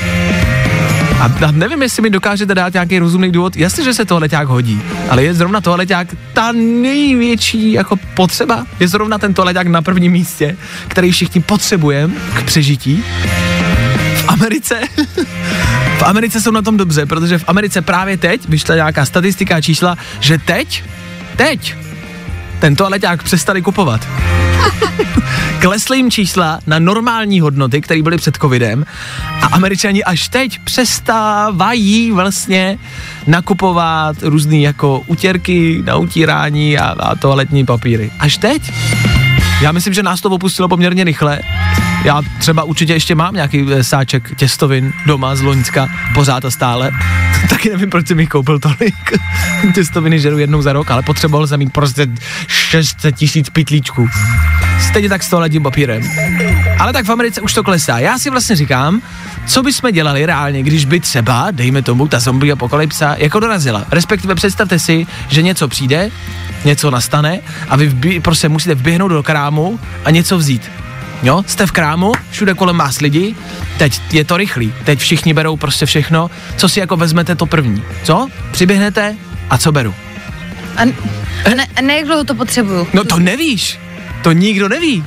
A, 1.22 1.30
a 1.46 1.50
nevím, 1.50 1.82
jestli 1.82 2.02
mi 2.02 2.10
dokážete 2.10 2.54
dát 2.54 2.72
nějaký 2.72 2.98
rozumný 2.98 3.32
důvod. 3.32 3.56
Jasně, 3.56 3.84
že 3.84 3.94
se 3.94 4.04
toaleťák 4.04 4.48
hodí, 4.48 4.82
ale 5.10 5.24
je 5.24 5.34
zrovna 5.34 5.60
toaleťák 5.60 6.08
ta 6.32 6.52
největší 6.52 7.72
jako 7.72 7.96
potřeba. 7.96 8.66
Je 8.80 8.88
zrovna 8.88 9.18
ten 9.18 9.34
toaleťák 9.34 9.66
na 9.66 9.82
prvním 9.82 10.12
místě, 10.12 10.56
který 10.88 11.12
všichni 11.12 11.40
potřebujeme 11.40 12.14
k 12.34 12.42
přežití. 12.42 13.04
V 14.14 14.24
Americe, 14.28 14.80
v 15.98 16.02
Americe 16.02 16.40
jsou 16.40 16.50
na 16.50 16.62
tom 16.62 16.76
dobře, 16.76 17.06
protože 17.06 17.38
v 17.38 17.44
Americe 17.46 17.82
právě 17.82 18.16
teď 18.16 18.48
vyšla 18.48 18.74
nějaká 18.74 19.04
statistika 19.06 19.56
a 19.56 19.60
čísla, 19.60 19.98
že 20.20 20.38
teď, 20.38 20.84
teď 21.36 21.74
ten 22.62 22.76
toaleťák 22.76 23.22
přestali 23.22 23.62
kupovat. 23.62 24.08
Klesly 25.60 25.96
jim 25.96 26.10
čísla 26.10 26.58
na 26.66 26.78
normální 26.78 27.40
hodnoty, 27.40 27.80
které 27.80 28.02
byly 28.02 28.16
před 28.16 28.36
covidem 28.36 28.84
a 29.42 29.46
američani 29.46 30.04
až 30.04 30.28
teď 30.28 30.58
přestávají 30.64 32.12
vlastně 32.12 32.78
nakupovat 33.26 34.16
různý 34.22 34.62
jako 34.62 35.02
utěrky 35.06 35.82
na 35.84 35.96
utírání 35.96 36.78
a, 36.78 36.84
a 36.84 37.14
toaletní 37.14 37.66
papíry. 37.66 38.10
Až 38.18 38.36
teď? 38.36 38.72
Já 39.60 39.72
myslím, 39.72 39.94
že 39.94 40.02
nás 40.02 40.20
to 40.20 40.30
opustilo 40.30 40.68
poměrně 40.68 41.04
rychle. 41.04 41.40
Já 42.04 42.22
třeba 42.38 42.62
určitě 42.62 42.92
ještě 42.92 43.14
mám 43.14 43.34
nějaký 43.34 43.66
eh, 43.70 43.84
sáček 43.84 44.36
těstovin 44.36 44.92
doma 45.06 45.36
z 45.36 45.40
Loňska, 45.40 45.88
pořád 46.14 46.44
a 46.44 46.50
stále. 46.50 46.90
Taky 47.48 47.70
nevím, 47.70 47.90
proč 47.90 48.08
jsem 48.08 48.20
jich 48.20 48.28
koupil 48.28 48.58
tolik. 48.58 48.94
Těstoviny 49.74 50.20
žeru 50.20 50.38
jednou 50.38 50.62
za 50.62 50.72
rok, 50.72 50.90
ale 50.90 51.02
potřeboval 51.02 51.46
jsem 51.46 51.58
mít 51.58 51.72
prostě 51.72 52.06
600 52.48 53.16
tisíc 53.16 53.50
pitlíčků. 53.50 54.08
Stejně 54.88 55.08
tak 55.08 55.22
s 55.22 55.30
toaletním 55.30 55.62
papírem. 55.62 56.02
Ale 56.78 56.92
tak 56.92 57.04
v 57.04 57.12
Americe 57.12 57.40
už 57.40 57.54
to 57.54 57.62
klesá. 57.62 57.98
Já 57.98 58.18
si 58.18 58.30
vlastně 58.30 58.56
říkám, 58.56 59.02
co 59.46 59.62
bychom 59.62 59.92
dělali 59.92 60.26
reálně, 60.26 60.62
když 60.62 60.84
by 60.84 61.00
třeba, 61.00 61.50
dejme 61.50 61.82
tomu, 61.82 62.08
ta 62.08 62.20
zombie 62.20 62.52
apokalypsa 62.52 63.14
jako 63.18 63.40
dorazila. 63.40 63.84
Respektive 63.90 64.34
představte 64.34 64.78
si, 64.78 65.06
že 65.28 65.42
něco 65.42 65.68
přijde, 65.68 66.10
něco 66.64 66.90
nastane 66.90 67.40
a 67.68 67.76
vy 67.76 67.86
vbí, 67.86 68.20
prostě 68.20 68.48
musíte 68.48 68.74
vběhnout 68.74 69.08
do 69.08 69.22
krámu 69.22 69.80
a 70.04 70.10
něco 70.10 70.38
vzít. 70.38 70.70
Jo, 71.22 71.44
jste 71.46 71.66
v 71.66 71.72
krámu, 71.72 72.12
všude 72.30 72.54
kolem 72.54 72.78
vás 72.78 73.00
lidi, 73.00 73.34
teď 73.78 74.00
je 74.12 74.24
to 74.24 74.36
rychlý, 74.36 74.74
teď 74.84 74.98
všichni 74.98 75.34
berou 75.34 75.56
prostě 75.56 75.86
všechno, 75.86 76.30
co 76.56 76.68
si 76.68 76.80
jako 76.80 76.96
vezmete 76.96 77.34
to 77.34 77.46
první. 77.46 77.82
Co? 78.04 78.28
Přiběhnete 78.50 79.16
a 79.50 79.58
co 79.58 79.72
beru? 79.72 79.94
A, 80.76 80.82
a, 81.44 81.54
ne, 81.54 81.66
a 81.76 81.80
ne, 81.82 81.94
jak 81.94 82.06
dlouho 82.06 82.24
to 82.24 82.34
potřebuju. 82.34 82.86
No 82.92 83.04
to 83.04 83.18
nevíš, 83.18 83.78
to 84.22 84.32
nikdo 84.32 84.68
neví. 84.68 85.04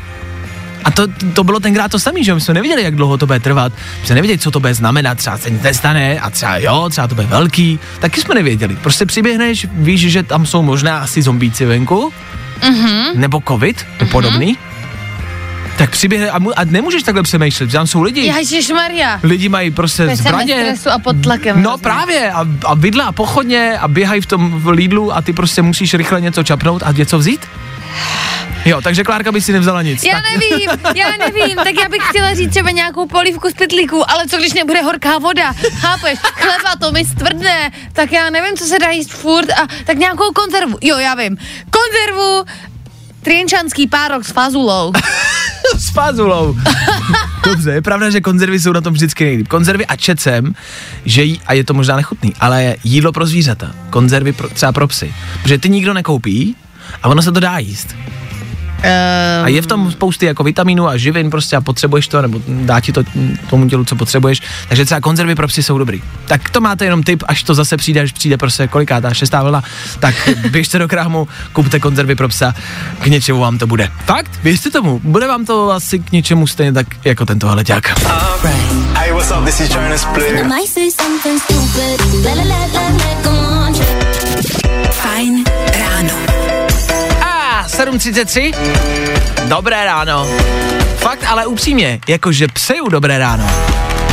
A 0.84 0.92
to, 0.92 1.08
to 1.34 1.44
bylo 1.44 1.60
tenkrát 1.60 1.92
to 1.92 2.00
samé, 2.00 2.24
že 2.24 2.34
my 2.34 2.42
jsme 2.42 2.54
nevěděli, 2.54 2.84
jak 2.84 2.96
dlouho 2.96 3.18
to 3.18 3.26
bude 3.26 3.40
trvat, 3.40 3.74
my 4.02 4.06
jsme 4.06 4.16
nevěděli, 4.16 4.38
co 4.38 4.52
to 4.52 4.60
bude 4.60 4.74
znamenat, 4.74 5.18
třeba 5.18 5.38
se 5.38 5.50
nic 5.50 5.62
nestane 5.62 6.20
a 6.20 6.30
třeba 6.30 6.58
jo, 6.58 6.90
třeba 6.90 7.08
to 7.08 7.16
bude 7.16 7.28
velký, 7.28 7.80
taky 8.00 8.22
jsme 8.22 8.36
nevěděli. 8.36 8.76
Prostě 8.76 9.06
přiběhneš, 9.06 9.68
víš, 9.74 10.02
že 10.02 10.24
tam 10.24 10.46
jsou 10.46 10.62
možná 10.62 10.98
asi 10.98 11.22
zombíci 11.22 11.66
venku, 11.66 12.14
mm-hmm. 12.62 13.16
nebo 13.16 13.42
covid, 13.48 13.86
to 14.00 14.06
podobný, 14.06 14.58
tak 15.78 15.90
přiběhne 15.90 16.30
a, 16.30 16.40
mu, 16.40 16.60
a 16.60 16.64
nemůžeš 16.64 17.04
takhle 17.04 17.24
přemýšlet, 17.24 17.70
že 17.70 17.78
tam 17.78 17.88
jsou 17.88 18.02
lidi. 18.02 18.34
Maria. 18.74 19.20
Lidi 19.24 19.50
mají 19.50 19.72
prostě 19.72 20.04
Jsme 20.04 20.16
zbraně. 20.16 20.74
a 20.92 21.00
pod 21.00 21.16
tlakem. 21.24 21.64
No 21.64 21.70
hrozně. 21.70 21.84
právě 21.84 22.32
a, 22.32 22.48
a 22.66 22.74
vidla 22.74 23.06
a 23.06 23.12
pochodně 23.12 23.78
a 23.80 23.88
běhají 23.88 24.22
v 24.22 24.26
tom 24.26 24.52
v 24.60 24.68
Lidlu 24.68 25.16
a 25.16 25.22
ty 25.22 25.34
prostě 25.34 25.62
musíš 25.62 25.94
rychle 25.94 26.22
něco 26.22 26.44
čapnout 26.44 26.84
a 26.84 26.92
něco 26.92 27.18
vzít? 27.18 27.42
Jo, 28.66 28.82
takže 28.82 29.04
Klárka 29.04 29.32
by 29.32 29.42
si 29.42 29.54
nevzala 29.54 29.82
nic. 29.82 30.04
Já 30.04 30.14
tak, 30.14 30.24
nevím, 30.32 30.70
já 30.96 31.12
nevím, 31.20 31.56
tak 31.56 31.74
já 31.82 31.90
bych 31.90 32.02
chtěla 32.10 32.34
říct 32.34 32.50
třeba 32.52 32.72
nějakou 32.72 33.08
polívku 33.08 33.50
z 33.50 33.54
pytlíků, 33.54 34.12
ale 34.12 34.28
co 34.28 34.38
když 34.38 34.54
nebude 34.54 34.82
horká 34.82 35.18
voda, 35.18 35.54
chápeš, 35.80 36.20
chleba 36.20 36.76
to 36.80 36.92
mi 36.92 37.06
stvrdne, 37.06 37.72
tak 37.94 38.12
já 38.12 38.30
nevím, 38.30 38.58
co 38.58 38.66
se 38.66 38.80
dá 38.80 38.90
jíst 38.90 39.12
furt 39.14 39.50
a 39.52 39.68
tak 39.86 39.98
nějakou 39.98 40.32
konzervu, 40.32 40.78
jo 40.82 40.98
já 40.98 41.16
vím, 41.16 41.38
konzervu, 41.70 42.46
trienčanský 43.26 43.88
párok 43.88 44.22
s 44.26 44.32
fazulou. 44.32 44.94
s 45.78 45.90
fázulou. 45.90 46.56
Dobře, 47.46 47.72
je 47.72 47.82
pravda, 47.82 48.10
že 48.10 48.22
konzervy 48.22 48.60
jsou 48.60 48.72
na 48.72 48.82
tom 48.82 48.94
vždycky 48.94 49.24
nejlíp. 49.26 49.48
Konzervy 49.48 49.86
a 49.86 49.96
čecem, 49.96 50.54
že 51.06 51.24
jí, 51.24 51.42
a 51.46 51.54
je 51.54 51.64
to 51.64 51.74
možná 51.74 51.96
nechutný, 51.96 52.34
ale 52.40 52.76
jídlo 52.84 53.12
pro 53.12 53.26
zvířata. 53.26 53.72
Konzervy 53.90 54.34
pro, 54.34 54.50
třeba 54.50 54.72
pro 54.72 54.88
psy. 54.88 55.14
Protože 55.42 55.58
ty 55.58 55.70
nikdo 55.70 55.94
nekoupí 55.94 56.56
a 57.04 57.08
ono 57.10 57.22
se 57.22 57.32
to 57.32 57.40
dá 57.40 57.58
jíst. 57.58 57.96
A 59.44 59.48
je 59.48 59.62
v 59.62 59.68
tom 59.68 59.92
spousty 59.92 60.26
jako 60.26 60.44
vitamínů 60.44 60.88
a 60.88 60.98
živin 60.98 61.30
prostě 61.30 61.56
a 61.56 61.62
potřebuješ 61.62 62.08
to, 62.08 62.22
nebo 62.22 62.42
dá 62.48 62.80
ti 62.80 62.92
to 62.92 63.04
tomu 63.50 63.70
tělu, 63.70 63.86
co 63.86 63.96
potřebuješ. 63.96 64.42
Takže 64.68 64.86
třeba 64.86 65.02
konzervy 65.02 65.36
pro 65.36 65.48
psy 65.48 65.64
jsou 65.64 65.78
dobrý. 65.78 66.02
Tak 66.26 66.50
to 66.50 66.62
máte 66.62 66.86
jenom 66.86 67.04
tip, 67.04 67.24
až 67.28 67.44
to 67.44 67.54
zase 67.54 67.78
přijde, 67.78 68.02
až 68.02 68.12
přijde 68.12 68.38
prostě 68.38 68.68
kolikátá 68.68 69.14
šestá 69.14 69.44
vlna, 69.44 69.64
tak 70.00 70.16
běžte 70.52 70.80
do 70.80 70.88
krámu, 70.88 71.28
kupte 71.54 71.80
konzervy 71.80 72.16
pro 72.16 72.28
psa, 72.28 72.54
k 73.00 73.06
něčemu 73.06 73.40
vám 73.40 73.58
to 73.58 73.68
bude. 73.68 73.92
Fakt? 74.06 74.32
Věřte 74.44 74.72
tomu, 74.72 75.00
bude 75.04 75.28
vám 75.28 75.46
to 75.46 75.72
asi 75.72 76.00
k 76.00 76.12
něčemu 76.12 76.48
stejně 76.48 76.74
tak 76.74 76.88
jako 77.06 77.26
tento 77.26 77.48
hleďák. 77.48 78.00
Hey, 78.94 79.12
what's 79.12 79.32
up? 79.32 79.46
This 79.46 79.60
is 79.60 79.70
Jonas 79.70 80.06
Blue. 80.14 80.44
Fajn 84.92 85.44
ráno. 85.80 86.45
A 87.66 87.68
7.33, 87.68 88.54
dobré 89.44 89.86
ráno. 89.86 90.28
Fakt, 90.98 91.24
ale 91.28 91.46
upřímně, 91.46 92.00
jakože 92.08 92.48
přeju 92.48 92.90
dobré 92.90 93.18
ráno. 93.18 93.48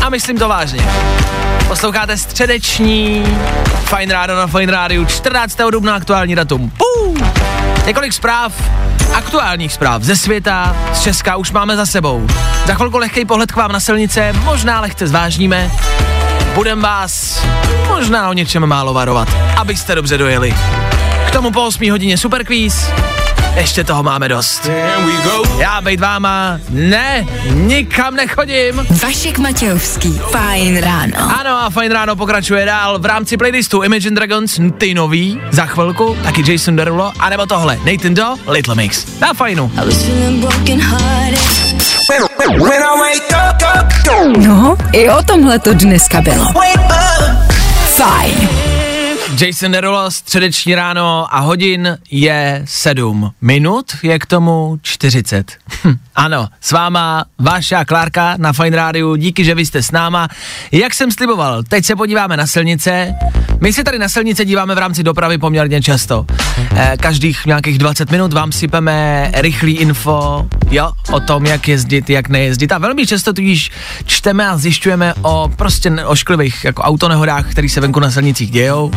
A 0.03 0.09
myslím 0.09 0.38
to 0.38 0.49
vážně. 0.49 0.88
Posloucháte 1.69 2.17
středeční 2.17 3.25
Fajn 3.85 4.11
ráno 4.11 4.37
na 4.37 4.47
Fajn 4.47 4.69
rádiu, 4.69 5.05
14. 5.05 5.59
dubna 5.71 5.95
aktuální 5.95 6.35
datum. 6.35 6.71
Pů! 6.71 7.15
Několik 7.87 8.12
zpráv, 8.12 8.53
aktuálních 9.15 9.73
zpráv 9.73 10.03
ze 10.03 10.17
světa, 10.17 10.77
z 10.93 11.03
Česka 11.03 11.37
už 11.37 11.51
máme 11.51 11.77
za 11.77 11.87
sebou. 11.87 12.27
Za 12.67 12.75
chvilku 12.75 12.99
lehký 12.99 13.25
pohled 13.25 13.53
k 13.53 13.57
vám 13.57 13.73
na 13.73 13.81
silnice, 13.81 14.33
možná 14.33 14.81
lehce 14.81 15.07
zvážníme. 15.07 15.71
Budem 16.55 16.81
vás 16.81 17.43
možná 17.88 18.29
o 18.29 18.33
něčem 18.33 18.67
málo 18.67 18.95
varovat, 18.95 19.29
abyste 19.57 19.95
dobře 19.95 20.19
dojeli. 20.19 20.55
K 21.27 21.31
tomu 21.31 21.51
po 21.51 21.67
8 21.67 21.91
hodině 21.91 22.19
superkvíz. 22.19 22.91
Ještě 23.55 23.85
toho 23.85 24.03
máme 24.03 24.29
dost. 24.29 24.71
Já 25.59 25.81
bejt 25.81 26.01
váma, 26.01 26.59
ne, 26.71 27.27
nikam 27.51 28.17
nechodím. 28.17 28.87
Vašek 29.03 29.38
Matějovský. 29.38 30.21
Fajn 30.31 30.81
ráno. 30.81 31.12
Ano 31.41 31.51
a 31.51 31.71
Fajn 31.71 31.93
ráno 31.93 32.17
pokračuje 32.17 32.67
dál 32.67 32.99
v 32.99 33.07
rámci 33.07 33.37
playlistu 33.37 33.83
Imagine 33.83 34.15
Dragons, 34.17 34.61
ty 34.79 34.95
nový, 34.95 35.41
za 35.51 35.67
chvilku, 35.67 36.17
taky 36.23 36.53
Jason 36.53 36.77
Derulo, 36.77 37.12
anebo 37.19 37.47
tohle, 37.47 37.79
Nathan 37.85 38.15
Do, 38.15 38.35
Little 38.53 38.75
Mix. 38.75 39.21
Na 39.21 39.35
fajnu. 39.35 39.73
No, 44.37 44.77
i 44.93 45.11
o 45.11 45.23
tomhle 45.23 45.59
to 45.59 45.75
dneska 45.75 46.21
bylo. 46.21 46.47
Fajn. 47.97 48.62
Jason 49.40 49.73
Derulo, 49.73 50.11
středeční 50.11 50.75
ráno 50.75 51.35
a 51.35 51.40
hodin 51.40 51.99
je 52.11 52.62
7 52.64 53.33
minut, 53.40 53.92
je 54.03 54.18
k 54.18 54.27
tomu 54.27 54.79
40. 54.83 55.53
Ano, 56.14 56.48
s 56.61 56.72
váma 56.72 57.25
Váša 57.38 57.85
Klárka 57.85 58.35
na 58.38 58.53
Fine 58.53 58.77
Rádiu, 58.77 59.16
díky, 59.16 59.44
že 59.44 59.55
vy 59.55 59.66
jste 59.66 59.83
s 59.83 59.90
náma. 59.90 60.29
Jak 60.72 60.94
jsem 60.94 61.11
sliboval, 61.11 61.62
teď 61.62 61.85
se 61.85 61.96
podíváme 61.96 62.37
na 62.37 62.46
silnice. 62.46 63.14
My 63.61 63.72
se 63.72 63.85
tady 63.85 63.98
na 63.98 64.09
silnice 64.09 64.44
díváme 64.44 64.75
v 64.75 64.79
rámci 64.79 65.03
dopravy 65.03 65.38
poměrně 65.38 65.83
často. 65.83 66.27
Eh, 66.77 66.96
každých 67.01 67.46
nějakých 67.46 67.79
20 67.79 68.11
minut 68.11 68.33
vám 68.33 68.53
sypeme 68.53 69.31
rychlý 69.35 69.77
info, 69.77 70.48
jo, 70.70 70.92
o 71.12 71.20
tom, 71.20 71.46
jak 71.46 71.68
jezdit, 71.68 72.11
jak 72.11 72.29
nejezdit. 72.29 72.72
A 72.72 72.79
velmi 72.79 73.07
často 73.07 73.33
tudíž 73.33 73.70
čteme 74.07 74.48
a 74.48 74.57
zjišťujeme 74.57 75.14
o 75.22 75.51
prostě 75.57 75.90
ošklivých 75.90 76.64
jako 76.64 76.83
autonehodách, 76.83 77.51
které 77.51 77.68
se 77.68 77.81
venku 77.81 78.01
na 78.01 78.11
silnicích 78.11 78.51
dějou. 78.51 78.90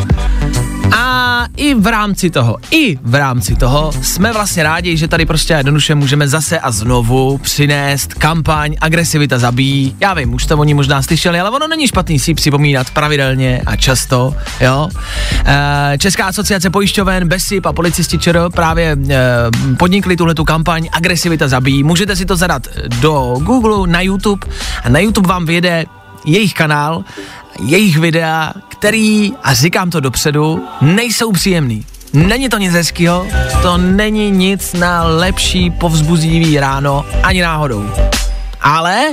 A 0.91 1.45
i 1.57 1.73
v 1.73 1.87
rámci 1.87 2.29
toho, 2.29 2.57
i 2.71 2.95
v 3.01 3.15
rámci 3.15 3.55
toho 3.55 3.91
jsme 4.01 4.33
vlastně 4.33 4.63
rádi, 4.63 4.97
že 4.97 5.07
tady 5.07 5.25
prostě 5.25 5.53
jednoduše 5.53 5.95
můžeme 5.95 6.27
zase 6.27 6.59
a 6.59 6.71
znovu 6.71 7.37
přinést 7.37 8.13
kampaň 8.13 8.75
Agresivita 8.81 9.39
zabíjí. 9.39 9.95
Já 9.99 10.13
vím, 10.13 10.33
už 10.33 10.45
to 10.45 10.57
oni 10.57 10.73
možná 10.73 11.01
slyšeli, 11.01 11.39
ale 11.39 11.49
ono 11.49 11.67
není 11.67 11.87
špatný 11.87 12.19
si 12.19 12.33
připomínat 12.33 12.89
pravidelně 12.89 13.61
a 13.65 13.75
často, 13.75 14.35
jo. 14.61 14.89
E, 15.45 15.97
Česká 15.97 16.25
asociace 16.25 16.69
pojišťoven, 16.69 17.27
BESIP 17.27 17.65
a 17.65 17.73
policisti 17.73 18.17
ČR 18.17 18.49
právě 18.53 18.97
e, 19.09 19.17
podnikli 19.77 20.17
tuhle 20.17 20.35
tu 20.35 20.43
kampaň 20.43 20.89
Agresivita 20.91 21.47
zabíjí. 21.47 21.83
Můžete 21.83 22.15
si 22.15 22.25
to 22.25 22.35
zadat 22.35 22.67
do 23.01 23.35
Google, 23.39 23.87
na 23.87 24.01
YouTube 24.01 24.47
a 24.83 24.89
na 24.89 24.99
YouTube 24.99 25.27
vám 25.27 25.45
vyjede 25.45 25.85
jejich 26.25 26.53
kanál, 26.53 27.03
jejich 27.59 27.97
videa, 27.97 28.53
který, 28.85 29.33
a 29.43 29.53
říkám 29.53 29.89
to 29.89 29.99
dopředu, 29.99 30.67
nejsou 30.81 31.31
příjemný. 31.31 31.85
Není 32.13 32.49
to 32.49 32.57
nic 32.57 32.73
hezkýho, 32.73 33.27
to 33.61 33.77
není 33.77 34.31
nic 34.31 34.73
na 34.73 35.03
lepší 35.03 35.71
povzbuzivý 35.71 36.59
ráno, 36.59 37.05
ani 37.23 37.41
náhodou. 37.41 37.89
Ale 38.61 39.03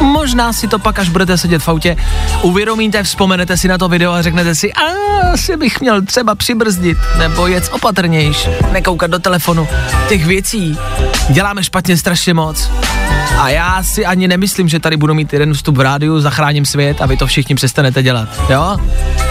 možná 0.00 0.52
si 0.52 0.68
to 0.68 0.78
pak, 0.78 0.98
až 0.98 1.08
budete 1.08 1.38
sedět 1.38 1.62
v 1.62 1.68
autě, 1.68 1.96
uvědomíte, 2.42 3.02
vzpomenete 3.02 3.56
si 3.56 3.68
na 3.68 3.78
to 3.78 3.88
video 3.88 4.12
a 4.12 4.22
řeknete 4.22 4.54
si, 4.54 4.72
a 4.72 4.82
asi 5.32 5.56
bych 5.56 5.80
měl 5.80 6.02
třeba 6.02 6.34
přibrzdit, 6.34 6.98
nebo 7.18 7.46
jet 7.46 7.68
opatrnějš, 7.72 8.48
nekoukat 8.72 9.10
do 9.10 9.18
telefonu. 9.18 9.68
Těch 10.08 10.26
věcí 10.26 10.78
děláme 11.30 11.64
špatně 11.64 11.96
strašně 11.96 12.34
moc. 12.34 12.70
A 13.38 13.48
já 13.48 13.82
si 13.82 14.06
ani 14.06 14.28
nemyslím, 14.28 14.68
že 14.68 14.80
tady 14.80 14.96
budu 14.96 15.14
mít 15.14 15.32
jeden 15.32 15.54
vstup 15.54 15.76
v 15.76 15.80
rádiu, 15.80 16.20
zachráním 16.20 16.66
svět 16.66 17.02
a 17.02 17.06
vy 17.06 17.16
to 17.16 17.26
všichni 17.26 17.54
přestanete 17.54 18.02
dělat, 18.02 18.28
jo? 18.50 18.76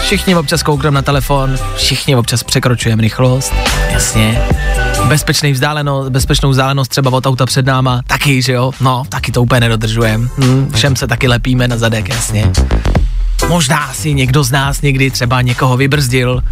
Všichni 0.01 0.36
občas 0.36 0.63
koukneme 0.63 0.95
na 0.95 1.01
telefon, 1.01 1.58
všichni 1.75 2.15
občas 2.15 2.43
překročujeme 2.43 3.01
rychlost, 3.01 3.53
jasně. 3.91 4.41
Bezpečný 5.08 5.51
vzdálenost, 5.51 6.10
bezpečnou 6.10 6.49
vzdálenost 6.49 6.88
třeba 6.88 7.12
od 7.12 7.25
auta 7.25 7.45
před 7.45 7.65
náma, 7.65 8.01
taky, 8.08 8.41
že 8.41 8.53
jo? 8.53 8.71
No, 8.82 9.03
taky 9.10 9.32
to 9.32 9.41
úplně 9.41 9.60
nedodržujeme. 9.60 10.27
Hm, 10.38 10.71
všem 10.75 10.95
se 10.95 11.08
taky 11.08 11.27
lepíme 11.27 11.67
na 11.67 11.77
zadek, 11.77 12.10
jasně. 12.10 12.51
Možná 13.49 13.93
si 13.93 14.13
někdo 14.13 14.43
z 14.43 14.51
nás 14.51 14.82
někdy 14.82 15.12
třeba 15.12 15.41
někoho 15.41 15.77
vybrzdil. 15.77 16.43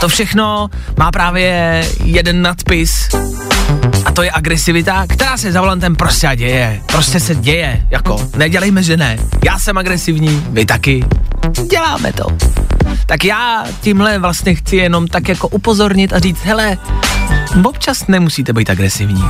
To 0.00 0.08
všechno 0.08 0.70
má 0.98 1.10
právě 1.10 1.84
jeden 2.04 2.42
nadpis 2.42 3.08
a 4.04 4.12
to 4.12 4.22
je 4.22 4.30
agresivita, 4.30 5.06
která 5.08 5.36
se 5.36 5.52
za 5.52 5.60
volantem 5.60 5.96
prostě 5.96 6.28
děje. 6.34 6.80
Prostě 6.86 7.20
se 7.20 7.34
děje, 7.34 7.86
jako 7.90 8.28
nedělejme, 8.36 8.82
že 8.82 8.96
ne. 8.96 9.18
Já 9.44 9.58
jsem 9.58 9.78
agresivní, 9.78 10.46
vy 10.50 10.64
taky. 10.64 11.04
Děláme 11.70 12.12
to. 12.12 12.26
Tak 13.06 13.24
já 13.24 13.64
tímhle 13.80 14.18
vlastně 14.18 14.54
chci 14.54 14.76
jenom 14.76 15.06
tak 15.06 15.28
jako 15.28 15.48
upozornit 15.48 16.12
a 16.12 16.18
říct, 16.18 16.40
hele, 16.44 16.78
občas 17.64 18.06
nemusíte 18.06 18.52
být 18.52 18.70
agresivní. 18.70 19.24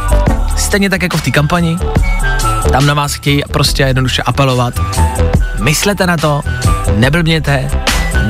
Stejně 0.56 0.90
tak 0.90 1.02
jako 1.02 1.16
v 1.16 1.22
té 1.22 1.30
kampani, 1.30 1.78
tam 2.72 2.86
na 2.86 2.94
vás 2.94 3.14
chtějí 3.14 3.42
prostě 3.52 3.82
jednoduše 3.82 4.22
apelovat. 4.22 4.74
Myslete 5.60 6.06
na 6.06 6.16
to, 6.16 6.40
neblbněte, 6.96 7.70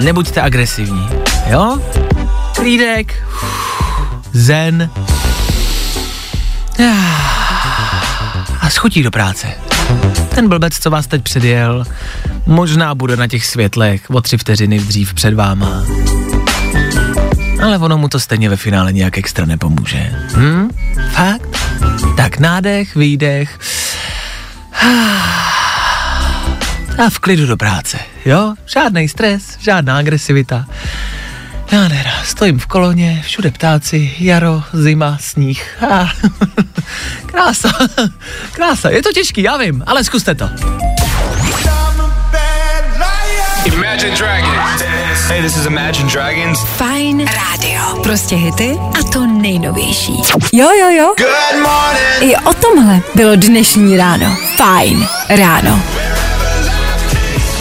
nebuďte 0.03 0.43
agresivní, 0.43 1.09
jo? 1.47 1.79
Klídek, 2.69 3.15
zen 4.33 4.91
a 8.61 8.71
schutí 8.71 9.03
do 9.03 9.11
práce. 9.11 9.49
Ten 10.35 10.49
blbec, 10.49 10.79
co 10.79 10.91
vás 10.91 11.07
teď 11.07 11.23
předjel, 11.23 11.85
možná 12.47 12.95
bude 12.95 13.17
na 13.17 13.27
těch 13.27 13.47
světlech 13.47 14.11
o 14.11 14.21
tři 14.21 14.39
vteřiny 14.39 14.79
dřív 14.79 15.15
před 15.15 15.35
váma. 15.35 15.83
Ale 17.63 17.79
ono 17.79 17.99
mu 17.99 18.09
to 18.09 18.21
stejně 18.21 18.49
ve 18.49 18.57
finále 18.57 18.93
nějak 18.93 19.19
extra 19.19 19.47
nepomůže. 19.47 20.13
Hm? 20.37 20.69
Fakt? 21.11 21.59
Tak 22.17 22.39
nádech, 22.39 22.95
výdech. 22.97 23.59
A 26.99 27.11
v 27.11 27.19
klidu 27.19 27.47
do 27.47 27.57
práce, 27.57 27.99
jo? 28.25 28.55
Žádný 28.67 29.09
stres, 29.09 29.57
žádná 29.61 29.99
agresivita. 29.99 30.67
Nádhera, 31.73 32.13
stojím 32.25 32.59
v 32.59 32.67
koloně, 32.67 33.23
všude 33.27 33.51
ptáci, 33.51 34.15
jaro, 34.19 34.63
zima, 34.73 35.19
sníh. 35.21 35.77
Ah, 35.91 36.09
krása, 37.27 37.69
krása, 38.53 38.91
je 38.91 39.03
to 39.03 39.13
těžký, 39.13 39.43
já 39.43 39.57
vím, 39.57 39.83
ale 39.87 40.05
zkuste 40.05 40.35
to. 40.35 40.51
Imagine 43.65 44.17
Dragons. 44.17 44.83
Hey, 45.29 45.43
this 45.43 45.57
is 45.57 45.67
Imagine 45.67 46.11
Dragons. 46.11 46.59
Fajn 46.77 47.27
rádio. 47.27 48.03
Prostě 48.03 48.37
hity 48.37 48.77
a 49.01 49.03
to 49.13 49.27
nejnovější. 49.27 50.13
Jo, 50.53 50.69
jo, 50.81 50.89
jo. 50.91 51.15
Good 51.19 51.63
morning. 51.63 52.33
I 52.33 52.37
o 52.37 52.55
tomhle 52.55 53.01
bylo 53.15 53.37
dnešní 53.37 53.97
ráno. 53.97 54.37
Fajn 54.57 55.09
ráno. 55.29 55.83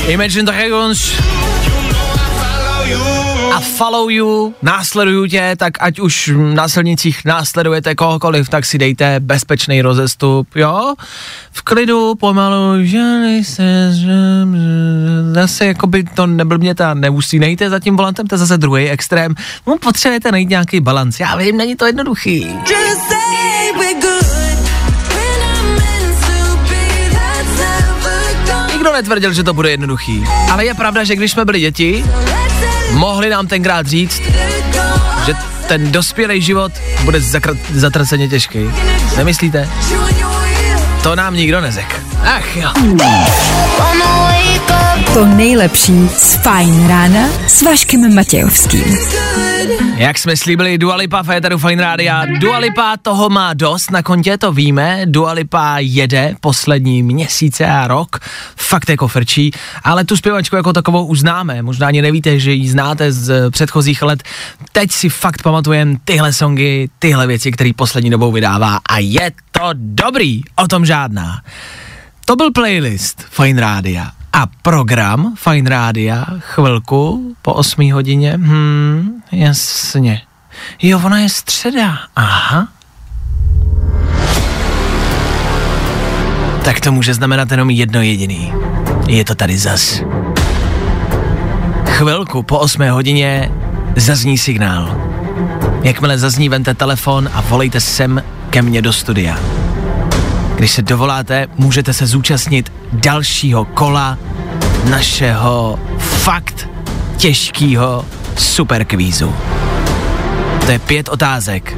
Imagine 0.08 0.44
Dragons 0.44 1.14
a 3.58 3.60
follow 3.60 4.10
you, 4.10 4.54
následuju 4.62 5.28
tě, 5.28 5.56
tak 5.58 5.74
ať 5.80 6.00
už 6.00 6.32
na 6.54 6.68
silnicích 6.68 7.26
následujete 7.26 7.96
kohokoliv, 7.96 8.50
tak 8.50 8.66
si 8.66 8.78
dejte 8.78 9.20
bezpečný 9.20 9.82
rozestup, 9.82 10.48
jo? 10.56 10.94
V 11.52 11.62
klidu, 11.62 12.16
pomalu, 12.16 12.86
že 12.86 13.04
že- 13.92 13.98
zase 15.34 15.66
jako 15.66 15.88
by 15.88 16.04
to 16.04 16.28
neblbněte 16.28 16.86
a 16.86 16.94
neusínejte 16.94 17.70
za 17.70 17.80
tím 17.80 17.98
volantem, 17.98 18.28
to 18.28 18.36
je 18.36 18.40
zase 18.40 18.58
druhý 18.58 18.90
extrém. 18.90 19.36
No, 19.68 19.78
potřebujete 19.78 20.32
najít 20.32 20.50
nějaký 20.50 20.80
balans, 20.80 21.20
já 21.20 21.36
vím, 21.36 21.58
není 21.58 21.76
to 21.76 21.86
jednoduchý. 21.86 22.48
Nikdo 28.74 28.94
netvrdil, 28.94 29.34
že 29.34 29.44
to 29.44 29.54
bude 29.54 29.72
jednoduchý, 29.72 30.24
ale 30.52 30.66
je 30.66 30.74
pravda, 30.74 31.04
že 31.04 31.16
když 31.16 31.32
jsme 31.32 31.46
byli 31.46 31.60
děti, 31.60 32.04
mohli 32.92 33.30
nám 33.30 33.48
tenkrát 33.48 33.88
říct, 33.88 34.22
že 35.26 35.34
ten 35.68 35.92
dospělý 35.92 36.42
život 36.42 36.72
bude 37.04 37.20
zakr- 37.20 37.58
zatraceně 37.74 38.28
těžký. 38.28 38.60
Nemyslíte? 39.18 39.70
To 41.04 41.16
nám 41.16 41.34
nikdo 41.36 41.62
nezek. 41.62 42.02
Ach 42.24 42.56
jo. 42.58 42.70
To 45.18 45.26
nejlepší 45.26 46.10
z 46.10 46.36
Fajn 46.36 46.88
rána 46.88 47.28
s 47.48 47.62
Vaškem 47.62 48.16
Matějovským. 48.16 48.98
Jak 49.96 50.18
jsme 50.18 50.38
slíbili 50.38 50.78
Dua 50.78 50.96
Lipa 50.96 51.24
v 51.24 51.30
éteru 51.30 51.58
Fine 51.58 51.84
Rádia, 51.84 52.26
Dua 52.40 52.58
Lipa 52.58 52.98
toho 53.02 53.30
má 53.30 53.54
dost 53.54 53.92
na 53.92 54.04
kontě, 54.04 54.38
to 54.38 54.52
víme, 54.52 55.02
Dua 55.06 55.32
Lipa 55.32 55.76
jede 55.80 56.36
poslední 56.42 57.04
měsíce 57.04 57.66
a 57.66 57.88
rok, 57.88 58.20
fakt 58.56 58.90
jako 58.90 59.08
frčí, 59.08 59.52
ale 59.84 60.06
tu 60.06 60.18
zpěvačku 60.18 60.56
jako 60.56 60.74
takovou 60.74 61.06
už 61.06 61.20
známe, 61.20 61.62
možná 61.62 61.88
ani 61.88 62.02
nevíte, 62.02 62.40
že 62.40 62.52
ji 62.52 62.70
znáte 62.70 63.12
z 63.12 63.52
předchozích 63.52 64.02
let, 64.02 64.24
teď 64.72 64.92
si 64.92 65.10
fakt 65.10 65.44
pamatujem 65.44 65.98
tyhle 66.06 66.34
songy, 66.34 66.90
tyhle 67.00 67.28
věci, 67.28 67.52
které 67.52 67.72
poslední 67.76 68.10
dobou 68.10 68.32
vydává 68.32 68.80
a 68.90 68.98
je 69.00 69.32
to 69.52 69.70
dobrý, 69.74 70.42
o 70.56 70.68
tom 70.68 70.86
žádná. 70.86 71.42
To 72.26 72.36
byl 72.36 72.52
playlist 72.52 73.26
Fine 73.30 73.62
Rádia. 73.62 74.17
A 74.38 74.46
program 74.62 75.34
Fine 75.36 75.70
Rádia 75.70 76.26
chvilku 76.40 77.36
po 77.42 77.54
8 77.54 77.92
hodině, 77.92 78.32
hmm, 78.32 79.22
jasně. 79.32 80.22
Jo, 80.82 81.02
ona 81.06 81.20
je 81.20 81.30
středa, 81.30 81.98
aha. 82.16 82.68
Tak 86.66 86.80
to 86.80 86.92
může 86.92 87.14
znamenat 87.14 87.52
jenom 87.52 87.70
jedno 87.70 88.02
jediný. 88.02 88.54
Je 89.08 89.26
to 89.26 89.36
tady 89.36 89.58
zas. 89.58 90.02
Chvilku 91.86 92.44
po 92.44 92.60
8 92.60 92.90
hodině 92.90 93.52
zazní 93.96 94.38
signál. 94.38 95.02
Jakmile 95.84 96.18
zazní, 96.18 96.50
vente 96.50 96.74
telefon 96.74 97.30
a 97.34 97.42
volejte 97.42 97.80
sem 97.80 98.24
ke 98.50 98.62
mně 98.62 98.82
do 98.82 98.94
studia. 98.94 99.40
Když 100.58 100.72
se 100.72 100.82
dovoláte, 100.82 101.48
můžete 101.58 101.94
se 101.94 102.08
zúčastnit 102.08 102.72
dalšího 102.94 103.66
kola 103.66 104.18
našeho 104.90 105.80
fakt 105.98 106.70
těžkého 107.18 108.06
superkvízu. 108.38 109.34
To 110.66 110.72
je 110.72 110.80
pět 110.80 111.10
otázek 111.10 111.78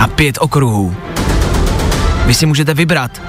a 0.00 0.06
pět 0.06 0.38
okruhů. 0.40 0.96
Vy 2.26 2.34
si 2.34 2.46
můžete 2.46 2.74
vybrat, 2.74 3.22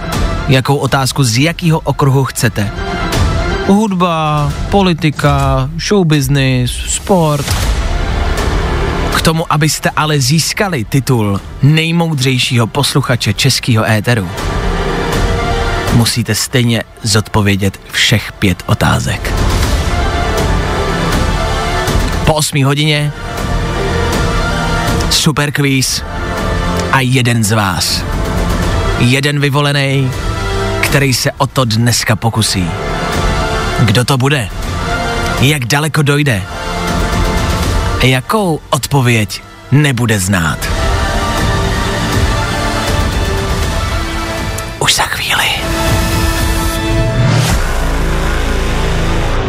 jakou 0.47 0.75
otázku 0.75 1.23
z 1.23 1.37
jakého 1.37 1.79
okruhu 1.79 2.23
chcete. 2.23 2.71
Hudba, 3.67 4.51
politika, 4.69 5.69
show 5.87 6.05
business, 6.05 6.71
sport. 6.71 7.45
K 9.15 9.21
tomu, 9.21 9.53
abyste 9.53 9.89
ale 9.89 10.19
získali 10.19 10.85
titul 10.85 11.41
nejmoudřejšího 11.63 12.67
posluchače 12.67 13.33
českého 13.33 13.85
éteru, 13.89 14.29
musíte 15.93 16.35
stejně 16.35 16.83
zodpovědět 17.03 17.79
všech 17.91 18.31
pět 18.31 18.63
otázek. 18.65 19.33
Po 22.25 22.33
8 22.33 22.63
hodině 22.65 23.11
super 25.09 25.51
quiz 25.51 26.03
a 26.91 26.99
jeden 26.99 27.43
z 27.43 27.51
vás. 27.51 28.03
Jeden 28.99 29.39
vyvolený, 29.39 30.11
který 30.81 31.13
se 31.13 31.31
o 31.31 31.47
to 31.47 31.65
dneska 31.65 32.15
pokusí. 32.15 32.65
Kdo 33.79 34.05
to 34.05 34.17
bude? 34.17 34.49
Jak 35.41 35.65
daleko 35.65 36.01
dojde? 36.01 36.43
Jakou 38.03 38.59
odpověď 38.69 39.41
nebude 39.71 40.19
znát? 40.19 40.72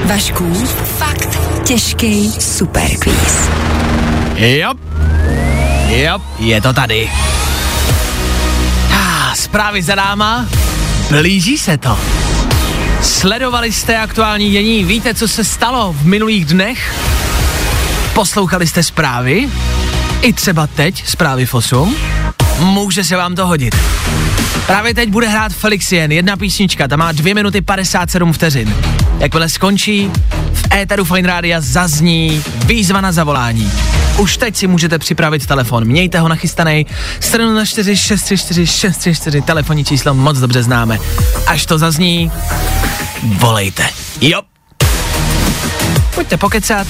Vašků, 0.05 0.55
fakt 0.99 1.39
těžký 1.65 2.33
superkvíz. 2.39 3.49
Jo, 4.37 4.73
jo, 5.87 6.19
je 6.39 6.61
to 6.61 6.73
tady. 6.73 7.11
Ah, 8.93 9.35
zprávy 9.35 9.83
za 9.83 9.95
náma, 9.95 10.47
blíží 11.11 11.59
se 11.59 11.79
to. 11.79 11.99
Sledovali 13.03 13.73
jste 13.73 13.99
aktuální 13.99 14.51
dění, 14.51 14.85
víte, 14.85 15.15
co 15.15 15.29
se 15.29 15.45
stalo 15.45 15.93
v 15.93 16.07
minulých 16.07 16.45
dnech? 16.45 16.95
Poslouchali 18.15 18.67
jste 18.67 18.83
zprávy? 18.83 19.49
I 20.23 20.33
třeba 20.33 20.67
teď 20.67 21.07
zprávy 21.07 21.47
FOSUM? 21.47 21.97
Může 22.59 23.05
se 23.05 23.17
vám 23.17 23.35
to 23.35 23.47
hodit. 23.47 23.75
Právě 24.67 24.95
teď 24.95 25.09
bude 25.09 25.29
hrát 25.29 25.53
Felixien, 25.53 26.13
jedna 26.13 26.37
písnička, 26.37 26.89
ta 26.89 26.97
má 26.97 27.13
2 27.13 27.35
minuty 27.35 27.61
57 27.61 28.33
vteřin. 28.33 28.75
Jakmile 29.19 29.49
skončí, 29.49 30.11
v 30.53 30.75
éteru 30.75 31.05
Fine 31.05 31.29
Rádia 31.29 31.61
zazní 31.61 32.43
výzva 32.67 33.01
na 33.01 33.13
zavolání. 33.13 33.73
Už 34.19 34.37
teď 34.37 34.57
si 34.57 34.67
můžete 34.67 34.99
připravit 34.99 35.47
telefon, 35.47 35.85
mějte 35.85 36.21
ho 36.21 36.29
nachystaný, 36.29 36.87
704 37.21 37.97
634 37.97 38.67
634, 38.67 39.43
telefonní 39.43 39.85
číslo 39.85 40.15
moc 40.15 40.39
dobře 40.39 40.63
známe. 40.63 40.99
Až 41.47 41.67
to 41.67 41.79
zazní, 41.79 42.33
volejte. 43.23 43.89
Jo. 44.21 44.43
Pojďte 46.15 46.37
pokecat 46.37 46.87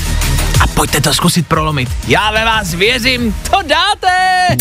a 0.61 0.66
pojďte 0.66 1.00
to 1.00 1.14
zkusit 1.14 1.46
prolomit. 1.46 1.88
Já 2.09 2.30
ve 2.30 2.44
vás 2.44 2.74
věřím, 2.74 3.36
to 3.50 3.57
dáte! 3.62 4.57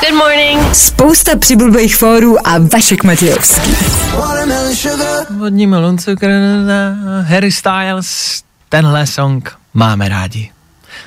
Good 0.00 0.18
morning. 0.18 0.74
Spousta 0.74 1.36
přibulbých 1.36 1.96
fórů 1.96 2.48
a 2.48 2.58
Vašek 2.72 3.04
Matějovský. 3.04 3.70
Vodní 5.38 5.66
melon, 5.66 5.98
cukr, 5.98 6.30
Harry 7.22 7.52
Styles, 7.52 8.42
tenhle 8.68 9.06
song 9.06 9.58
máme 9.74 10.08
rádi. 10.08 10.50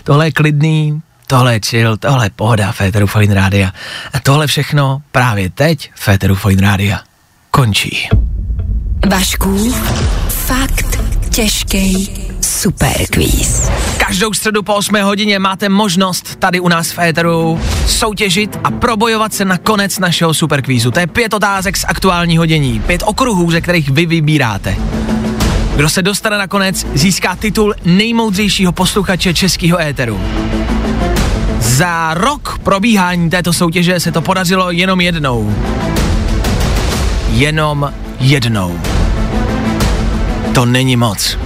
Tohle 0.03 0.27
je 0.27 0.31
klidný, 0.31 1.01
tohle 1.27 1.53
je 1.53 1.59
chill, 1.65 1.97
tohle 1.97 2.25
je 2.25 2.29
pohoda 2.29 2.71
Féteru 2.71 3.07
Fine 3.07 3.33
Rádia. 3.33 3.71
A 4.13 4.19
tohle 4.19 4.47
všechno 4.47 5.01
právě 5.11 5.49
teď 5.49 5.91
Féteru 5.95 6.35
Fine 6.35 6.61
Rádia 6.61 6.99
končí. 7.51 8.09
Vašku, 9.09 9.73
fakt 10.27 10.99
těžký 11.29 12.30
superquiz. 12.61 13.69
Každou 13.97 14.33
středu 14.33 14.63
po 14.63 14.75
8 14.75 15.01
hodině 15.01 15.39
máte 15.39 15.69
možnost 15.69 16.35
tady 16.35 16.59
u 16.59 16.67
nás 16.67 16.91
v 16.91 16.93
Féteru 16.93 17.59
soutěžit 17.87 18.59
a 18.63 18.71
probojovat 18.71 19.33
se 19.33 19.45
na 19.45 19.57
konec 19.57 19.99
našeho 19.99 20.33
superkvízu. 20.33 20.91
To 20.91 20.99
je 20.99 21.07
pět 21.07 21.33
otázek 21.33 21.77
z 21.77 21.85
aktuální 21.87 22.37
hodění, 22.37 22.79
pět 22.79 23.03
okruhů, 23.05 23.51
ze 23.51 23.61
kterých 23.61 23.89
vy 23.89 24.05
vybíráte. 24.05 24.75
Kdo 25.75 25.89
se 25.89 26.01
dostane 26.01 26.37
na 26.37 26.47
konec, 26.47 26.87
získá 26.93 27.35
titul 27.35 27.73
nejmoudřejšího 27.85 28.71
posluchače 28.71 29.33
českého 29.33 29.81
éteru. 29.81 30.21
Za 31.59 32.13
rok 32.13 32.59
probíhání 32.63 33.29
této 33.29 33.53
soutěže 33.53 33.99
se 33.99 34.11
to 34.11 34.21
podařilo 34.21 34.71
jenom 34.71 35.01
jednou. 35.01 35.55
Jenom 37.29 37.93
jednou. 38.19 38.79
To 40.53 40.65
není 40.65 40.97
moc. 40.97 41.37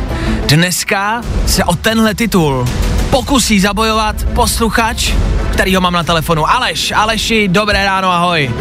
Dneska 0.45 1.21
se 1.45 1.63
o 1.63 1.75
tenhle 1.75 2.15
titul 2.15 2.65
pokusí 3.09 3.59
zabojovat 3.59 4.27
posluchač, 4.35 5.13
který 5.53 5.75
ho 5.75 5.81
mám 5.81 5.93
na 5.93 6.03
telefonu. 6.03 6.49
Aleš, 6.49 6.91
Aleši, 6.91 7.47
dobré 7.47 7.85
ráno, 7.85 8.11
ahoj. 8.11 8.51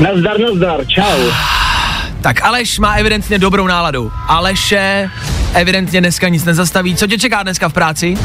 Nazdar, 0.00 0.40
nazdar, 0.40 0.86
čau. 0.86 1.02
Tak 2.20 2.42
Aleš 2.44 2.78
má 2.78 2.94
evidentně 2.94 3.38
dobrou 3.38 3.66
náladu. 3.66 4.12
Aleše 4.28 5.10
evidentně 5.54 6.00
dneska 6.00 6.28
nic 6.28 6.44
nezastaví. 6.44 6.96
Co 6.96 7.06
tě 7.06 7.18
čeká 7.18 7.42
dneska 7.42 7.68
v 7.68 7.72
práci? 7.72 8.18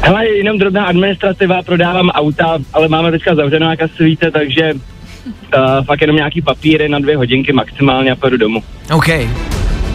Hele, 0.00 0.28
jenom 0.28 0.58
drobná 0.58 0.84
administrativa, 0.84 1.62
prodávám 1.62 2.08
auta, 2.08 2.58
ale 2.72 2.88
máme 2.88 3.10
teďka 3.10 3.34
zavřeno, 3.34 3.70
jak 3.70 3.82
asi 3.82 4.04
víte, 4.04 4.30
takže 4.30 4.72
uh, 4.74 5.84
fakt 5.84 6.00
jenom 6.00 6.16
nějaký 6.16 6.42
papíry 6.42 6.88
na 6.88 6.98
dvě 6.98 7.16
hodinky 7.16 7.52
maximálně 7.52 8.10
a 8.12 8.16
pojedu 8.16 8.36
domů. 8.36 8.62
OK. 8.92 9.08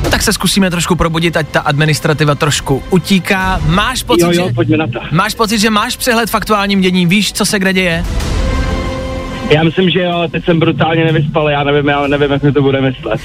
No 0.06 0.12
tak 0.12 0.24
se 0.24 0.34
zkusíme 0.34 0.72
trošku 0.72 0.96
probudit, 0.96 1.38
ať 1.38 1.48
ta 1.50 1.60
administrativa 1.60 2.36
trošku 2.36 2.84
utíká. 2.90 3.62
Máš 3.66 4.04
pocit, 4.04 4.22
Jo, 4.22 4.32
jo, 4.32 4.48
že, 4.48 4.54
pojďme 4.54 4.78
na 4.78 4.88
to. 4.88 5.00
máš 5.12 5.36
pocit, 5.36 5.60
že 5.60 5.70
máš 5.70 5.98
přehled 5.98 6.30
v 6.30 6.36
aktuálním 6.36 6.82
dění, 6.82 7.06
víš, 7.06 7.34
co 7.34 7.46
se 7.46 7.60
kde 7.60 7.74
děje? 7.74 8.06
Já 9.50 9.64
myslím, 9.64 9.90
že 9.90 10.00
jo, 10.00 10.28
teď 10.32 10.46
jsem 10.46 10.60
brutálně 10.60 11.06
nevyspal, 11.06 11.50
já 11.50 11.64
nevím, 11.64 11.88
já 11.88 12.08
nevím, 12.08 12.32
jak 12.32 12.44
mi 12.44 12.52
to 12.52 12.62
bude 12.62 12.82
myslet. 12.82 13.22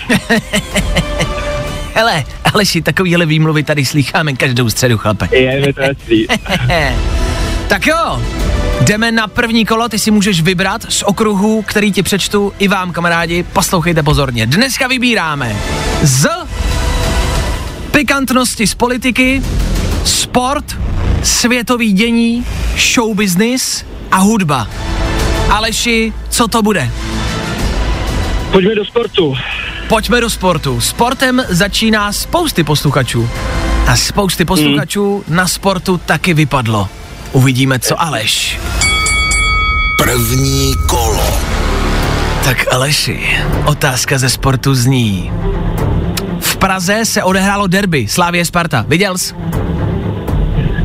Hele, 1.95 2.25
Aleši, 2.55 2.83
takovýhle 2.83 3.27
výmluvy 3.27 3.63
tady 3.63 3.85
slýcháme 3.85 4.33
každou 4.33 4.71
středu, 4.71 4.99
chlape. 4.99 5.29
Je 5.37 5.61
mi 5.67 5.73
to 5.73 5.81
tak 7.69 7.87
jo, 7.87 8.23
jdeme 8.81 9.13
na 9.13 9.27
první 9.27 9.65
kolo, 9.65 9.89
ty 9.89 9.99
si 9.99 10.11
můžeš 10.11 10.41
vybrat 10.41 10.83
z 10.89 11.03
okruhu, 11.03 11.63
který 11.63 11.93
ti 11.93 12.03
přečtu 12.03 12.53
i 12.59 12.69
vám, 12.69 12.93
kamarádi, 12.93 13.43
poslouchejte 13.43 14.03
pozorně. 14.03 14.47
Dneska 14.47 14.89
vybíráme 14.89 15.57
z 16.03 16.29
pikantnosti 17.91 18.67
z 18.67 18.75
politiky, 18.75 19.43
sport, 20.05 20.65
světový 21.23 21.93
dění, 21.93 22.47
show 22.95 23.15
business 23.15 23.85
a 24.11 24.17
hudba. 24.19 24.69
Aleši, 25.51 26.13
co 26.29 26.49
to 26.49 26.63
bude? 26.63 26.91
Pojďme 28.53 28.75
do 28.75 28.85
sportu. 28.85 29.37
Pojďme 29.89 30.21
do 30.21 30.31
sportu. 30.31 30.81
Sportem 30.81 31.45
začíná 31.49 32.13
spousty 32.13 32.65
posluchačů. 32.65 33.29
A 33.87 33.97
spousty 33.97 34.45
posluchačů 34.45 35.25
na 35.29 35.49
sportu 35.49 36.01
taky 36.07 36.35
vypadlo. 36.35 36.89
Uvidíme, 37.33 37.79
co 37.79 38.03
Aleš. 38.03 38.59
První 40.03 40.75
kolo. 40.89 41.41
Tak 42.45 42.73
Aleši, 42.73 43.39
otázka 43.65 44.19
ze 44.19 44.29
sportu 44.29 44.75
zní. 44.75 45.33
V 46.61 46.67
Praze 46.69 47.05
se 47.05 47.23
odehrálo 47.23 47.67
derby 47.67 48.09
Slávě 48.09 48.45
Sparta. 48.45 48.85
Viděl 48.89 49.19
jsi? 49.19 49.35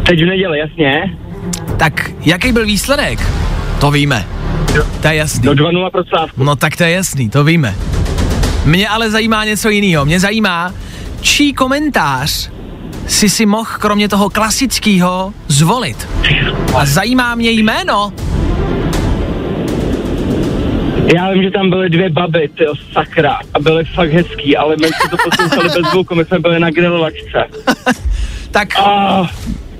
Teď 0.08 0.24
v 0.24 0.26
neděli, 0.26 0.60
jasně. 0.60 1.18
Tak 1.78 2.12
jaký 2.26 2.52
byl 2.52 2.66
výsledek? 2.66 3.20
To 3.80 3.92
víme. 3.92 4.26
To 5.02 5.08
je 5.08 5.16
jasný. 5.16 5.44
Do 5.44 5.52
2-0 5.52 5.92
pro 5.92 6.06
Slávku. 6.06 6.44
No 6.44 6.56
tak 6.56 6.76
to 6.76 6.84
je 6.84 6.92
jasný, 6.92 7.30
to 7.30 7.44
víme. 7.44 7.76
Mě 8.66 8.90
ale 8.90 9.12
zajímá 9.12 9.46
něco 9.46 9.70
jiného. 9.70 10.06
Mě 10.06 10.20
zajímá, 10.20 10.74
čí 11.22 11.54
komentář 11.54 12.50
si 13.08 13.30
si 13.30 13.46
mohl 13.46 13.70
kromě 13.80 14.10
toho 14.10 14.30
klasického 14.30 15.34
zvolit. 15.48 16.08
A 16.76 16.86
zajímá 16.86 17.36
mě 17.36 17.52
jméno. 17.52 18.14
Já 21.14 21.32
vím, 21.32 21.44
že 21.44 21.52
tam 21.52 21.70
byly 21.70 21.90
dvě 21.90 22.10
baby, 22.10 22.50
tyjo, 22.58 22.74
sakra, 22.94 23.40
a 23.54 23.60
byly 23.60 23.86
fakt 23.86 24.12
hezký, 24.14 24.58
ale 24.58 24.76
my 24.82 24.88
jsme 24.88 25.10
to 25.10 25.18
poslouchali 25.30 25.70
bez 25.70 25.92
zvuku, 25.92 26.16
my 26.16 26.26
jsme 26.26 26.40
byli 26.40 26.60
na 26.60 26.70
grilovačce. 26.70 27.46
Tak 28.52 28.68
Ah, 28.80 29.28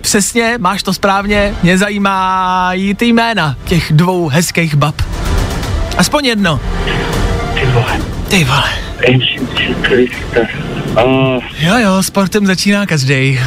přesně, 0.02 0.56
máš 0.60 0.84
to 0.84 0.94
správně, 0.94 1.54
mě 1.64 1.78
zajímají 1.78 2.94
ty 2.96 3.06
jména 3.06 3.56
těch 3.66 3.94
dvou 3.94 4.28
hezkých 4.28 4.76
bab. 4.76 4.96
Aspoň 5.98 6.26
jedno. 6.26 6.60
ty 7.54 7.66
vole, 7.66 8.00
Ty 8.30 8.44
vole. 8.44 8.70
Ah, 10.96 11.40
Jo 11.60 11.78
jo, 11.78 12.04
sportem 12.04 12.46
začíná 12.46 12.86
každý. 12.86 13.40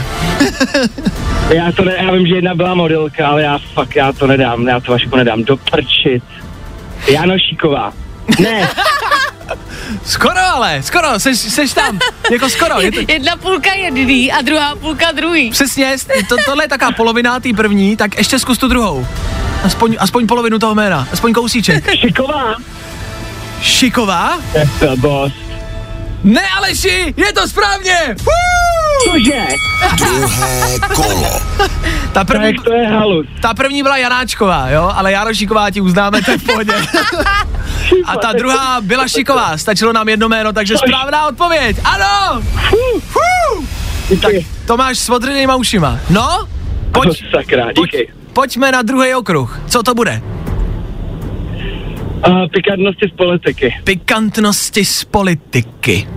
já 1.54 1.72
to 1.72 1.84
ne, 1.84 1.94
já 2.02 2.12
vím, 2.12 2.26
že 2.26 2.34
jedna 2.34 2.54
byla 2.54 2.74
modelka, 2.74 3.28
ale 3.28 3.42
já 3.42 3.58
fakt, 3.74 3.96
já 3.96 4.12
to 4.12 4.26
nedám, 4.26 4.68
já 4.68 4.80
to 4.80 4.92
Vašku 4.92 5.16
nedám, 5.16 5.44
doprčit. 5.44 6.22
Janošíková. 7.10 7.92
Ne, 8.40 8.68
Skoro 10.04 10.38
ale, 10.54 10.82
skoro, 10.82 11.20
seš, 11.20 11.38
seš 11.38 11.72
tam, 11.72 11.98
jako 12.32 12.48
skoro. 12.48 12.80
Je 12.80 12.92
to, 12.92 13.00
Jedna 13.08 13.36
půlka 13.36 13.74
jedný 13.74 14.32
a 14.32 14.42
druhá 14.42 14.76
půlka 14.76 15.12
druhý. 15.12 15.50
přesně, 15.50 15.96
to, 16.28 16.36
tohle 16.46 16.64
je 16.64 16.68
taková 16.68 16.92
polovina 16.92 17.40
té 17.40 17.48
první, 17.56 17.96
tak 17.96 18.18
ještě 18.18 18.38
zkus 18.38 18.58
tu 18.58 18.68
druhou. 18.68 19.06
Aspoň, 19.64 19.96
aspoň 19.98 20.26
polovinu 20.26 20.58
toho 20.58 20.74
jména, 20.74 21.08
aspoň 21.12 21.32
kousíček. 21.32 21.96
šiková. 22.00 22.54
Šiková? 23.62 24.38
To 24.80 24.96
boss. 24.96 25.34
Ne, 26.24 26.42
Aleši, 26.56 27.14
je 27.16 27.32
to 27.32 27.48
správně! 27.48 28.16
Woo! 28.24 29.12
Cože? 29.12 29.46
Druhé 29.96 30.78
kolo. 30.94 31.40
Ta 32.12 32.24
první, 32.24 32.54
Tak 32.56 32.64
to 32.64 32.72
je 32.72 32.88
halus. 32.88 33.26
ta 33.40 33.54
první 33.54 33.82
byla 33.82 33.96
Janáčková, 33.96 34.68
jo, 34.68 34.92
ale 34.94 35.12
Jarošíková 35.12 35.70
ti 35.70 35.80
uznáme, 35.80 36.22
to 36.22 36.30
je 36.30 36.38
v 36.38 36.44
pohodě. 36.44 36.72
A 38.04 38.16
ta 38.16 38.32
druhá 38.32 38.80
byla 38.80 39.08
Šiková, 39.08 39.58
stačilo 39.58 39.92
nám 39.92 40.08
jedno 40.08 40.28
jméno, 40.28 40.52
takže 40.52 40.76
správná 40.78 41.26
odpověď, 41.28 41.76
ano! 41.84 42.42
Tak, 44.22 44.32
To 44.66 44.76
máš 44.76 44.98
s 44.98 45.08
odřenýma 45.10 45.56
ušima. 45.56 45.98
No, 46.10 46.48
pojď, 46.92 47.24
sakra, 47.30 47.64
pojď, 47.74 47.90
díky. 47.92 48.12
pojďme 48.32 48.72
na 48.72 48.82
druhý 48.82 49.14
okruh. 49.14 49.60
Co 49.68 49.82
to 49.82 49.94
bude? 49.94 50.22
Uh, 52.28 52.48
pikantnosti 52.48 53.08
z 53.08 53.16
politiky. 53.16 53.74
Pikantnosti 53.84 54.84
z 54.84 55.04
politiky. 55.04 56.08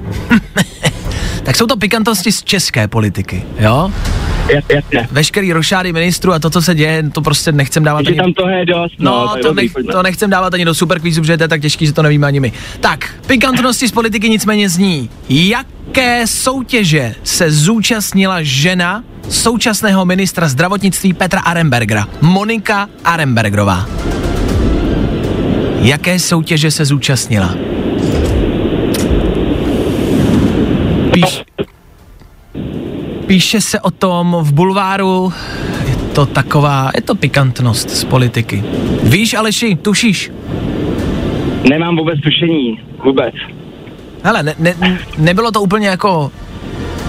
tak 1.44 1.56
jsou 1.56 1.66
to 1.68 1.78
pikantnosti 1.78 2.32
z 2.32 2.44
české 2.44 2.88
politiky, 2.88 3.44
jo? 3.60 3.92
Jas, 4.54 4.66
jasně. 4.70 5.08
Veškerý 5.12 5.54
rošády 5.54 5.94
ministru 5.94 6.34
a 6.34 6.40
to, 6.40 6.50
co 6.50 6.62
se 6.62 6.76
děje, 6.76 7.04
to 7.10 7.22
prostě 7.22 7.52
nechcem 7.52 7.84
dávat 7.84 8.06
Že 8.06 8.10
ani... 8.10 8.18
tam 8.18 8.34
toho 8.34 8.50
je 8.50 8.66
dost. 8.66 8.94
No, 9.00 9.12
No, 9.12 9.42
to, 9.42 9.54
nech, 9.54 9.72
to 9.92 10.04
nechcem 10.04 10.30
dávat 10.30 10.54
ani 10.54 10.66
do 10.66 10.74
superkvízu, 10.74 11.22
protože 11.22 11.38
to 11.38 11.44
je 11.44 11.48
tak 11.48 11.62
těžký, 11.62 11.86
že 11.86 11.94
to 11.94 12.04
nevíme 12.04 12.28
ani 12.28 12.40
my. 12.40 12.52
Tak, 12.80 13.16
pikantnosti 13.28 13.88
z 13.88 13.92
politiky 13.92 14.30
nicméně 14.30 14.70
zní, 14.70 15.10
jaké 15.30 16.28
soutěže 16.28 17.16
se 17.24 17.52
zúčastnila 17.52 18.38
žena 18.42 19.04
současného 19.30 20.06
ministra 20.06 20.48
zdravotnictví 20.48 21.14
Petra 21.14 21.40
Arembergera, 21.40 22.08
Monika 22.22 22.90
Arembergerová. 23.06 23.86
Jaké 25.82 26.20
soutěže 26.20 26.72
se 26.72 26.86
zúčastnila? 26.86 27.56
Píš, 31.14 31.44
píše 33.28 33.62
se 33.62 33.80
o 33.80 33.92
tom 33.92 34.38
v 34.42 34.54
bulváru, 34.54 35.34
je 35.90 35.96
to 35.96 36.26
taková, 36.26 36.92
je 36.96 37.02
to 37.02 37.16
pikantnost 37.16 37.90
z 37.90 38.04
politiky. 38.04 38.64
Víš, 39.04 39.34
Aleši, 39.34 39.76
tušíš? 39.76 40.32
Nemám 41.70 41.98
vůbec 41.98 42.20
tušení, 42.20 42.80
vůbec. 43.06 43.34
Hele, 44.24 44.44
ne, 44.44 44.56
ne, 44.60 44.76
nebylo 45.18 45.52
to 45.52 45.62
úplně 45.62 45.88
jako 45.88 46.32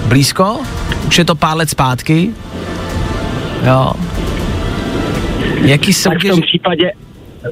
blízko, 0.08 0.60
už 1.06 1.18
je 1.18 1.24
to 1.24 1.34
pár 1.34 1.56
let 1.56 1.70
zpátky. 1.70 2.30
Jo. 3.66 3.92
Jaký 5.60 5.86
Tak 5.86 5.94
v 5.94 5.96
soutěž? 6.02 6.30
tom 6.30 6.40
případě 6.40 6.92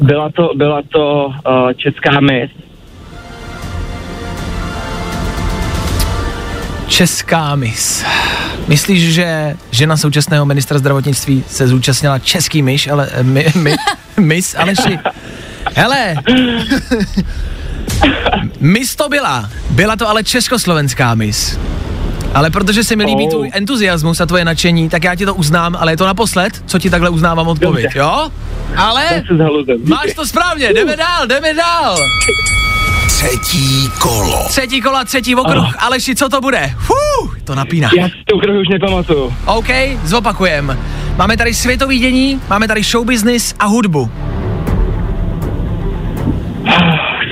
byla 0.00 0.30
to, 0.30 0.50
byla 0.54 0.82
to 0.92 1.26
uh, 1.26 1.72
česká 1.72 2.20
mis. 2.20 2.50
Česká 6.88 7.56
mis. 7.56 8.04
Myslíš, 8.68 9.14
že 9.14 9.56
žena 9.70 9.96
současného 9.96 10.46
ministra 10.46 10.78
zdravotnictví 10.78 11.44
se 11.48 11.68
zúčastnila 11.68 12.18
český 12.18 12.62
myš, 12.62 12.88
ale 12.88 13.08
eh, 13.12 13.22
my, 13.22 13.46
my, 13.56 13.74
mis, 14.20 14.54
Aleši? 14.54 14.98
Hele, 15.74 16.14
mis 18.60 18.96
to 18.96 19.08
byla. 19.08 19.50
Byla 19.70 19.96
to 19.96 20.08
ale 20.08 20.24
československá 20.24 21.14
mis. 21.14 21.58
Ale 22.34 22.50
protože 22.50 22.84
se 22.84 22.96
mi 22.96 23.04
líbí 23.04 23.24
Oh. 23.24 23.30
tvůj 23.30 23.50
entuziasmus 23.54 24.20
a 24.20 24.26
tvoje 24.26 24.44
nadšení, 24.44 24.88
tak 24.88 25.04
já 25.04 25.14
ti 25.14 25.26
to 25.26 25.34
uznám, 25.34 25.76
ale 25.80 25.92
je 25.92 25.96
to 25.96 26.06
naposled, 26.06 26.62
co 26.66 26.78
ti 26.78 26.90
takhle 26.90 27.10
uznávám 27.10 27.48
odpověď, 27.48 27.84
Dobře. 27.84 27.98
jo? 27.98 28.28
Ale 28.76 29.22
máš 29.84 30.14
to 30.16 30.26
správně, 30.26 30.72
jdeme 30.72 30.96
dál, 30.96 31.26
jdeme 31.26 31.54
dál. 31.54 31.96
Třetí 33.06 33.90
kolo. 33.98 34.44
Třetí 34.48 34.80
kola, 34.80 35.04
třetí 35.04 35.34
okruh. 35.34 35.64
Aleši, 35.78 36.14
co 36.14 36.28
to 36.28 36.40
bude? 36.40 36.74
Fuh, 36.78 37.38
to 37.44 37.54
napíná. 37.54 37.90
Já 37.96 38.08
si 38.08 38.14
to 38.26 38.36
okruh 38.36 38.56
už 38.60 38.68
nepamatuju. 38.68 39.34
OK, 39.46 39.68
zopakujem. 40.04 40.78
Máme 41.16 41.36
tady 41.36 41.54
světový 41.54 41.98
dění, 41.98 42.40
máme 42.50 42.68
tady 42.68 42.82
show 42.82 43.06
business 43.06 43.54
a 43.58 43.66
hudbu. 43.66 44.10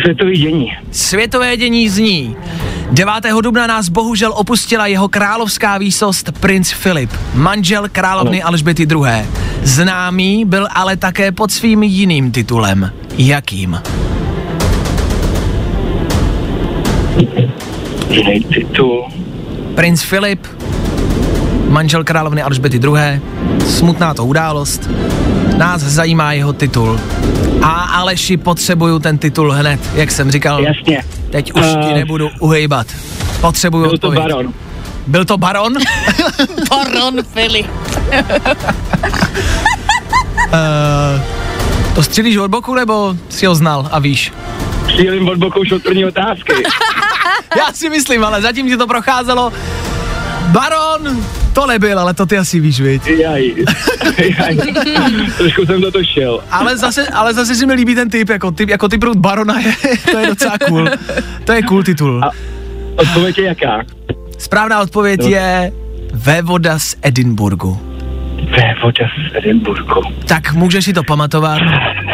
Světový 0.02 0.38
dění. 0.38 0.72
Světové 0.92 1.56
dění 1.56 1.88
zní. 1.88 2.36
9. 2.90 3.12
dubna 3.42 3.66
nás 3.66 3.88
bohužel 3.88 4.32
opustila 4.36 4.86
jeho 4.86 5.08
královská 5.08 5.78
výsost 5.78 6.32
princ 6.40 6.70
Filip, 6.70 7.10
manžel 7.34 7.88
královny 7.92 8.42
Alžběty 8.42 8.82
II. 8.82 9.26
Známý 9.62 10.44
byl 10.44 10.68
ale 10.74 10.96
také 10.96 11.32
pod 11.32 11.50
svým 11.50 11.82
jiným 11.82 12.32
titulem. 12.32 12.92
Jakým? 13.18 13.80
Jiný 18.10 18.44
titul. 18.54 19.04
Princ 19.74 20.02
Filip, 20.02 20.46
manžel 21.68 22.04
královny 22.04 22.42
Alžběty 22.42 22.76
II. 22.76 23.20
Smutná 23.66 24.14
to 24.14 24.24
událost. 24.24 24.90
Nás 25.58 25.80
zajímá 25.82 26.32
jeho 26.32 26.52
titul. 26.52 27.00
A 27.62 27.68
Aleši, 27.70 28.36
potřebuju 28.36 28.98
ten 28.98 29.18
titul 29.18 29.52
hned, 29.52 29.80
jak 29.94 30.10
jsem 30.10 30.30
říkal. 30.30 30.60
Jasně. 30.62 31.02
Teď 31.30 31.52
už 31.52 31.62
ti 31.66 31.88
Eh, 31.90 31.94
nebudu 31.94 32.28
uhejbat. 32.40 32.86
Potřebuju 33.40 33.82
Byl 33.82 33.90
to 33.90 33.94
odpověď. 34.08 34.22
baron. 34.22 34.52
Byl 35.06 35.24
to 35.24 35.38
baron? 35.38 35.72
Baron 36.70 37.22
Filip. 37.34 37.66
uh, 40.46 41.20
to 41.94 42.02
střílíš 42.02 42.36
od 42.36 42.50
boku, 42.50 42.74
nebo 42.74 43.14
si 43.28 43.46
ho 43.46 43.54
znal 43.54 43.88
a 43.92 43.98
víš? 43.98 44.32
Střílím 44.92 45.28
od 45.28 45.38
boku 45.38 45.60
už 45.60 45.72
od 45.72 45.82
první 45.82 46.04
otázky. 46.04 46.52
Já 47.58 47.72
si 47.72 47.90
myslím, 47.90 48.24
ale 48.24 48.42
zatím 48.42 48.68
ti 48.68 48.76
to 48.76 48.86
procházelo. 48.86 49.52
Baron, 50.46 51.24
to 51.60 51.66
nebyl, 51.66 51.98
ale 51.98 52.14
to 52.14 52.26
ty 52.26 52.38
asi 52.38 52.60
víš, 52.60 52.80
viď? 52.80 53.06
Jaj. 53.06 53.54
Jaj. 54.38 54.56
Trošku 55.38 55.66
jsem 55.66 55.80
do 55.80 55.90
to 55.90 56.04
šel. 56.04 56.40
Ale 56.50 56.76
zase, 56.76 57.08
ale 57.08 57.34
zase 57.34 57.54
si 57.54 57.66
mi 57.66 57.72
líbí 57.74 57.94
ten 57.94 58.10
typ, 58.10 58.28
jako 58.28 58.50
typ, 58.50 58.68
jako 58.68 58.88
typ 58.88 59.04
barona 59.16 59.60
je, 59.60 59.72
to 60.10 60.18
je 60.18 60.26
docela 60.26 60.58
cool. 60.68 60.88
To 61.44 61.52
je 61.52 61.62
cool 61.62 61.82
titul. 61.82 62.24
A- 62.24 62.30
Odpověď 62.96 63.38
je 63.38 63.44
jaká? 63.44 63.82
Správná 64.38 64.80
odpověď 64.80 65.20
No. 65.22 65.28
je 65.28 65.72
Vévoda 66.14 66.78
z 66.78 66.94
Edinburgu. 67.02 67.80
Vévoda 68.56 69.04
z 69.30 69.36
Edinburgu. 69.36 70.00
Tak 70.26 70.52
můžeš 70.52 70.84
si 70.84 70.92
to 70.92 71.02
pamatovat, 71.04 71.60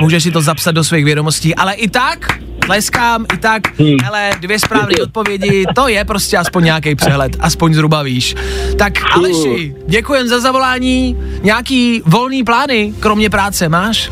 můžeš 0.01 0.23
si 0.23 0.31
to 0.31 0.41
zapsat 0.43 0.73
do 0.73 0.85
svých 0.85 1.05
vědomostí, 1.05 1.55
ale 1.55 1.75
i 1.75 1.89
tak, 1.89 2.39
tleskám, 2.67 3.27
i 3.35 3.37
tak, 3.37 3.62
Hmm. 3.81 3.97
hele, 4.05 4.31
dvě 4.41 4.59
správné 4.59 4.95
odpovědi, 5.03 5.65
to 5.75 5.89
je 5.89 6.05
prostě 6.05 6.39
aspoň 6.39 6.65
nějaký 6.65 6.95
přehled, 6.95 7.37
aspoň 7.41 7.75
zhruba 7.75 8.03
víš. 8.03 8.35
Tak 8.79 8.93
Aleši, 9.15 9.75
děkujem 9.87 10.29
za 10.29 10.41
zavolání, 10.41 11.17
nějaký 11.43 12.03
volný 12.07 12.45
plány, 12.45 12.93
kromě 13.01 13.31
práce, 13.31 13.69
máš? 13.69 14.11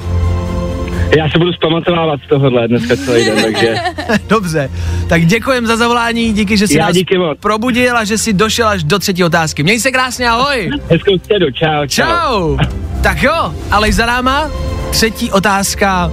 Já 1.16 1.30
se 1.30 1.38
budu 1.38 1.52
zpamatovávat 1.52 2.20
z 2.24 2.28
tohohle 2.28 2.68
dneska 2.68 2.96
celý 2.96 3.24
den, 3.24 3.42
takže 3.42 3.74
Dobře, 4.28 4.70
tak 5.08 5.26
děkujem 5.26 5.66
za 5.66 5.76
zavolání, 5.76 6.32
díky, 6.32 6.56
že 6.56 6.68
jsi 6.68 6.76
Já 6.78 6.86
nás 6.86 6.94
díky 6.94 7.18
moc. 7.18 7.38
probudil 7.40 7.96
a 7.96 8.04
že 8.04 8.18
jsi 8.18 8.32
došel 8.32 8.68
až 8.68 8.84
do 8.84 8.98
třetí 8.98 9.24
otázky. 9.24 9.62
Měj 9.62 9.80
se 9.80 9.90
krásně, 9.90 10.28
ahoj. 10.28 10.70
hezkou 10.90 11.18
středu, 11.18 11.46
čau, 11.50 11.86
čau. 11.86 12.04
Čau. 12.06 12.58
Tak 13.02 13.22
jo, 13.22 13.54
ale 13.70 13.92
za 13.92 14.06
náma 14.06 14.50
třetí 14.90 15.30
otázka 15.30 16.10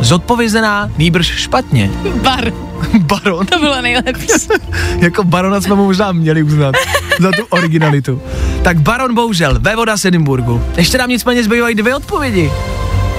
zodpovězená 0.00 0.90
nýbrž 0.98 1.26
špatně. 1.26 1.90
Bar. 2.22 2.52
Baron. 2.98 3.46
To 3.46 3.58
bylo 3.58 3.82
nejlepší. 3.82 4.28
jako 4.98 5.24
barona 5.24 5.60
jsme 5.60 5.74
mu 5.74 5.84
možná 5.84 6.12
měli 6.12 6.42
uznat 6.42 6.74
za 7.20 7.30
tu 7.30 7.44
originalitu. 7.48 8.22
Tak 8.62 8.80
baron 8.80 9.14
bohužel, 9.14 9.58
vévoda 9.60 9.96
z 9.96 10.04
Edinburgu. 10.04 10.64
Ještě 10.76 10.98
nám 10.98 11.08
nicméně 11.08 11.44
zbývají 11.44 11.74
dvě 11.74 11.96
odpovědi. 11.96 12.50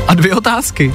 A 0.08 0.14
dvě 0.14 0.36
otázky. 0.36 0.94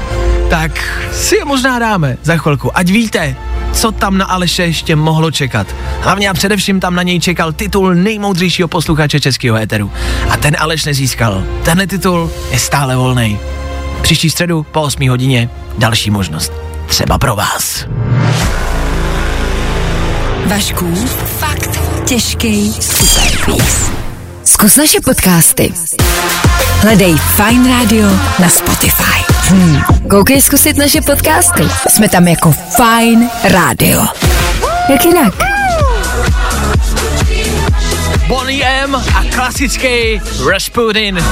tak 0.50 1.02
si 1.12 1.36
je 1.36 1.44
možná 1.44 1.78
dáme 1.78 2.16
za 2.22 2.36
chvilku. 2.36 2.76
Ať 2.76 2.90
víte, 2.90 3.36
co 3.72 3.92
tam 3.92 4.18
na 4.18 4.24
Aleše 4.24 4.62
ještě 4.62 4.96
mohlo 4.96 5.30
čekat. 5.30 5.66
Hlavně 6.00 6.28
a 6.28 6.34
především 6.34 6.80
tam 6.80 6.94
na 6.94 7.02
něj 7.02 7.20
čekal 7.20 7.52
titul 7.52 7.94
nejmoudřejšího 7.94 8.68
posluchače 8.68 9.20
českého 9.20 9.56
éteru. 9.56 9.92
A 10.30 10.36
ten 10.36 10.56
Aleš 10.58 10.84
nezískal. 10.84 11.44
Tenhle 11.64 11.86
titul 11.86 12.30
je 12.50 12.58
stále 12.58 12.96
volný. 12.96 13.38
Příští 14.02 14.30
středu 14.30 14.62
po 14.62 14.82
8 14.82 15.08
hodině 15.08 15.50
další 15.78 16.10
možnost. 16.10 16.52
Třeba 16.86 17.18
pro 17.18 17.36
vás. 17.36 17.86
Vašku, 20.46 20.94
fakt 21.38 21.80
těžký 22.04 22.72
superquiz. 22.72 23.90
Zkus 24.44 24.76
naše 24.76 25.00
podcasty. 25.04 25.72
Hledej 26.80 27.16
Fine 27.16 27.70
Radio 27.70 28.08
na 28.38 28.48
Spotify. 28.48 29.32
Hmm. 29.48 29.82
Koukej 30.10 30.42
zkusit 30.42 30.76
naše 30.76 31.00
podcasty. 31.00 31.62
Jsme 31.88 32.08
tam 32.08 32.28
jako 32.28 32.52
Fine 32.52 33.30
Radio. 33.44 34.06
Jak 34.88 35.04
jinak? 35.04 35.34
Bonnie 38.28 38.64
M 38.64 38.94
a 38.94 39.24
klasický 39.34 40.20
Rasputin. 40.50 41.24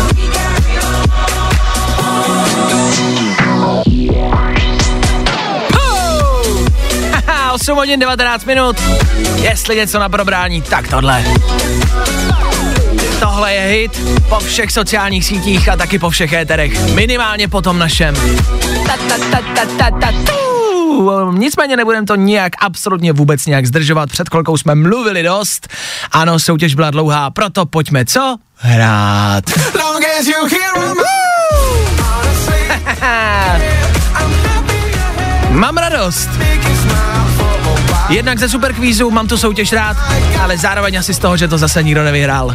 8 7.61 7.77
hodin 7.77 8.01
19 8.01 8.45
minut. 8.45 8.77
Jestli 9.43 9.77
něco 9.77 9.99
na 9.99 10.09
probrání, 10.09 10.63
tak 10.63 10.89
tohle. 10.89 11.25
Tohle 13.21 13.55
je 13.55 13.61
hit 13.61 14.01
po 14.29 14.41
všech 14.41 14.73
sociálních 14.73 15.25
sítích 15.25 15.69
a 15.69 15.77
taky 15.77 15.99
po 15.99 16.11
všech 16.11 16.33
éterech. 16.33 16.95
Minimálně 16.95 17.49
po 17.49 17.63
tom 17.63 17.79
našem. 17.79 18.15
Ta, 18.87 18.97
ta, 19.09 19.19
ta, 19.31 19.39
ta, 19.55 19.65
ta, 19.79 19.91
ta. 19.91 20.13
Nicméně 21.33 21.77
nebudem 21.77 22.07
to 22.07 22.15
nijak, 22.15 22.53
absolutně 22.61 23.13
vůbec 23.13 23.47
nějak 23.47 23.67
zdržovat. 23.67 24.11
Před 24.11 24.29
chvilkou 24.29 24.57
jsme 24.57 24.75
mluvili 24.75 25.23
dost. 25.23 25.69
Ano, 26.13 26.39
soutěž 26.39 26.75
byla 26.75 26.91
dlouhá, 26.91 27.31
proto 27.31 27.67
pojďme 27.67 28.05
co? 28.05 28.37
Hrát. 28.55 29.45
Mám 35.51 35.77
radost. 35.77 36.29
Jednak 38.11 38.39
ze 38.39 38.49
superkvízu 38.49 39.11
mám 39.11 39.29
tu 39.29 39.37
soutěž 39.37 39.73
rád, 39.73 39.97
ale 40.43 40.59
zároveň 40.59 40.99
asi 40.99 41.15
z 41.15 41.19
toho, 41.19 41.37
že 41.37 41.49
to 41.49 41.59
zase 41.59 41.83
nikdo 41.83 42.05
nevyhrál. 42.05 42.55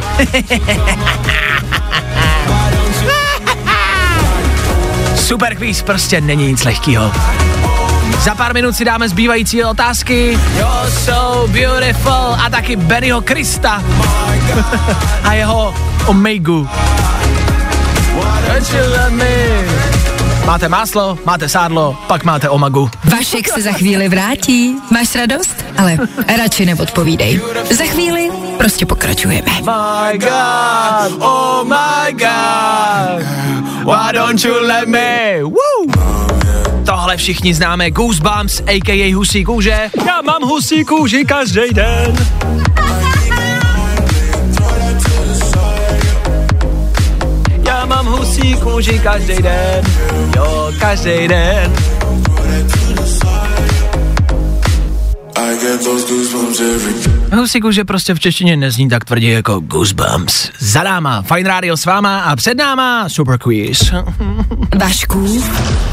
Superkvíz 5.16 5.82
prostě 5.82 6.20
není 6.20 6.46
nic 6.46 6.64
lehkýho. 6.64 7.12
Za 8.20 8.34
pár 8.34 8.54
minut 8.54 8.76
si 8.76 8.84
dáme 8.84 9.08
zbývající 9.08 9.64
otázky. 9.64 10.38
You're 10.56 10.90
so 10.90 11.52
beautiful. 11.52 12.36
A 12.44 12.50
taky 12.50 12.76
Bennyho 12.76 13.20
Krista. 13.20 13.82
a 15.22 15.32
jeho 15.34 15.74
Omegu. 16.06 16.68
Don't 18.48 18.72
you 18.72 18.80
love 18.90 19.10
me? 19.10 19.95
Máte 20.46 20.68
máslo, 20.68 21.18
máte 21.24 21.48
sádlo, 21.48 21.98
pak 22.06 22.24
máte 22.24 22.48
omagu. 22.48 22.90
Vašek 23.04 23.48
se 23.48 23.62
za 23.62 23.72
chvíli 23.72 24.08
vrátí. 24.08 24.76
Máš 24.90 25.14
radost? 25.14 25.64
Ale 25.78 25.98
radši 26.38 26.66
neodpovídej. 26.66 27.40
Za 27.70 27.84
chvíli 27.84 28.30
prostě 28.58 28.86
pokračujeme. 28.86 29.50
My 29.60 30.18
God, 30.18 31.22
oh 31.22 31.64
my 31.64 32.12
God, 32.12 33.26
why 33.84 34.12
don't 34.12 34.44
you 34.44 34.54
let 34.60 34.88
me? 34.88 35.38
Woo! 35.42 35.86
Tohle 36.86 37.16
všichni 37.16 37.54
známe, 37.54 37.90
Goosebumps, 37.90 38.60
a.k.a. 38.66 39.14
husí 39.14 39.44
kůže. 39.44 39.90
Já 40.06 40.22
mám 40.22 40.42
husí 40.42 40.84
kůži 40.84 41.24
každý 41.24 41.72
den. 41.72 42.16
Mám 47.86 48.06
husí 48.06 48.54
kůži 48.54 48.98
každý 48.98 49.42
den, 49.42 49.84
jo, 50.36 50.72
každý 50.78 51.28
den. 51.28 51.72
Husí 57.36 57.60
kůže 57.60 57.84
prostě 57.84 58.14
v 58.14 58.20
češtině 58.20 58.56
nezní 58.56 58.88
tak 58.88 59.04
tvrdě 59.04 59.32
jako 59.32 59.60
Goosebumps. 59.60 60.48
Za 60.58 60.82
náma, 60.82 61.22
Fine 61.22 61.48
Radio 61.48 61.76
s 61.76 61.84
váma 61.84 62.20
a 62.20 62.36
před 62.36 62.58
náma 62.58 63.08
Super 63.08 63.38
Quiz. 63.38 63.92
Vašku, 64.78 65.42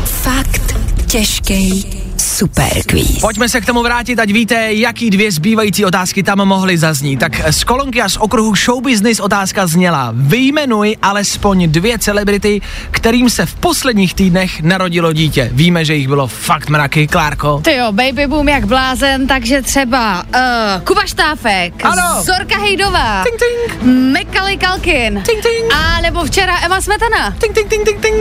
fakt 0.05 0.75
těžký 1.07 1.85
super 2.23 2.83
quiz. 2.89 3.19
Pojďme 3.21 3.49
se 3.49 3.61
k 3.61 3.65
tomu 3.65 3.83
vrátit, 3.83 4.19
ať 4.19 4.31
víte, 4.31 4.73
jaký 4.73 5.09
dvě 5.09 5.31
zbývající 5.31 5.85
otázky 5.85 6.23
tam 6.23 6.37
mohly 6.37 6.77
zaznít. 6.77 7.19
Tak 7.19 7.51
z 7.53 7.63
kolonky 7.63 8.01
a 8.01 8.09
z 8.09 8.17
okruhu 8.17 8.55
show 8.55 8.81
business 8.83 9.19
otázka 9.19 9.67
zněla. 9.67 10.11
Vyjmenuj 10.15 10.95
alespoň 11.01 11.71
dvě 11.71 11.99
celebrity, 11.99 12.61
kterým 12.91 13.29
se 13.29 13.45
v 13.45 13.55
posledních 13.55 14.13
týdnech 14.13 14.61
narodilo 14.61 15.13
dítě. 15.13 15.49
Víme, 15.53 15.85
že 15.85 15.95
jich 15.95 16.07
bylo 16.07 16.27
fakt 16.27 16.69
mraky, 16.69 17.07
Klárko. 17.07 17.61
Ty 17.63 17.75
jo, 17.75 17.91
baby 17.91 18.27
boom 18.27 18.49
jak 18.49 18.65
blázen, 18.65 19.27
takže 19.27 19.61
třeba 19.61 20.23
uh, 20.23 20.83
Kuba 20.83 21.05
Štáfek, 21.05 21.85
Ano. 21.85 22.23
Zorka 22.23 22.57
Hejdová, 22.57 23.23
Ting, 23.23 23.35
ting. 23.39 23.83
Macaulay 24.13 24.57
Kalkin, 24.57 25.21
Ting, 25.25 25.41
ting. 25.41 25.73
a 25.73 26.01
nebo 26.01 26.25
včera 26.25 26.59
Emma 26.65 26.81
Smetana. 26.81 27.31
Ting, 27.31 27.53
ting, 27.55 27.69
ting, 27.69 27.85
ting, 27.85 27.99
ting. 28.01 28.15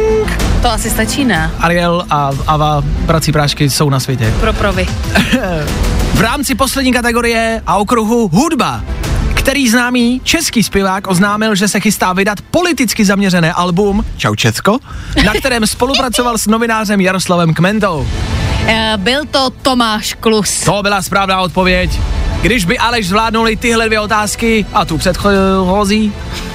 To 0.63 0.69
asi 0.69 0.91
stačí, 0.91 1.25
ne? 1.25 1.51
Ariel 1.59 2.05
a 2.11 2.31
Ava, 2.47 2.83
prací 3.07 3.33
prášky, 3.33 3.71
jsou 3.71 3.91
na 3.93 4.01
světě. 4.01 4.34
Pro 4.40 4.53
provy. 4.53 4.86
V 6.14 6.20
rámci 6.20 6.55
poslední 6.55 6.93
kategorie 6.93 7.62
a 7.66 7.76
okruhu 7.76 8.28
hudba 8.28 8.82
který 9.43 9.68
známý 9.68 10.20
český 10.24 10.62
zpěvák 10.62 11.07
oznámil, 11.07 11.55
že 11.55 11.68
se 11.68 11.80
chystá 11.80 12.12
vydat 12.12 12.40
politicky 12.40 13.05
zaměřené 13.05 13.53
album 13.53 14.05
Čau 14.16 14.34
Česko, 14.34 14.78
na 15.24 15.32
kterém 15.32 15.66
spolupracoval 15.66 16.38
s 16.38 16.47
novinářem 16.47 17.01
Jaroslavem 17.01 17.55
Kmentou. 17.55 17.99
Uh, 17.99 18.68
byl 18.97 19.20
to 19.30 19.51
Tomáš 19.51 20.14
Klus. 20.20 20.61
To 20.61 20.82
byla 20.82 21.03
správná 21.03 21.40
odpověď. 21.40 22.01
Když 22.43 22.64
by 22.64 22.78
Aleš 22.78 23.09
zvládnuli 23.09 23.57
tyhle 23.57 23.86
dvě 23.86 24.01
otázky 24.01 24.66
a 24.72 24.84
tu 24.84 24.99
předchozí, 24.99 26.12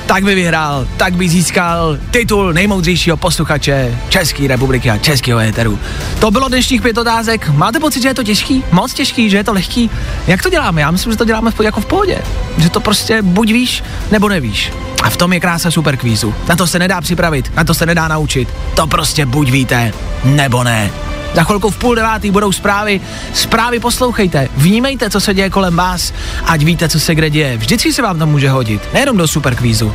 tak 0.08 0.24
by 0.24 0.36
vyhrál, 0.36 0.88
tak 0.98 1.14
by 1.14 1.30
získal 1.30 1.98
titul 2.12 2.54
nejmoudřejšího 2.54 3.18
posluchače 3.18 3.98
České 4.10 4.48
republiky 4.48 4.90
a 4.90 4.98
Českého 4.98 5.40
éteru. 5.40 5.80
To 6.20 6.32
bylo 6.32 6.48
dnešních 6.48 6.82
pět 6.82 6.98
otázek. 6.98 7.50
Máte 7.50 7.80
pocit, 7.80 8.02
že 8.02 8.08
je 8.08 8.14
to 8.14 8.24
těžký? 8.24 8.64
Moc 8.72 8.94
těžký, 8.94 9.30
že 9.30 9.38
je 9.38 9.44
to 9.44 9.54
lehký? 9.54 9.90
Jak 10.28 10.42
to 10.42 10.50
děláme? 10.50 10.82
Já 10.82 10.92
myslím, 10.92 11.14
že 11.14 11.18
to 11.18 11.26
děláme 11.26 11.52
jako 11.64 11.82
v 11.82 11.86
pohodě. 11.86 12.22
Že 12.58 12.70
to 12.70 12.80
prostě 12.80 13.22
buď 13.22 13.52
víš, 13.52 13.84
nebo 14.12 14.30
nevíš. 14.30 14.72
A 15.04 15.10
v 15.10 15.18
tom 15.18 15.34
je 15.34 15.40
krása 15.40 15.72
super 15.72 15.98
kvízu. 15.98 16.36
Na 16.48 16.56
to 16.56 16.68
se 16.68 16.80
nedá 16.80 17.02
připravit, 17.02 17.52
na 17.56 17.64
to 17.64 17.74
se 17.74 17.86
nedá 17.86 18.08
naučit. 18.08 18.50
To 18.76 18.88
prostě 18.88 19.26
buď 19.26 19.52
víte, 19.52 19.94
nebo 20.24 20.64
ne. 20.64 20.92
Za 21.34 21.44
chvilku 21.44 21.70
v 21.70 21.78
půl 21.78 21.96
devátý 21.96 22.32
budou 22.32 22.52
zprávy. 22.52 23.02
Zprávy 23.34 23.80
poslouchejte, 23.80 24.48
vnímejte, 24.56 25.10
co 25.10 25.20
se 25.20 25.34
děje 25.34 25.50
kolem 25.50 25.76
vás, 25.76 26.14
ať 26.46 26.64
víte, 26.64 26.90
co 26.90 27.00
se 27.00 27.16
kde 27.16 27.30
děje. 27.30 27.58
Vždycky 27.58 27.94
se 27.94 28.02
vám 28.02 28.20
to 28.20 28.26
může 28.26 28.50
hodit, 28.50 28.82
nejenom 28.94 29.18
do 29.18 29.28
superkvízu. 29.28 29.94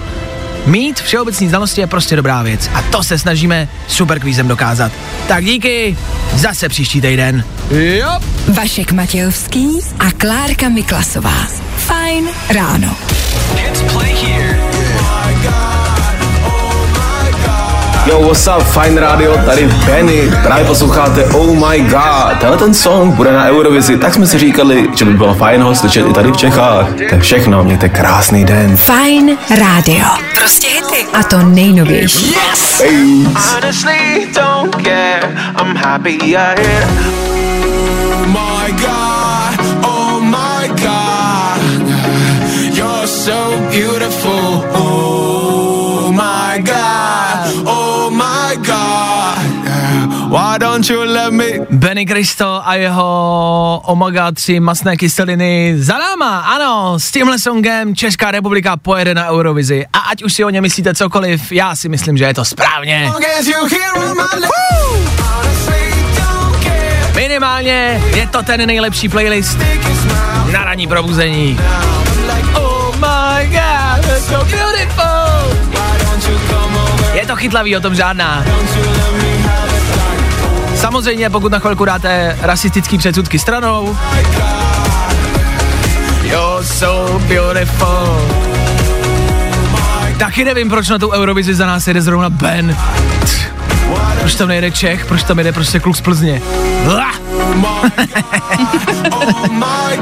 Mít 0.67 1.01
všeobecní 1.01 1.49
znalosti 1.49 1.81
je 1.81 1.87
prostě 1.87 2.17
dobrá 2.17 2.43
věc 2.43 2.71
a 2.75 2.83
to 2.83 3.03
se 3.03 3.19
snažíme 3.19 3.69
superkvízem 3.89 4.49
dokázat. 4.49 4.93
Tak 5.29 5.45
díky, 5.45 5.97
zase 6.35 6.69
příští 6.69 7.01
týden. 7.01 7.45
Jo. 7.71 8.11
Vašek 8.49 8.93
Matějovský 8.93 9.81
a 9.99 10.11
Klárka 10.11 10.69
Miklasová. 10.69 11.47
Fajn 11.77 12.29
ráno. 12.51 12.97
Yo, 18.07 18.21
what's 18.21 18.47
up, 18.47 18.63
Fine 18.63 19.01
Radio, 19.01 19.39
tady 19.47 19.69
Benny, 19.87 20.31
právě 20.43 20.65
posloucháte 20.65 21.25
Oh 21.25 21.69
My 21.69 21.81
God. 21.81 22.39
Tenhle 22.41 22.59
ten 22.59 22.75
song 22.75 23.15
bude 23.15 23.33
na 23.33 23.49
Eurovizi, 23.49 23.99
tak 23.99 24.15
jsme 24.15 24.27
si 24.27 24.39
říkali, 24.39 24.89
že 24.97 25.05
by 25.05 25.13
bylo 25.13 25.35
fajn 25.35 25.63
ho 25.63 25.75
slyšet 25.75 26.07
i 26.07 26.13
tady 26.13 26.33
v 26.33 26.37
Čechách. 26.37 26.87
To 26.95 27.15
je 27.15 27.21
všechno, 27.21 27.65
mějte 27.65 27.89
krásný 27.89 28.45
den. 28.45 28.77
Fajn 28.77 29.39
rádio. 29.61 30.05
Prostě 30.39 30.69
hity. 30.69 31.07
A 31.13 31.23
to 31.23 31.43
nejnovější. 31.43 32.37
Honestly, 33.55 34.29
don't 34.35 34.77
care, 34.85 35.53
I'm 35.61 35.77
happy 35.77 36.19
here. 36.23 37.22
Me? 51.33 51.45
Benny 51.71 52.07
Kristo 52.07 52.61
a 52.65 52.75
jeho 52.75 53.83
omega 53.85 54.33
3 54.33 54.61
masné 54.61 54.97
kyseliny 54.97 55.75
za 55.79 55.99
náma, 55.99 56.41
ano, 56.41 56.99
s 56.99 57.11
tímhle 57.11 57.39
songem 57.39 57.97
Česká 57.97 58.31
republika 58.31 58.77
pojede 58.77 59.15
na 59.15 59.31
Eurovizi 59.31 59.87
a 59.93 59.99
ať 59.99 60.23
už 60.23 60.33
si 60.33 60.45
o 60.45 60.51
ně 60.51 60.61
myslíte 60.61 60.95
cokoliv, 60.95 61.53
já 61.53 61.77
si 61.77 61.89
myslím, 61.89 62.17
že 62.17 62.25
je 62.25 62.35
to 62.35 62.45
správně. 62.45 63.11
As 63.41 63.47
you 63.47 63.67
hear 63.67 63.99
on 63.99 64.17
my 64.17 64.41
lips, 64.41 65.21
honestly 65.21 66.05
don't 66.17 66.63
care. 66.63 67.13
Minimálně 67.15 68.03
je 68.15 68.27
to 68.27 68.43
ten 68.43 68.67
nejlepší 68.67 69.09
playlist 69.09 69.59
na 70.53 70.65
ranní 70.65 70.87
probuzení. 70.87 71.59
Oh 72.55 72.97
my 72.97 73.47
god, 73.47 74.07
that's 74.07 74.27
so 74.27 74.45
beautiful. 74.45 75.03
Je 77.15 77.27
to 77.27 77.37
chytlavý, 77.37 77.77
o 77.77 77.81
tom 77.81 77.95
žádná. 77.95 78.45
Samozřejmě, 80.83 81.31
pokud 81.31 81.53
na 81.53 81.59
chvilku 81.59 81.85
dáte 81.85 82.39
rasistický 82.41 82.99
předsudky 82.99 83.39
stranou. 83.39 83.97
You're 86.23 86.65
so 86.65 87.19
beautiful. 87.19 88.29
Taky 90.19 90.45
nevím, 90.45 90.69
proč 90.69 90.89
na 90.89 90.99
tu 90.99 91.11
Eurovizi 91.11 91.55
za 91.55 91.67
nás 91.67 91.87
jede 91.87 92.03
zrovna 92.03 92.31
Ben. 92.31 92.77
Proč 94.21 94.35
tam 94.35 94.49
nejede 94.49 94.71
Čech, 94.71 95.07
proč 95.07 95.23
tam 95.23 95.39
jede 95.39 95.53
prostě 95.53 95.81
kluk 95.81 95.97
z 95.97 96.01
Plzně. 96.01 96.43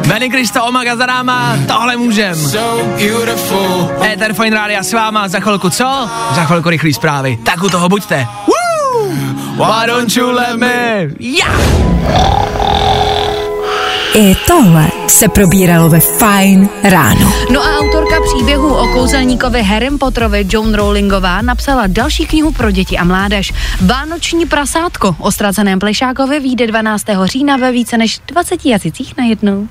Benny 0.07 0.31
Krista 0.31 0.63
Omaga 0.63 0.97
za 0.97 1.07
náma, 1.07 1.57
tohle 1.67 1.97
můžem. 1.97 2.35
So. 2.35 4.05
Ether 4.05 4.35
Fine 4.35 4.57
Rádia 4.57 4.83
s 4.83 4.93
váma, 4.93 5.29
za 5.29 5.41
chvilku 5.41 5.71
co? 5.71 6.09
Za 6.35 6.45
chvilku 6.45 6.71
rychlý 6.71 6.95
zprávy, 6.95 7.39
tak 7.43 7.63
u 7.63 7.69
toho 7.69 7.89
buďte. 7.89 8.27
Woo! 8.47 9.30
Why 9.61 9.87
don't 9.87 10.17
you 10.17 10.33
let 10.33 10.57
me? 10.57 11.09
Yeah! 11.19 11.61
I 14.15 14.35
tohle 14.47 14.91
se 15.07 15.29
probíralo 15.29 15.89
ve 15.89 16.01
Fajn 16.01 16.69
ráno. 16.83 17.33
No 17.53 17.63
a 17.63 17.79
autorka 17.79 18.15
příběhu 18.35 18.75
o 18.75 18.89
kouzelníkovi 18.89 19.63
Harrym 19.63 19.99
Potterovi 19.99 20.47
Joan 20.51 20.75
Rowlingová 20.75 21.43
napsala 21.43 21.87
další 21.87 22.27
knihu 22.27 22.53
pro 22.53 22.71
děti 22.71 22.99
a 22.99 23.05
mládež. 23.05 23.53
Vánoční 23.81 24.47
prasátko 24.47 25.17
o 25.19 25.33
ztraceném 25.33 25.79
plešákovi 25.79 26.41
vyjde 26.41 26.67
12. 26.67 27.05
října 27.25 27.57
ve 27.57 27.73
více 27.73 27.99
než 27.99 28.21
20 28.29 28.67
jazycích 28.67 29.17
najednou. 29.19 29.69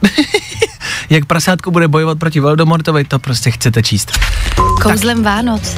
Jak 1.10 1.26
prasátko 1.26 1.72
bude 1.72 1.88
bojovat 1.88 2.20
proti 2.20 2.40
Voldemortovi, 2.40 3.04
to 3.04 3.20
prostě 3.20 3.52
chcete 3.52 3.84
číst. 3.84 4.12
Kouzlem 4.82 5.24
Vánoc. 5.24 5.76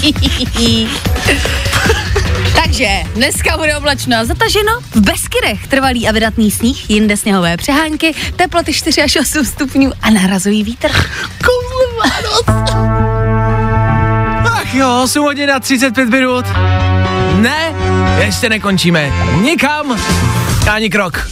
Takže 2.64 2.88
dneska 3.14 3.56
bude 3.56 3.76
oblačno 3.76 4.16
a 4.16 4.24
zataženo, 4.24 4.72
v 4.94 5.00
Beskydech 5.00 5.66
trvalý 5.66 6.08
a 6.08 6.12
vydatný 6.12 6.50
sníh, 6.50 6.90
jinde 6.90 7.16
sněhové 7.16 7.56
přehánky, 7.56 8.14
teploty 8.36 8.72
4 8.72 9.02
až 9.02 9.16
8 9.16 9.44
stupňů 9.44 9.92
a 10.02 10.10
narazový 10.10 10.64
vítr. 10.64 10.90
Ach 14.44 14.74
jo, 14.74 15.00
8 15.04 15.22
hodin 15.22 15.50
a 15.50 15.60
35 15.60 16.08
minut. 16.08 16.44
Ne, 17.34 17.74
ještě 18.24 18.48
nekončíme. 18.48 19.12
Nikam, 19.42 20.00
ani 20.70 20.90
krok. 20.90 21.28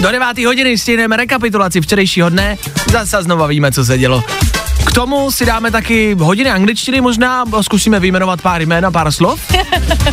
Do 0.00 0.10
9. 0.10 0.38
hodiny 0.38 0.78
stihneme 0.78 1.16
rekapitulaci 1.16 1.80
včerejšího 1.80 2.30
dne, 2.30 2.58
zase 2.90 3.22
znova 3.22 3.46
víme, 3.46 3.72
co 3.72 3.84
se 3.84 3.98
dělo. 3.98 4.24
K 4.86 4.92
tomu 4.92 5.30
si 5.30 5.46
dáme 5.46 5.70
taky 5.70 6.16
hodiny 6.20 6.50
angličtiny 6.50 7.00
možná, 7.00 7.44
zkusíme 7.60 8.00
vyjmenovat 8.00 8.42
pár 8.42 8.62
jmén 8.62 8.86
a 8.86 8.90
pár 8.90 9.12
slov 9.12 9.40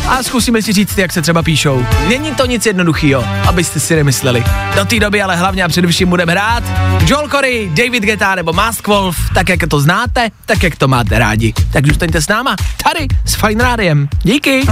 a 0.08 0.22
zkusíme 0.22 0.62
si 0.62 0.72
říct, 0.72 0.98
jak 0.98 1.12
se 1.12 1.22
třeba 1.22 1.42
píšou. 1.42 1.86
Není 2.08 2.34
to 2.34 2.46
nic 2.46 2.66
jednoduchého, 2.66 3.24
abyste 3.48 3.80
si 3.80 3.96
nemysleli. 3.96 4.44
Do 4.74 4.84
té 4.84 5.00
doby 5.00 5.22
ale 5.22 5.36
hlavně 5.36 5.64
a 5.64 5.68
především 5.68 6.08
budeme 6.08 6.32
hrát 6.32 6.62
Joel 7.06 7.28
Corey, 7.28 7.68
David 7.68 8.04
Guetta 8.04 8.34
nebo 8.34 8.52
Mask 8.52 8.86
Wolf, 8.86 9.16
tak 9.34 9.48
jak 9.48 9.60
to 9.68 9.80
znáte, 9.80 10.28
tak 10.46 10.62
jak 10.62 10.76
to 10.76 10.88
máte 10.88 11.18
rádi. 11.18 11.54
Tak 11.72 11.86
zůstaňte 11.86 12.22
s 12.22 12.28
náma, 12.28 12.56
tady 12.84 13.06
s 13.24 13.34
Fine 13.34 13.64
Rádiem. 13.64 14.08
Díky. 14.22 14.62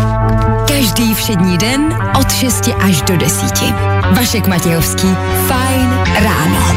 Každý 0.68 1.14
všední 1.14 1.59
den 1.59 1.99
od 2.20 2.32
6 2.32 2.68
až 2.80 3.03
do 3.03 3.16
10. 3.16 3.62
Vašek 4.11 4.47
Matějovský. 4.47 5.16
Fajn 5.49 5.99
ráno. 6.14 6.76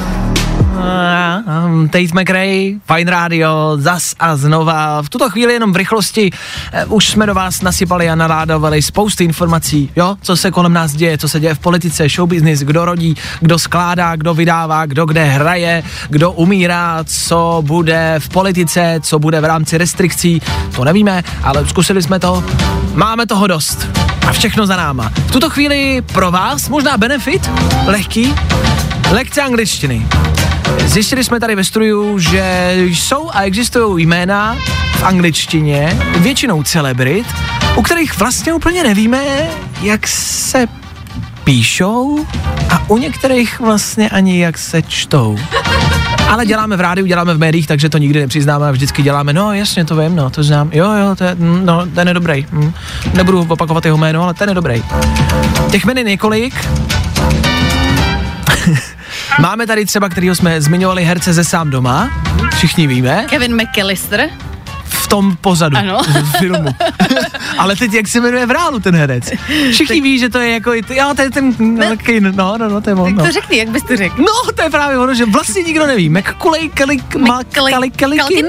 Tate 1.91 2.13
McRae, 2.13 2.79
Fine 2.85 3.11
Radio, 3.11 3.77
zas 3.77 4.15
a 4.19 4.35
znova. 4.35 5.01
V 5.01 5.09
tuto 5.09 5.29
chvíli 5.29 5.53
jenom 5.53 5.73
v 5.73 5.75
rychlosti 5.75 6.31
eh, 6.71 6.85
už 6.85 7.09
jsme 7.09 7.25
do 7.25 7.33
vás 7.33 7.61
nasypali 7.61 8.09
a 8.09 8.15
naládovali 8.15 8.81
spousty 8.81 9.23
informací, 9.23 9.89
jo, 9.95 10.17
co 10.21 10.37
se 10.37 10.51
kolem 10.51 10.73
nás 10.73 10.93
děje, 10.93 11.17
co 11.17 11.29
se 11.29 11.39
děje 11.39 11.55
v 11.55 11.59
politice, 11.59 12.09
show 12.09 12.29
business, 12.29 12.59
kdo 12.59 12.85
rodí, 12.85 13.15
kdo 13.39 13.59
skládá, 13.59 14.15
kdo 14.15 14.33
vydává, 14.33 14.85
kdo 14.85 15.05
kde 15.05 15.23
hraje, 15.23 15.83
kdo 16.09 16.31
umírá, 16.31 17.03
co 17.03 17.63
bude 17.65 18.15
v 18.19 18.29
politice, 18.29 18.99
co 19.01 19.19
bude 19.19 19.41
v 19.41 19.45
rámci 19.45 19.77
restrikcí, 19.77 20.41
to 20.75 20.83
nevíme, 20.83 21.23
ale 21.43 21.67
zkusili 21.67 22.01
jsme 22.01 22.19
to, 22.19 22.43
máme 22.93 23.25
toho 23.25 23.47
dost 23.47 23.87
a 24.27 24.31
všechno 24.31 24.65
za 24.65 24.75
náma. 24.75 25.11
V 25.15 25.31
tuto 25.31 25.49
chvíli 25.49 26.01
pro 26.13 26.31
vás 26.31 26.69
možná 26.69 26.97
benefit, 26.97 27.51
lehký, 27.87 28.35
lekce 29.11 29.41
angličtiny. 29.41 30.07
Zjistili 30.79 31.23
jsme 31.23 31.39
tady 31.39 31.55
ve 31.55 31.63
studiu, 31.63 32.19
že 32.19 32.73
jsou 32.75 33.29
a 33.33 33.41
existují 33.41 34.05
jména 34.05 34.57
v 34.95 35.03
angličtině, 35.03 35.99
většinou 36.17 36.63
celebrit, 36.63 37.25
u 37.75 37.81
kterých 37.81 38.19
vlastně 38.19 38.53
úplně 38.53 38.83
nevíme, 38.83 39.23
jak 39.81 40.07
se 40.07 40.67
píšou 41.43 42.25
a 42.69 42.89
u 42.89 42.97
některých 42.97 43.59
vlastně 43.59 44.09
ani 44.09 44.39
jak 44.39 44.57
se 44.57 44.81
čtou. 44.81 45.37
Ale 46.29 46.45
děláme 46.45 46.77
v 46.77 46.81
rádiu, 46.81 47.07
děláme 47.07 47.33
v 47.33 47.37
médiích, 47.37 47.67
takže 47.67 47.89
to 47.89 47.97
nikdy 47.97 48.19
nepřiznáme 48.19 48.67
a 48.67 48.71
vždycky 48.71 49.03
děláme, 49.03 49.33
no 49.33 49.53
jasně, 49.53 49.85
to 49.85 49.95
vím, 49.95 50.15
no, 50.15 50.29
to 50.29 50.43
znám, 50.43 50.69
jo, 50.73 50.91
jo, 50.91 51.15
to 51.15 51.23
je, 51.23 51.35
mm, 51.35 51.65
no, 51.65 51.85
ten 51.95 52.07
je 52.07 52.13
dobrý. 52.13 52.45
Hm. 52.51 52.73
Nebudu 53.13 53.47
opakovat 53.49 53.85
jeho 53.85 53.97
jméno, 53.97 54.23
ale 54.23 54.33
ten 54.33 54.49
je 54.49 54.55
dobrý. 54.55 54.83
Těch 55.71 55.85
jmen 55.85 55.97
je 55.97 56.03
několik, 56.03 56.53
Máme 59.39 59.67
tady 59.67 59.85
třeba, 59.85 60.09
kterýho 60.09 60.35
jsme 60.35 60.61
zmiňovali 60.61 61.03
herce 61.03 61.33
ze 61.33 61.43
sám 61.43 61.69
doma, 61.69 62.09
všichni 62.55 62.87
víme, 62.87 63.25
Kevin 63.29 63.55
McAllister. 63.61 64.29
Tom 65.11 65.35
pozadu 65.41 65.77
Ano. 65.77 65.99
filmu. 66.39 66.69
Ale 67.57 67.75
teď 67.75 67.93
jak 67.93 68.07
se 68.07 68.21
jmenuje 68.21 68.45
v 68.45 68.51
reálu 68.51 68.79
ten 68.79 68.95
herec? 68.95 69.31
Všichni 69.71 70.01
ví, 70.01 70.19
že 70.19 70.29
to 70.29 70.39
je 70.39 70.51
jako, 70.51 70.73
jo, 70.73 71.13
to 71.15 71.21
je 71.21 71.29
ten, 71.31 71.55
no, 71.59 71.85
Kane, 72.05 72.31
no, 72.31 72.57
no, 72.57 72.69
no, 72.69 72.81
to 72.81 72.89
je 72.89 72.95
on, 72.95 73.15
no. 73.15 73.25
To 73.25 73.31
řekni, 73.31 73.57
jak 73.57 73.69
bys 73.69 73.83
to 73.83 73.97
řekl. 73.97 74.15
No, 74.21 74.51
to 74.55 74.61
je 74.63 74.69
právě 74.69 74.97
ono, 74.97 75.13
že 75.13 75.25
vlastně 75.25 75.63
nikdo 75.63 75.87
neví. 75.87 76.09
McCulej, 76.09 76.69
Kalik, 76.69 77.03
Kalikin? 77.95 78.45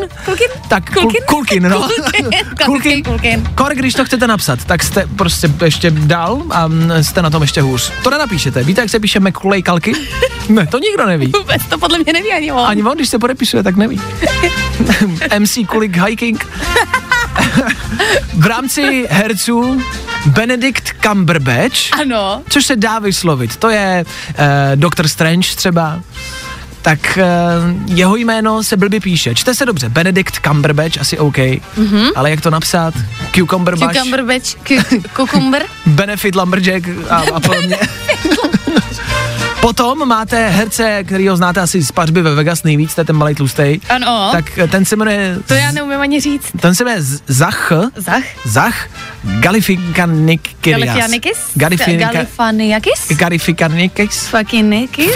Tak, 0.68 0.90
Kul- 0.90 1.24
Kulkin? 1.26 1.62
No. 1.68 1.88
Kulkin. 2.64 3.44
Kor, 3.54 3.74
když 3.74 3.94
to 3.94 4.04
chcete 4.04 4.26
napsat, 4.26 4.64
tak 4.64 4.82
jste 4.82 5.06
prostě 5.16 5.50
ještě 5.64 5.90
dál 5.90 6.42
a 6.50 6.68
jste 7.02 7.22
na 7.22 7.30
tom 7.30 7.42
ještě 7.42 7.60
hůř. 7.60 7.92
To 8.02 8.10
nenapíšete. 8.10 8.62
Víte, 8.64 8.80
jak 8.80 8.90
se 8.90 9.00
píše 9.00 9.20
McCulej 9.20 9.62
Kalkin? 9.62 9.94
Ne, 10.48 10.66
to 10.66 10.78
nikdo 10.78 11.06
neví. 11.06 11.32
Vůbec 11.38 11.62
to 11.68 11.78
podle 11.78 11.98
mě 11.98 12.12
neví 12.12 12.32
ani 12.32 12.52
on. 12.52 12.66
Ani 12.66 12.82
on, 12.82 12.94
když 12.96 13.08
se 13.08 13.18
podepisuje, 13.18 13.62
tak 13.62 13.76
neví. 13.76 14.00
MC 15.38 15.58
Kulik 15.66 15.96
Hiking. 15.96 16.46
v 18.38 18.46
rámci 18.46 19.06
herců 19.10 19.82
Benedict 20.26 20.92
Cumberbatch, 21.02 21.92
Ano. 22.00 22.42
což 22.48 22.66
se 22.66 22.76
dá 22.76 22.98
vyslovit. 22.98 23.56
To 23.56 23.68
je 23.70 24.04
uh, 24.28 24.34
Doctor 24.74 25.08
Strange 25.08 25.48
třeba. 25.56 26.00
Tak 26.82 27.18
uh, 27.22 27.90
jeho 27.98 28.16
jméno 28.16 28.62
se 28.62 28.76
blbě 28.76 29.00
píše. 29.00 29.34
Čte 29.34 29.54
se 29.54 29.66
dobře. 29.66 29.88
Benedict 29.88 30.34
Cumberbatch, 30.46 30.98
asi 31.00 31.18
OK. 31.18 31.36
Mm-hmm. 31.36 32.10
Ale 32.16 32.30
jak 32.30 32.40
to 32.40 32.50
napsat? 32.50 32.94
Cucumberbatch, 33.34 33.96
Cucumberbatch, 33.96 34.46
cu- 34.68 35.02
cucumber. 35.16 35.62
Benefit 35.86 36.34
Lumberjack 36.34 36.84
a, 37.10 37.16
a 37.34 37.40
podobně. 37.40 37.76
Potom 39.62 40.08
máte 40.08 40.48
herce, 40.48 41.04
který 41.04 41.28
ho 41.28 41.36
znáte 41.36 41.60
asi 41.60 41.82
z 41.82 41.92
pařby 41.92 42.22
ve 42.22 42.34
Vegas 42.34 42.62
nejvíc, 42.62 42.94
to 42.94 43.00
je 43.00 43.04
ten 43.04 43.16
malý 43.16 43.34
tlustej. 43.34 43.80
Ano. 43.88 44.28
Tak 44.32 44.58
eh, 44.58 44.68
ten 44.68 44.84
se 44.84 44.96
jmenuje... 44.96 45.36
To 45.46 45.54
já 45.54 45.72
neumím 45.72 46.00
ani 46.00 46.20
říct. 46.20 46.46
Ten 46.60 46.74
se 46.74 46.84
jmenuje 46.84 47.02
Zach, 47.26 47.72
Zach? 47.96 48.24
Zach. 48.44 48.88
Galifianikis? 49.40 51.38
Galifaniakis? 51.54 53.08
Galifianikis? 53.08 54.26
Fucking 54.26 54.70
Nikis? 54.70 55.12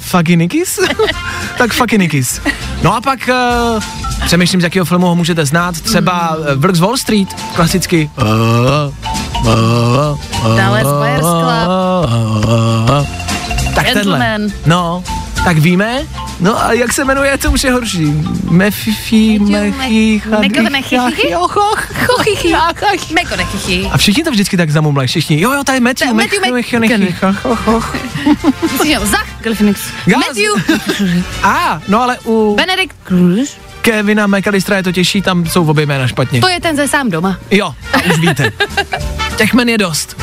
Fuckinikis? 0.00 0.80
tak 1.58 1.72
Fuckinikis. 1.72 2.40
No 2.82 2.94
a 2.94 3.00
pak 3.00 3.18
uh, 3.28 3.82
přemýšlím, 4.26 4.60
z 4.60 4.64
jakého 4.64 4.84
filmu 4.84 5.06
ho 5.06 5.14
můžete 5.14 5.46
znát. 5.46 5.80
Třeba 5.80 6.36
uh, 6.36 6.46
Vlk 6.54 6.76
z 6.76 6.80
Wall 6.80 6.96
Street, 6.96 7.34
klasicky. 7.54 8.10
Dallas 10.56 10.86
Buyers 10.86 11.26
Club. 11.26 13.06
Tak 13.74 13.86
tenhle. 13.92 14.38
No, 14.66 15.04
tak 15.44 15.58
víme. 15.58 16.02
No 16.40 16.64
a 16.64 16.72
jak 16.72 16.92
se 16.92 17.04
jmenuje, 17.04 17.38
to 17.38 17.50
už 17.50 17.64
je 17.64 17.72
horší. 17.72 18.12
Mefifi, 18.50 19.38
mechi, 19.38 20.22
Meko 20.40 20.62
nechychy? 20.62 21.34
Meko 23.14 23.36
nechychy. 23.36 23.88
A 23.92 23.98
všichni 23.98 24.24
to 24.24 24.30
vždycky 24.30 24.56
tak 24.56 24.70
zamumlají, 24.70 25.08
všichni. 25.08 25.40
Jo, 25.40 25.52
jo, 25.52 25.62
je 25.72 25.80
Matthew, 25.80 26.14
Matthew 26.14 26.40
Myslíš, 28.62 28.92
že 28.92 29.06
Zach 29.06 29.26
Galifianakis. 29.40 29.82
Gas. 30.06 30.20
Matthew. 30.26 30.78
A, 31.42 31.80
no 31.88 32.02
ale 32.02 32.18
u 32.24 32.54
Benedict 32.56 32.96
Cruz. 33.06 33.56
Kevina 33.82 34.26
McAllistera 34.26 34.76
je 34.76 34.82
to 34.82 34.92
těžší, 34.92 35.22
tam 35.22 35.46
jsou 35.46 35.66
obě 35.70 35.86
jména 35.86 36.06
špatně. 36.06 36.40
To 36.40 36.48
je 36.48 36.60
ten 36.60 36.76
ze 36.76 36.88
sám 36.88 37.10
doma. 37.10 37.38
Jo, 37.50 37.74
a 37.92 37.96
už 38.10 38.18
víte. 38.18 38.52
Těch 39.36 39.54
men 39.54 39.68
je 39.68 39.78
dost. 39.78 40.16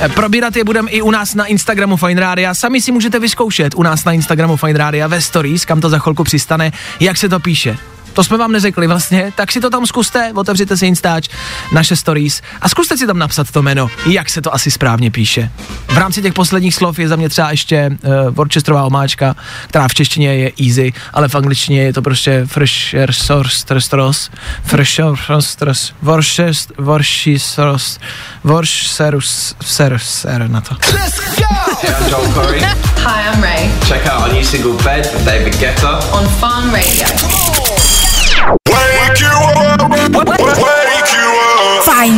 Eh, 0.00 0.08
Probírat 0.08 0.56
je 0.56 0.64
budeme 0.64 0.90
i 0.90 1.02
u 1.02 1.10
nás 1.10 1.34
na 1.34 1.44
Instagramu 1.46 1.96
Fine 1.96 2.20
Radio. 2.20 2.54
Sami 2.54 2.80
si 2.80 2.92
můžete 2.92 3.18
vyzkoušet 3.18 3.74
u 3.74 3.82
nás 3.82 4.04
na 4.04 4.12
Instagramu 4.12 4.56
Fine 4.56 4.78
Radio 4.78 5.08
ve 5.08 5.20
stories, 5.20 5.64
kam 5.64 5.80
to 5.80 5.88
za 5.88 5.98
chvilku 5.98 6.24
přistane, 6.24 6.72
jak 7.00 7.16
se 7.16 7.28
to 7.28 7.40
píše. 7.40 7.76
To 8.12 8.24
jsme 8.24 8.36
vám 8.36 8.52
neřekli 8.52 8.86
vlastně, 8.86 9.32
tak 9.36 9.52
si 9.52 9.60
to 9.60 9.70
tam 9.70 9.86
zkuste, 9.86 10.32
otevřete 10.34 10.76
si 10.76 10.86
Instač, 10.86 11.28
naše 11.72 11.96
stories 11.96 12.42
a 12.60 12.68
zkuste 12.68 12.96
si 12.96 13.06
tam 13.06 13.18
napsat 13.18 13.50
to 13.50 13.62
jméno, 13.62 13.90
jak 14.06 14.30
se 14.30 14.42
to 14.42 14.54
asi 14.54 14.70
správně 14.70 15.10
píše. 15.10 15.50
V 15.88 15.98
rámci 15.98 16.22
těch 16.22 16.32
posledních 16.32 16.74
slov 16.74 16.98
je 16.98 17.08
za 17.08 17.16
mě 17.16 17.28
třeba 17.28 17.50
ještě 17.50 17.90
uh, 17.90 18.12
Worcesterová 18.34 18.84
omáčka, 18.84 19.36
která 19.66 19.88
v 19.88 19.94
češtině 19.94 20.34
je 20.34 20.52
easy, 20.66 20.92
ale 21.12 21.28
v 21.28 21.34
angličtině 21.34 21.82
je 21.82 21.92
to 21.92 22.02
prostě 22.02 22.42
fresher 22.46 23.12
source 23.12 23.66
trestos, 23.66 24.30
fresher 24.64 25.16
source 25.26 25.92
Worcester, 26.02 26.72
Worcester, 26.78 27.76
Worcesterus, 28.44 29.54
ser, 29.60 29.98
ser 29.98 30.50
na 30.50 30.60
to. 30.60 30.74
I'm 31.82 32.10
Joel 32.10 32.32
Corey. 32.32 32.60
Hi, 33.04 33.22
I'm 33.28 33.42
Ray 33.42 33.70
Check 33.88 34.06
out 34.06 34.22
our 34.22 34.32
new 34.32 34.44
single 34.44 34.76
Bed 34.84 35.10
with 35.12 35.24
David 35.24 35.54
Guetta. 35.54 36.00
on 36.12 36.26
Farm 36.40 36.72
Radio. 36.72 37.71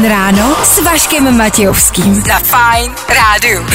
Fajn 0.04 0.12
ráno 0.12 0.56
s 0.64 0.84
Vaškem 0.84 1.36
Matějovským. 1.36 2.14
Za 2.14 2.38
Fajn 2.38 2.92
rádu. 3.08 3.66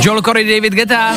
Joel 0.00 0.22
Corey, 0.22 0.54
David 0.54 0.72
Guetta. 0.72 1.14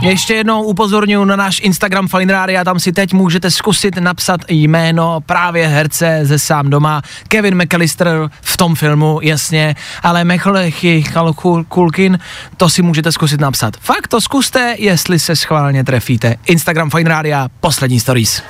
Ještě 0.00 0.34
jednou 0.34 0.62
upozorňuji 0.62 1.24
na 1.24 1.36
náš 1.36 1.60
Instagram 1.60 2.08
Fine 2.08 2.32
Radio, 2.32 2.64
tam 2.64 2.80
si 2.80 2.92
teď 2.92 3.12
můžete 3.12 3.50
zkusit 3.50 3.96
napsat 3.96 4.40
jméno 4.48 5.20
právě 5.26 5.68
herce 5.68 6.20
ze 6.22 6.38
sám 6.38 6.70
doma, 6.70 7.02
Kevin 7.28 7.62
McAllister 7.62 8.30
v 8.42 8.56
tom 8.56 8.74
filmu, 8.74 9.18
jasně, 9.22 9.76
ale 10.02 10.24
Mechlechy 10.24 11.04
Kulkin, 11.68 12.18
to 12.56 12.68
si 12.68 12.82
můžete 12.82 13.12
zkusit 13.12 13.40
napsat. 13.40 13.76
Fakt 13.80 14.08
to 14.08 14.20
zkuste, 14.20 14.74
jestli 14.78 15.18
se 15.18 15.36
schválně 15.36 15.84
trefíte. 15.84 16.34
Instagram 16.46 16.90
Fine 16.90 17.10
Radio, 17.10 17.38
poslední 17.60 18.00
stories. 18.00 18.42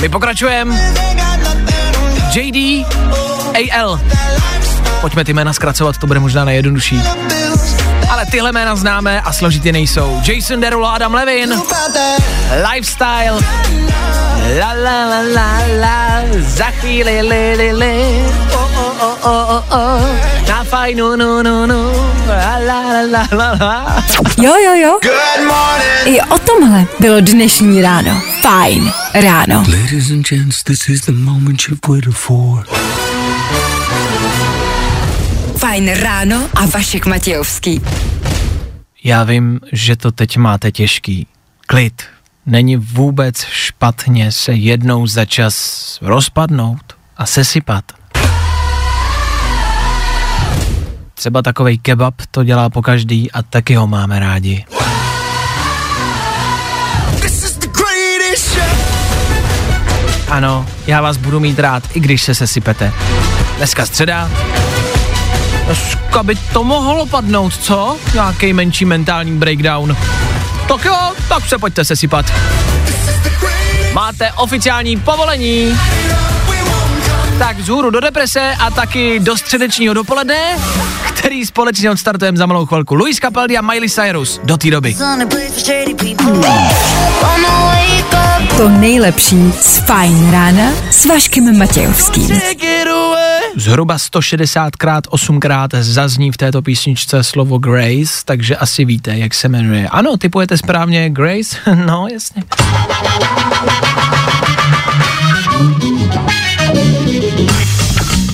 My 0.00 0.08
pokračujeme. 0.08 0.94
JD, 2.34 2.86
AL. 3.54 4.00
Pojďme 5.00 5.24
ty 5.24 5.32
jména 5.32 5.52
zkracovat, 5.52 5.98
to 5.98 6.06
bude 6.06 6.20
možná 6.20 6.44
nejjednodušší. 6.44 7.00
ale 8.10 8.26
tyhle 8.26 8.52
jména 8.52 8.76
známe 8.76 9.20
a 9.20 9.32
složitě 9.32 9.72
nejsou. 9.72 10.20
Jason 10.28 10.60
Derulo, 10.60 10.88
Adam 10.88 11.14
Levin, 11.14 11.54
Lifestyle, 12.72 13.38
la 14.60 14.72
la 14.72 15.04
la 15.04 15.20
la 15.34 15.50
la, 15.80 16.22
za 16.38 16.64
chvíli 16.64 17.22
li 17.22 17.54
li 17.56 17.72
li, 17.72 18.24
o 18.54 18.58
o 18.58 18.94
o 19.00 19.16
o 19.22 19.56
o 19.58 19.64
o, 19.70 20.00
na 20.48 20.64
fajnu 20.64 21.16
no 21.16 21.42
no 21.42 21.66
no, 21.66 21.92
la 22.28 22.58
la 22.58 23.02
la 23.10 23.26
la 23.32 23.56
la. 23.60 24.02
Jo, 24.38 24.52
jo, 24.64 24.74
jo. 24.74 24.98
Good 25.02 25.46
morning. 25.46 26.06
I 26.06 26.20
o 26.20 26.38
tomhle 26.38 26.86
bylo 27.00 27.20
dnešní 27.20 27.82
ráno. 27.82 28.22
Fajn 28.40 28.92
ráno. 29.14 29.58
Ladies 29.58 30.10
and 30.10 30.26
gents, 30.28 30.62
this 30.62 30.88
is 30.88 31.00
the 31.00 31.12
moment 31.12 31.62
you've 31.68 31.88
waited 31.88 32.14
for. 32.14 32.64
Fajn 35.58 35.90
ráno 35.94 36.48
a 36.54 36.66
Vašek 36.66 37.06
Matějovský. 37.06 37.80
Já 39.04 39.24
vím, 39.24 39.60
že 39.72 39.96
to 39.96 40.12
teď 40.12 40.36
máte 40.36 40.72
těžký. 40.72 41.26
Klid. 41.66 42.02
Není 42.46 42.76
vůbec 42.76 43.44
špatně 43.44 44.32
se 44.32 44.52
jednou 44.52 45.06
za 45.06 45.24
čas 45.24 45.98
rozpadnout 46.02 46.96
a 47.16 47.26
sesypat. 47.26 47.84
Třeba 51.14 51.42
takovej 51.42 51.78
kebab 51.78 52.14
to 52.30 52.44
dělá 52.44 52.70
po 52.70 52.82
každý 52.82 53.32
a 53.32 53.42
taky 53.42 53.74
ho 53.74 53.86
máme 53.86 54.18
rádi. 54.18 54.64
Ano, 60.28 60.66
já 60.86 61.02
vás 61.02 61.16
budu 61.16 61.40
mít 61.40 61.58
rád, 61.58 61.82
i 61.94 62.00
když 62.00 62.22
se 62.22 62.34
sesypete. 62.34 62.92
Dneska 63.56 63.86
středa. 63.86 64.30
Dneska 65.68 66.22
by 66.22 66.34
to 66.52 66.64
mohlo 66.64 67.06
padnout, 67.06 67.56
co? 67.56 67.96
Nějaký 68.14 68.52
menší 68.52 68.84
mentální 68.84 69.32
breakdown. 69.32 69.96
Tak 70.68 70.84
jo, 70.84 70.96
tak 71.28 71.48
se 71.48 71.58
pojďte 71.58 71.84
sesypat. 71.84 72.26
Máte 73.92 74.32
oficiální 74.32 74.96
povolení. 74.96 75.78
Tak 77.38 77.58
vzhůru 77.58 77.90
do 77.90 78.00
deprese 78.00 78.54
a 78.60 78.70
taky 78.70 79.20
do 79.20 79.36
středečního 79.36 79.94
dopoledne, 79.94 80.58
který 81.14 81.46
společně 81.46 81.90
odstartujeme 81.90 82.38
za 82.38 82.46
malou 82.46 82.66
chvilku. 82.66 82.94
Luis 82.94 83.16
Capaldi 83.16 83.56
a 83.56 83.62
Miley 83.62 83.88
Cyrus 83.88 84.40
do 84.44 84.56
té 84.56 84.70
doby. 84.70 84.96
To 88.58 88.68
nejlepší 88.68 89.52
z 89.52 89.78
Fajn 89.78 90.30
rána 90.30 90.70
s 90.90 91.06
Vaškem 91.06 91.58
Matějovským. 91.58 92.40
Zhruba 93.56 93.96
160krát, 93.96 95.00
8krát 95.00 95.68
zazní 95.80 96.32
v 96.32 96.36
této 96.36 96.62
písničce 96.62 97.24
slovo 97.24 97.58
Grace, 97.58 98.22
takže 98.24 98.56
asi 98.56 98.84
víte, 98.84 99.18
jak 99.18 99.34
se 99.34 99.48
jmenuje. 99.48 99.88
Ano, 99.88 100.16
typujete 100.16 100.58
správně 100.58 101.10
Grace? 101.10 101.56
No, 101.86 102.08
jasně. 102.12 102.42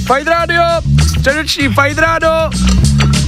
Fight 0.07 0.29
Radio, 0.29 0.63
středeční 1.19 1.69
Fight 1.69 1.99
Radio, 1.99 2.51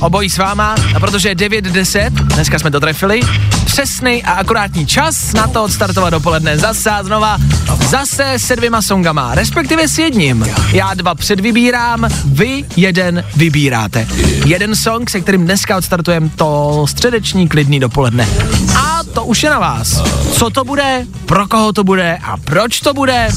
obojí 0.01 0.31
s 0.31 0.39
váma, 0.39 0.75
a 0.95 1.01
protože 1.01 1.29
je 1.29 1.35
9.10, 1.35 2.11
dneska 2.11 2.59
jsme 2.59 2.71
to 2.71 2.81
trefili, 2.81 3.21
přesný 3.65 4.23
a 4.23 4.33
akurátní 4.33 4.87
čas 4.87 5.33
na 5.33 5.47
to 5.47 5.65
odstartovat 5.65 6.11
dopoledne 6.11 6.59
zase 6.59 6.91
a 6.91 7.03
znova, 7.03 7.39
zase 7.89 8.35
se 8.37 8.57
dvěma 8.57 8.83
songama, 8.83 9.35
respektive 9.35 9.89
s 9.89 9.99
jedním. 9.99 10.47
Já 10.73 10.95
dva 10.95 11.15
předvybírám, 11.15 12.09
vy 12.25 12.65
jeden 12.77 13.25
vybíráte. 13.37 14.09
Jeden 14.47 14.77
song, 14.77 15.11
se 15.11 15.21
kterým 15.21 15.45
dneska 15.45 15.77
odstartujeme 15.77 16.29
to 16.37 16.85
středeční 16.89 17.49
klidný 17.49 17.81
dopoledne. 17.81 18.29
A 18.77 19.01
to 19.15 19.25
už 19.25 19.43
je 19.43 19.51
na 19.51 19.59
vás. 19.59 20.03
Co 20.33 20.51
to 20.51 20.65
bude, 20.65 21.07
pro 21.27 21.49
koho 21.49 21.73
to 21.73 21.85
bude 21.85 22.19
a 22.23 22.37
proč 22.37 22.81
to 22.81 22.95
bude, 22.95 23.29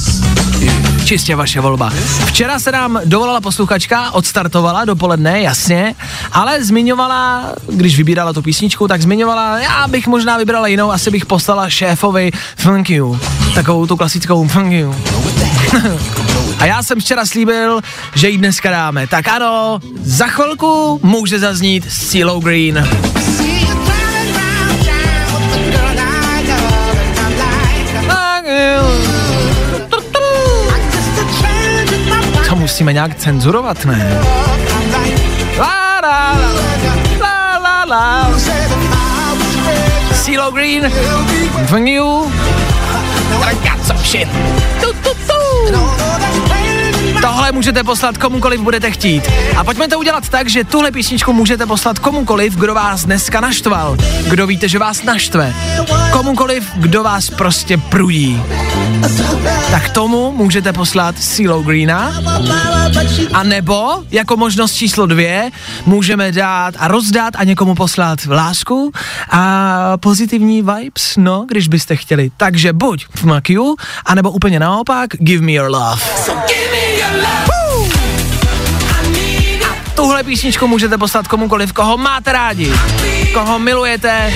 čistě 1.04 1.36
vaše 1.36 1.60
volba. 1.60 1.92
Včera 2.24 2.58
se 2.58 2.72
nám 2.72 3.00
dovolala 3.04 3.40
posluchačka, 3.40 4.10
odstartovala 4.10 4.84
dopoledne, 4.84 5.40
jasně, 5.40 5.94
ale 6.32 6.64
zmiňovala, 6.64 7.52
když 7.68 7.96
vybírala 7.96 8.32
tu 8.32 8.42
písničku, 8.42 8.88
tak 8.88 9.02
zmiňovala, 9.02 9.58
já 9.58 9.88
bych 9.88 10.06
možná 10.06 10.38
vybrala 10.38 10.66
jinou, 10.66 10.92
asi 10.92 11.10
bych 11.10 11.26
poslala 11.26 11.70
šéfovi 11.70 12.30
Thank 12.62 12.90
you, 12.90 13.20
takovou 13.54 13.86
tu 13.86 13.96
klasickou 13.96 14.48
Thank 14.48 14.72
you. 14.72 14.94
A 16.58 16.66
já 16.66 16.82
jsem 16.82 17.00
včera 17.00 17.26
slíbil, 17.26 17.80
že 18.14 18.28
ji 18.28 18.38
dneska 18.38 18.70
dáme. 18.70 19.06
Tak 19.06 19.28
ano, 19.28 19.80
za 20.02 20.26
chvilku 20.26 21.00
může 21.02 21.38
zaznít 21.38 21.92
CeeLo 21.92 22.40
Green. 22.40 22.88
Musíme 32.80 32.92
nějak 32.92 33.14
cenzurovat, 33.14 33.84
ne? 33.84 34.20
La, 35.58 36.00
la, 36.02 36.38
la, 37.20 37.58
la, 37.58 37.84
la. 37.84 38.30
CeeLo 40.14 40.50
Green, 40.50 40.92
got 43.62 43.86
some 43.86 44.04
shit. 44.04 44.28
Tu, 44.80 44.92
tu, 44.92 45.10
tu. 45.26 46.69
Tohle 47.20 47.52
můžete 47.52 47.84
poslat 47.84 48.18
komukoliv 48.18 48.60
budete 48.60 48.90
chtít. 48.90 49.30
A 49.56 49.64
pojďme 49.64 49.88
to 49.88 49.98
udělat 49.98 50.28
tak, 50.28 50.48
že 50.48 50.64
tuhle 50.64 50.90
písničku 50.90 51.32
můžete 51.32 51.66
poslat 51.66 51.98
komukoliv, 51.98 52.56
kdo 52.56 52.74
vás 52.74 53.04
dneska 53.04 53.40
naštval. 53.40 53.96
Kdo 54.28 54.46
víte, 54.46 54.68
že 54.68 54.78
vás 54.78 55.02
naštve. 55.02 55.54
Komukoliv, 56.12 56.70
kdo 56.74 57.02
vás 57.02 57.30
prostě 57.30 57.76
prudí. 57.76 58.42
Tak 59.70 59.88
tomu 59.88 60.32
můžete 60.32 60.72
poslat 60.72 61.18
CeeLo 61.18 61.62
Greena. 61.62 62.12
A 63.32 63.42
nebo, 63.42 64.04
jako 64.10 64.36
možnost 64.36 64.74
číslo 64.74 65.06
dvě, 65.06 65.50
můžeme 65.86 66.32
dát 66.32 66.74
a 66.78 66.88
rozdat 66.88 67.34
a 67.36 67.44
někomu 67.44 67.74
poslat 67.74 68.18
lásku 68.26 68.92
a 69.30 69.96
pozitivní 69.96 70.62
vibes, 70.62 71.14
no, 71.16 71.46
když 71.48 71.68
byste 71.68 71.96
chtěli. 71.96 72.30
Takže 72.36 72.72
buď 72.72 73.06
fuck 73.16 73.50
you, 73.50 73.76
anebo 74.06 74.30
úplně 74.30 74.60
naopak, 74.60 75.10
give 75.18 75.44
me 75.44 75.52
your 75.52 75.70
love. 75.70 76.02
Tuhle 79.94 80.24
písničku 80.24 80.68
můžete 80.68 80.98
poslat 80.98 81.28
komukoliv, 81.28 81.72
koho 81.72 81.96
máte 81.96 82.32
rádi, 82.32 82.72
koho 83.32 83.58
milujete, 83.58 84.32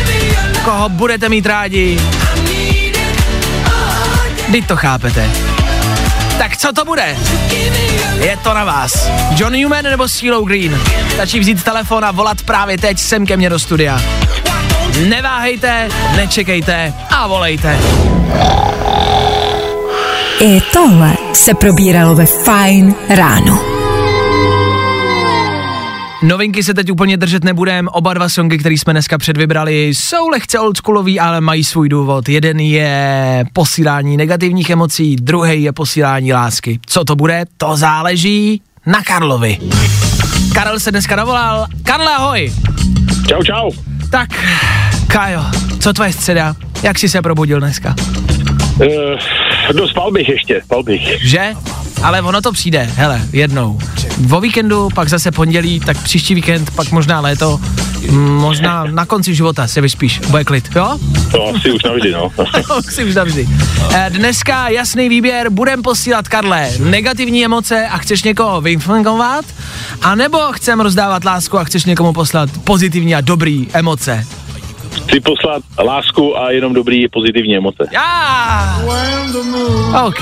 koho 0.65 0.89
budete 0.89 1.29
mít 1.29 1.47
rádi. 1.47 2.01
Vy 4.49 4.63
to 4.63 4.77
chápete. 4.77 5.31
Tak 6.39 6.57
co 6.57 6.73
to 6.73 6.85
bude? 6.85 7.17
Je 8.19 8.37
to 8.37 8.55
na 8.55 8.65
vás. 8.65 9.11
John 9.37 9.53
Newman 9.53 9.85
nebo 9.85 10.09
CeeLo 10.09 10.43
Green? 10.43 10.81
Stačí 11.15 11.41
vzít 11.41 11.63
telefon 11.63 12.05
a 12.05 12.11
volat 12.11 12.43
právě 12.43 12.79
teď 12.79 12.99
sem 12.99 13.27
ke 13.27 13.37
mně 13.37 13.51
do 13.51 13.59
studia. 13.59 14.03
Neváhejte, 15.09 15.89
nečekejte 16.17 16.95
a 17.11 17.27
volejte. 17.27 17.79
I 20.41 20.61
tohle 20.73 21.15
se 21.33 21.55
probíralo 21.55 22.15
ve 22.15 22.27
Fajn 22.27 22.95
ráno. 23.09 23.61
Novinky 26.23 26.63
se 26.63 26.75
teď 26.75 26.91
úplně 26.91 27.17
držet 27.17 27.45
nebudem, 27.45 27.89
oba 27.93 28.15
dva 28.15 28.29
songy, 28.29 28.59
které 28.59 28.75
jsme 28.75 28.93
dneska 28.93 29.19
předvybrali, 29.19 29.89
jsou 29.89 30.29
lehce 30.29 30.59
oldschoolový, 30.59 31.21
ale 31.21 31.41
mají 31.41 31.65
svůj 31.65 31.89
důvod. 31.89 32.29
Jeden 32.29 32.61
je 32.61 33.45
posílání 33.53 34.17
negativních 34.17 34.71
emocí, 34.71 35.17
druhý 35.17 35.63
je 35.63 35.73
posílání 35.73 36.33
lásky. 36.33 36.81
Co 36.87 37.05
to 37.05 37.17
bude, 37.17 37.45
to 37.57 37.77
záleží 37.77 38.63
na 38.87 39.03
Karlovi. 39.03 39.59
Karel 40.55 40.81
se 40.81 40.91
dneska 40.91 41.17
dovolal. 41.17 41.67
Karle, 41.83 42.15
ahoj. 42.15 42.53
Čau, 43.29 43.43
čau. 43.43 43.71
Tak, 44.11 44.29
Kajo, 45.07 45.45
co 45.81 45.93
tvoje 45.93 46.13
středa? 46.13 46.55
Jak 46.83 46.99
jsi 46.99 47.09
se 47.09 47.23
probudil 47.23 47.61
dneska? 47.61 47.95
Uh, 48.81 48.87
no 49.73 49.89
spal 49.89 50.11
bych 50.11 50.29
ještě, 50.29 50.61
spal 50.65 50.83
bych. 50.83 51.29
Že? 51.29 51.55
Ale 52.03 52.23
ono 52.23 52.41
to 52.41 52.53
přijde, 52.53 52.91
hele, 52.97 53.23
jednou. 53.33 53.79
O 54.33 54.41
víkendu, 54.41 54.89
pak 54.95 55.09
zase 55.09 55.31
pondělí, 55.31 55.81
tak 55.81 56.03
příští 56.03 56.35
víkend, 56.35 56.71
pak 56.71 56.91
možná 56.91 57.21
léto, 57.21 57.61
m, 58.09 58.15
možná 58.35 58.85
na 58.85 59.07
konci 59.07 59.35
života 59.35 59.67
se 59.67 59.81
vyspíš, 59.81 60.19
bude 60.19 60.45
klid, 60.45 60.69
jo? 60.77 60.99
To 61.31 61.49
asi 61.49 61.73
už 61.73 61.83
navždy, 61.83 62.13
no. 62.13 62.31
Asi 62.79 63.05
už 63.05 63.15
navždy. 63.15 63.49
Eh, 63.95 64.11
Dneska 64.11 64.69
jasný 64.69 65.09
výběr, 65.09 65.51
budem 65.51 65.83
posílat 65.83 66.29
Karle 66.29 66.71
negativní 66.79 67.45
emoce 67.45 67.87
a 67.87 67.99
chceš 67.99 68.23
někoho 68.23 68.61
vyinformovat, 68.61 69.45
a 70.03 70.15
nebo 70.15 70.39
chcem 70.53 70.81
rozdávat 70.81 71.25
lásku 71.25 71.59
a 71.59 71.65
chceš 71.65 71.85
někomu 71.85 72.13
poslat 72.13 72.51
pozitivní 72.65 73.15
a 73.15 73.21
dobrý 73.21 73.69
emoce. 73.73 74.27
Chci 74.95 75.21
poslat 75.21 75.63
lásku 75.85 76.39
a 76.39 76.51
jenom 76.51 76.75
dobrý 76.75 77.09
pozitivní 77.09 77.57
emoce. 77.57 77.87
Já! 77.93 78.79
OK. 80.07 80.21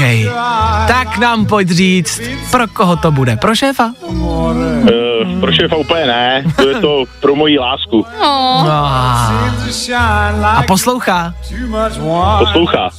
Tak 0.88 1.18
nám 1.18 1.46
pojď 1.46 1.68
říct, 1.70 2.20
pro 2.50 2.68
koho 2.68 2.96
to 2.96 3.10
bude? 3.10 3.36
Pro 3.36 3.54
šéfa? 3.54 3.92
Uh, 4.10 5.40
Pro 5.40 5.52
šéfa 5.52 5.76
úplně 5.76 6.06
ne, 6.06 6.44
to 6.56 6.68
je 6.68 6.74
to 6.74 7.04
pro 7.20 7.34
moji 7.36 7.58
lásku. 7.58 8.06
A 10.44 10.62
poslouchá. 10.66 11.34
Poslouchá. 12.38 12.90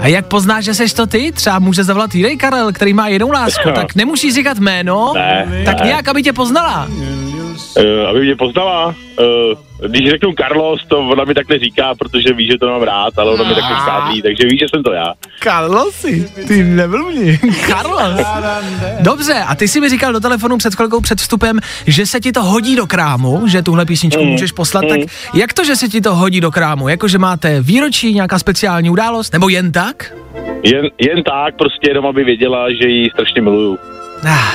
A 0.00 0.06
jak 0.06 0.26
poznáš, 0.26 0.64
že 0.64 0.74
seš 0.74 0.92
to 0.92 1.06
ty? 1.06 1.32
Třeba 1.32 1.58
může 1.58 1.84
zavolat 1.84 2.14
jiný 2.14 2.38
Karel, 2.38 2.72
který 2.72 2.92
má 2.94 3.08
jinou 3.08 3.30
lásku, 3.30 3.68
tak 3.74 3.94
nemusíš 3.94 4.34
říkat 4.34 4.58
jméno, 4.58 5.12
Ne, 5.14 5.62
tak 5.64 5.80
ne. 5.80 5.86
nějak, 5.86 6.08
aby 6.08 6.22
tě 6.22 6.32
poznala. 6.32 6.88
Uh, 6.88 8.08
aby 8.10 8.20
mě 8.20 8.36
poznala, 8.36 8.86
uh, 8.86 8.94
když 9.86 10.10
řeknu 10.10 10.32
Carlos, 10.32 10.80
to 10.88 10.98
ona 10.98 11.24
mi 11.24 11.34
takhle 11.34 11.58
říká, 11.58 11.94
protože 11.98 12.32
ví, 12.32 12.46
že 12.46 12.58
to 12.58 12.66
mám 12.66 12.82
rád, 12.82 13.18
ale 13.18 13.32
ona 13.32 13.44
mi 13.44 13.54
takhle 13.54 13.76
škádlí, 13.76 14.22
takže 14.22 14.48
ví, 14.50 14.58
že 14.58 14.66
jsem 14.68 14.82
to 14.82 14.92
já. 14.92 15.14
Carlosi, 15.40 16.32
ty 16.48 16.62
neblbni. 16.64 17.38
Carlos. 17.66 18.26
Dobře, 19.00 19.34
a 19.34 19.54
ty 19.54 19.68
si 19.68 19.80
mi 19.80 19.88
říkal 19.88 20.12
do 20.12 20.20
telefonu 20.20 20.58
před 20.58 20.74
chvilkou 20.74 21.00
před 21.00 21.18
vstupem, 21.18 21.60
že 21.86 22.06
se 22.06 22.20
ti 22.20 22.32
to 22.32 22.42
hodí 22.42 22.76
do 22.76 22.86
krámu, 22.86 23.48
že 23.48 23.62
tuhle 23.62 23.86
písničku 23.86 24.18
Mm, 24.24 24.30
můžeš 24.30 24.52
poslat, 24.52 24.84
mm. 24.84 24.88
tak 24.88 25.00
jak 25.34 25.52
to, 25.52 25.64
že 25.64 25.76
se 25.76 25.88
ti 25.88 26.00
to 26.00 26.14
hodí 26.14 26.40
do 26.40 26.50
krámu? 26.50 26.88
Jako, 26.88 27.08
že 27.08 27.18
máte 27.18 27.60
výročí, 27.60 28.14
nějaká 28.14 28.38
speciální 28.38 28.90
událost, 28.90 29.32
nebo 29.32 29.48
jen 29.48 29.72
tak? 29.72 30.12
Jen, 30.62 30.86
jen 30.98 31.22
tak, 31.22 31.56
prostě 31.56 31.90
jenom 31.90 32.06
aby 32.06 32.24
věděla, 32.24 32.72
že 32.82 32.88
ji 32.88 33.10
strašně 33.10 33.42
miluju. 33.42 33.78
Ah, 34.24 34.52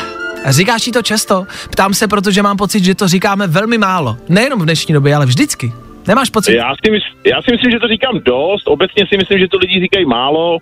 říkáš 0.52 0.88
jí 0.88 0.94
to 0.94 1.02
často? 1.02 1.46
Ptám 1.72 1.94
se, 1.94 2.08
protože 2.08 2.44
mám 2.44 2.58
pocit, 2.58 2.84
že 2.84 2.96
to 2.96 3.08
říkáme 3.08 3.48
velmi 3.48 3.78
málo. 3.78 4.18
Nejenom 4.30 4.60
v 4.60 4.64
dnešní 4.64 4.94
době, 4.94 5.16
ale 5.16 5.26
vždycky. 5.26 5.74
Nemáš 6.08 6.30
pocit? 6.30 6.54
Já 6.56 6.74
si, 6.86 6.92
mys- 6.92 7.18
já 7.26 7.42
si 7.42 7.52
myslím, 7.52 7.72
že 7.72 7.80
to 7.80 7.88
říkám 7.88 8.20
dost, 8.26 8.68
obecně 8.68 9.04
si 9.10 9.18
myslím, 9.18 9.40
že 9.40 9.48
to 9.48 9.58
lidi 9.58 9.80
říkají 9.80 10.06
málo, 10.06 10.58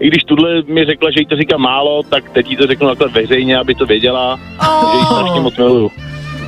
i 0.00 0.08
když 0.08 0.22
tuhle 0.24 0.62
mi 0.62 0.84
řekla, 0.84 1.10
že 1.10 1.20
jí 1.20 1.26
to 1.26 1.36
říká 1.36 1.56
málo, 1.56 2.02
tak 2.02 2.30
teď 2.30 2.50
jí 2.50 2.56
to 2.56 2.66
řeknu 2.66 2.88
takhle 2.88 3.08
veřejně, 3.08 3.56
aby 3.58 3.74
to 3.74 3.86
věděla, 3.86 4.38
že 4.92 4.98
jí 4.98 5.04
strašně 5.04 5.40
moc 5.40 5.56
miluju. 5.56 5.90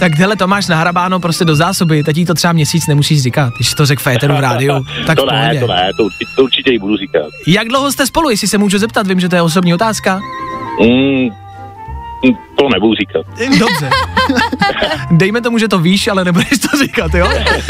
Tak 0.01 0.15
hele, 0.15 0.37
to 0.37 0.47
máš 0.47 0.67
nahrabáno 0.69 1.21
prostě 1.21 1.45
do 1.45 1.57
zásoby, 1.57 2.03
teď 2.03 2.17
jí 2.17 2.27
to 2.27 2.35
třeba 2.35 2.53
měsíc 2.53 2.87
nemusíš 2.87 3.23
říkat, 3.23 3.53
když 3.57 3.75
to 3.75 3.87
řekl 3.87 4.03
Féteru 4.03 4.35
v 4.35 4.41
rádiu, 4.41 4.85
tak 5.07 5.17
to 5.19 5.27
ne, 5.27 5.57
to 5.61 5.67
ne, 5.67 5.91
to 5.97 6.05
určitě, 6.05 6.25
to 6.37 6.43
určitě 6.43 6.73
jí 6.73 6.79
budu 6.79 6.97
říkat. 6.97 7.27
Jak 7.47 7.69
dlouho 7.69 7.93
jste 7.93 8.07
spolu, 8.07 8.31
jestli 8.31 8.49
se 8.49 8.59
můžu 8.59 8.79
zeptat, 8.79 9.07
vím, 9.07 9.21
že 9.21 9.29
to 9.29 9.37
je 9.37 9.43
osobní 9.43 9.75
otázka. 9.75 10.21
Mm, 10.81 11.29
to 12.59 12.69
nebudu 12.69 12.95
říkat. 12.95 13.27
Dobře. 13.59 13.91
Dejme 15.11 15.41
tomu, 15.41 15.59
že 15.59 15.69
to 15.69 15.79
víš, 15.79 16.09
ale 16.09 16.25
nebudeš 16.25 16.49
to 16.71 16.79
říkat, 16.79 17.15
jo? 17.15 17.29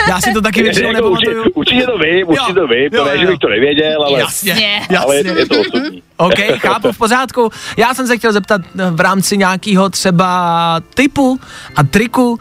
Já 0.09 0.20
si 0.20 0.32
to 0.32 0.40
taky 0.40 0.62
většinou 0.62 0.92
Jako 0.92 1.11
určitě, 1.11 1.30
nepamatuju. 1.30 1.53
určitě 1.55 1.82
to 1.86 1.99
vím, 1.99 2.28
určitě 2.28 2.53
to 2.53 2.66
vím, 2.66 2.90
to 2.90 2.97
jo, 2.97 3.05
ne, 3.05 3.18
že 3.18 3.26
bych 3.26 3.38
to 3.38 3.49
nevěděl, 3.49 4.03
ale, 4.03 4.20
Jasně, 4.20 4.80
ale 4.99 5.16
jasně. 5.16 5.30
je, 5.30 5.38
je 5.38 5.47
to 5.47 5.61
osobní. 5.61 6.03
OK, 6.16 6.38
chápu, 6.59 6.92
v 6.92 6.99
pořádku. 6.99 7.51
Já 7.76 7.94
jsem 7.94 8.07
se 8.07 8.16
chtěl 8.18 8.32
zeptat 8.32 8.61
eh, 8.78 8.90
v 8.90 9.01
rámci 9.01 9.36
nějakého 9.36 9.88
třeba 9.88 10.80
typu 10.94 11.38
a 11.76 11.82
triku, 11.82 12.38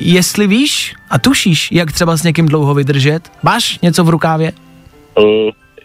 jestli 0.00 0.46
víš 0.46 0.94
a 1.10 1.18
tušíš, 1.18 1.72
jak 1.72 1.92
třeba 1.92 2.16
s 2.16 2.22
někým 2.22 2.46
dlouho 2.46 2.74
vydržet. 2.74 3.20
Máš 3.42 3.78
něco 3.82 4.04
v 4.04 4.08
rukávě? 4.08 4.52
Uh, 5.18 5.24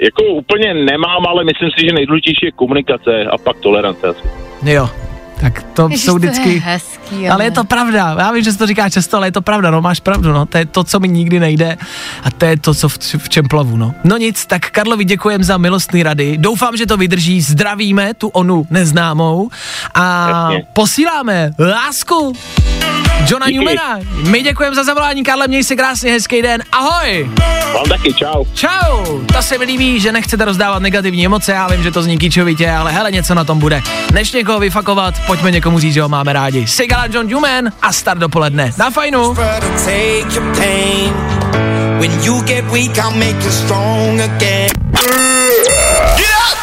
jako 0.01 0.23
úplně 0.23 0.73
nemám, 0.73 1.27
ale 1.29 1.43
myslím 1.43 1.69
si, 1.77 1.85
že 1.85 1.93
nejdůležitější 1.93 2.45
je 2.45 2.51
komunikace 2.51 3.23
a 3.33 3.37
pak 3.37 3.57
tolerance 3.59 4.07
asi. 4.07 4.27
Jo. 4.65 4.89
Tak 5.39 5.63
to 5.63 5.87
Ježiš, 5.89 6.05
jsou 6.05 6.19
to 6.19 6.25
je 6.25 6.31
vždycky... 6.31 6.63
hezký, 7.11 7.29
ale 7.29 7.43
je 7.43 7.51
to 7.51 7.63
pravda. 7.63 8.15
Já 8.19 8.31
vím, 8.31 8.43
že 8.43 8.51
se 8.51 8.57
to 8.57 8.67
říká 8.67 8.89
často, 8.89 9.17
ale 9.17 9.27
je 9.27 9.31
to 9.31 9.41
pravda, 9.41 9.71
no 9.71 9.81
máš 9.81 9.99
pravdu, 9.99 10.33
no. 10.33 10.45
To 10.45 10.57
je 10.57 10.65
to, 10.65 10.83
co 10.83 10.99
mi 10.99 11.07
nikdy 11.07 11.39
nejde 11.39 11.77
a 12.23 12.31
to 12.31 12.45
je 12.45 12.57
to, 12.57 12.73
co 12.73 12.89
v, 12.89 12.97
v 13.17 13.29
čem 13.29 13.47
plavu, 13.47 13.77
no. 13.77 13.93
No 14.03 14.17
nic, 14.17 14.45
tak 14.45 14.69
Karlovi 14.71 15.05
děkujem 15.05 15.43
za 15.43 15.57
milostný 15.57 16.03
rady. 16.03 16.37
Doufám, 16.37 16.77
že 16.77 16.85
to 16.85 16.97
vydrží. 16.97 17.41
Zdravíme 17.41 18.13
tu 18.13 18.27
onu 18.27 18.65
neznámou 18.69 19.49
a 19.93 20.29
Jasně. 20.29 20.65
posíláme 20.73 21.51
lásku. 21.59 22.33
Johna 23.27 23.47
Díky. 23.47 23.59
Newmana. 23.65 23.99
My 24.27 24.41
děkujeme 24.41 24.75
za 24.75 24.83
zavolání, 24.83 25.23
Karle, 25.23 25.47
měj 25.47 25.63
si 25.63 25.75
krásně 25.75 26.11
hezký 26.11 26.41
den. 26.41 26.63
Ahoj! 26.71 27.31
Vám 27.73 27.85
taky, 27.89 28.13
čau. 28.13 28.45
Čau! 28.53 29.19
To 29.33 29.41
se 29.41 29.57
mi 29.57 29.65
líbí, 29.65 29.99
že 29.99 30.11
nechcete 30.11 30.45
rozdávat 30.45 30.81
negativní 30.81 31.25
emoce, 31.25 31.51
já 31.51 31.67
vím, 31.67 31.83
že 31.83 31.91
to 31.91 32.03
zní 32.03 32.17
kýčovitě, 32.17 32.71
ale 32.71 32.91
hele, 32.91 33.11
něco 33.11 33.35
na 33.35 33.43
tom 33.43 33.59
bude. 33.59 33.81
Než 34.13 34.31
někoho 34.31 34.59
vyfakovat, 34.59 35.13
pojďme 35.27 35.51
někomu 35.51 35.79
říct, 35.79 35.93
že 35.93 36.01
ho 36.01 36.09
máme 36.09 36.33
rádi. 36.33 36.67
Sigala 36.67 36.98
John 37.05 37.27
Newman 37.27 37.71
a 37.81 37.93
start 37.93 38.19
dopoledne. 38.19 38.73
Na 38.77 38.89
fajnu! 38.89 39.35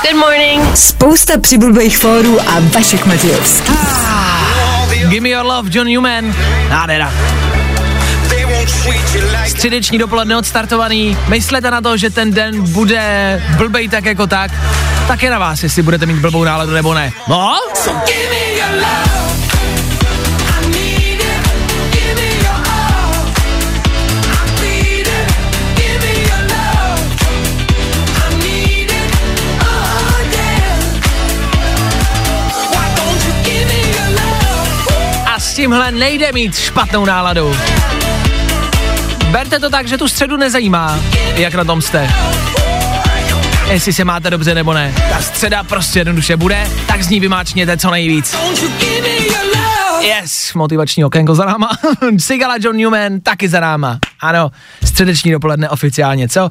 Good 0.02 0.20
morning. 0.20 0.76
Spousta 0.76 1.38
přibulbých 1.40 1.98
fórů 1.98 2.40
a 2.40 2.54
Vašek 2.74 3.06
Matějovský. 3.06 3.72
Give 5.08 5.20
me 5.20 5.28
your 5.28 5.44
love, 5.46 5.70
John 5.72 5.86
Newman. 5.86 6.34
Nádhera. 6.70 7.12
Středeční 9.46 9.98
dopoledne 9.98 10.36
odstartovaný. 10.36 11.18
Myslete 11.28 11.70
na 11.70 11.80
to, 11.80 11.96
že 11.96 12.10
ten 12.10 12.32
den 12.32 12.72
bude 12.72 13.42
blbej 13.56 13.88
tak 13.88 14.04
jako 14.04 14.26
tak. 14.26 14.50
Tak 15.08 15.22
je 15.22 15.30
na 15.30 15.38
vás, 15.38 15.62
jestli 15.62 15.82
budete 15.82 16.06
mít 16.06 16.18
blbou 16.18 16.44
náladu 16.44 16.72
nebo 16.72 16.94
ne. 16.94 17.12
No? 17.28 17.54
A 17.54 19.05
tímhle 35.56 35.92
nejde 35.92 36.32
mít 36.32 36.56
špatnou 36.56 37.04
náladu. 37.04 37.56
Berte 39.30 39.58
to 39.58 39.70
tak, 39.70 39.88
že 39.88 39.98
tu 39.98 40.08
středu 40.08 40.36
nezajímá, 40.36 41.00
jak 41.34 41.54
na 41.54 41.64
tom 41.64 41.82
jste. 41.82 42.10
Jestli 43.70 43.92
se 43.92 44.04
máte 44.04 44.30
dobře 44.30 44.54
nebo 44.54 44.72
ne. 44.74 44.94
Ta 45.10 45.22
středa 45.22 45.64
prostě 45.64 45.98
jednoduše 45.98 46.36
bude, 46.36 46.70
tak 46.86 47.02
z 47.02 47.08
ní 47.08 47.20
vymáčněte 47.20 47.76
co 47.76 47.90
nejvíc. 47.90 48.36
Yes, 50.00 50.54
motivační 50.54 51.04
okénko 51.04 51.34
za 51.34 51.44
náma. 51.44 51.70
Sigala 52.18 52.54
John 52.60 52.76
Newman 52.76 53.20
taky 53.20 53.48
za 53.48 53.60
náma. 53.60 53.98
Ano, 54.20 54.50
středeční 54.84 55.32
dopoledne 55.32 55.68
oficiálně, 55.68 56.28
co? 56.28 56.48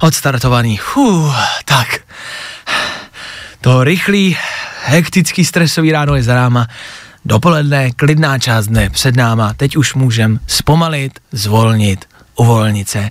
Odstartovaný. 0.00 0.76
Fuh, 0.76 1.36
tak. 1.64 1.88
To 3.60 3.84
rychlý, 3.84 4.36
hektický, 4.84 5.44
stresový 5.44 5.92
ráno 5.92 6.14
je 6.14 6.22
za 6.22 6.34
náma. 6.34 6.66
Dopoledne, 7.24 7.90
klidná 7.90 8.38
část 8.38 8.66
dne 8.66 8.90
před 8.90 9.16
náma. 9.16 9.54
Teď 9.56 9.76
už 9.76 9.94
můžem 9.94 10.40
zpomalit, 10.46 11.12
zvolnit, 11.32 12.04
uvolnit 12.36 12.88
se 12.88 13.10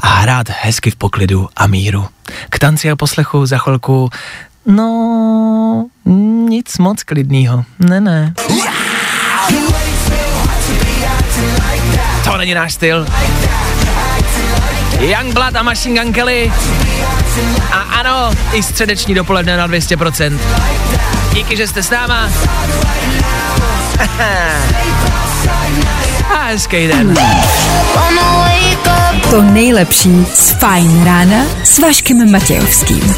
a 0.00 0.08
hrát 0.08 0.46
hezky 0.62 0.90
v 0.90 0.96
poklidu 0.96 1.48
a 1.56 1.66
míru. 1.66 2.08
K 2.50 2.58
tanci 2.58 2.90
a 2.90 2.96
poslechu 2.96 3.46
za 3.46 3.58
chvilku, 3.58 4.10
no, 4.66 5.86
nic 6.48 6.78
moc 6.78 7.02
klidného. 7.02 7.64
Ne, 7.78 8.00
ne. 8.00 8.34
To 12.24 12.36
není 12.36 12.54
náš 12.54 12.74
styl. 12.74 13.06
Youngblood 15.00 15.56
a 15.56 15.62
Machine 15.62 16.02
Gun 16.02 16.12
Kelly. 16.12 16.52
A 17.72 17.78
ano, 17.78 18.30
i 18.52 18.62
středeční 18.62 19.14
dopoledne 19.14 19.56
na 19.56 19.68
200%. 19.68 20.38
Díky, 21.34 21.56
že 21.56 21.68
jste 21.68 21.82
s 21.82 21.90
náma. 21.90 22.28
A 26.30 26.44
hezký 26.46 26.88
den. 26.88 27.14
To 29.30 29.42
nejlepší 29.42 30.26
z 30.34 30.50
Fajn 30.50 31.04
rána 31.04 31.44
s 31.64 31.78
Vaškem 31.78 32.32
Matějovským. 32.32 33.14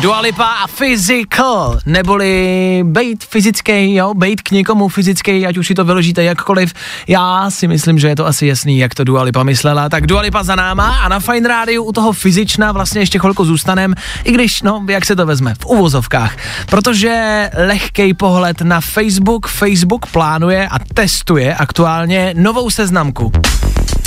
Dua 0.00 0.20
Lipa 0.20 0.44
a 0.44 0.66
Physical, 0.66 1.78
neboli 1.86 2.82
bejt 2.86 3.24
fyzický, 3.24 3.94
jo, 3.94 4.14
bejt 4.14 4.42
k 4.42 4.50
někomu 4.50 4.88
fyzický, 4.88 5.46
ať 5.46 5.56
už 5.56 5.66
si 5.66 5.74
to 5.74 5.84
vyložíte 5.84 6.24
jakkoliv. 6.24 6.72
Já 7.06 7.50
si 7.50 7.68
myslím, 7.68 7.98
že 7.98 8.08
je 8.08 8.16
to 8.16 8.26
asi 8.26 8.46
jasný, 8.46 8.78
jak 8.78 8.94
to 8.94 9.04
Dua 9.04 9.22
Lipa 9.22 9.42
myslela. 9.42 9.88
Tak 9.88 10.06
Dua 10.06 10.20
Lipa 10.20 10.42
za 10.42 10.54
náma 10.54 10.98
a 10.98 11.08
na 11.08 11.20
Fine 11.20 11.48
Rádiu 11.48 11.82
u 11.82 11.92
toho 11.92 12.12
fyzična 12.12 12.72
vlastně 12.72 13.00
ještě 13.00 13.18
chvilku 13.18 13.44
zůstanem, 13.44 13.94
i 14.24 14.32
když, 14.32 14.62
no, 14.62 14.84
jak 14.88 15.04
se 15.04 15.16
to 15.16 15.26
vezme, 15.26 15.54
v 15.54 15.66
uvozovkách. 15.66 16.36
Protože 16.66 17.50
lehký 17.66 18.14
pohled 18.14 18.60
na 18.60 18.80
Facebook, 18.80 19.46
Facebook 19.46 20.06
plánuje 20.06 20.68
a 20.68 20.78
testuje 20.94 21.54
aktuálně 21.54 22.34
novou 22.36 22.70
seznamku. 22.70 23.32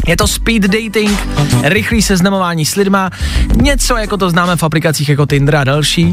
Je 0.05 0.17
to 0.17 0.27
speed 0.27 0.61
dating, 0.63 1.19
rychlý 1.63 2.01
seznamování 2.01 2.65
s 2.65 2.75
lidma, 2.75 3.09
něco 3.61 3.97
jako 3.97 4.17
to 4.17 4.29
známe 4.29 4.55
v 4.55 4.63
aplikacích 4.63 5.09
jako 5.09 5.25
Tinder 5.25 5.55
a 5.55 5.63
další, 5.63 6.11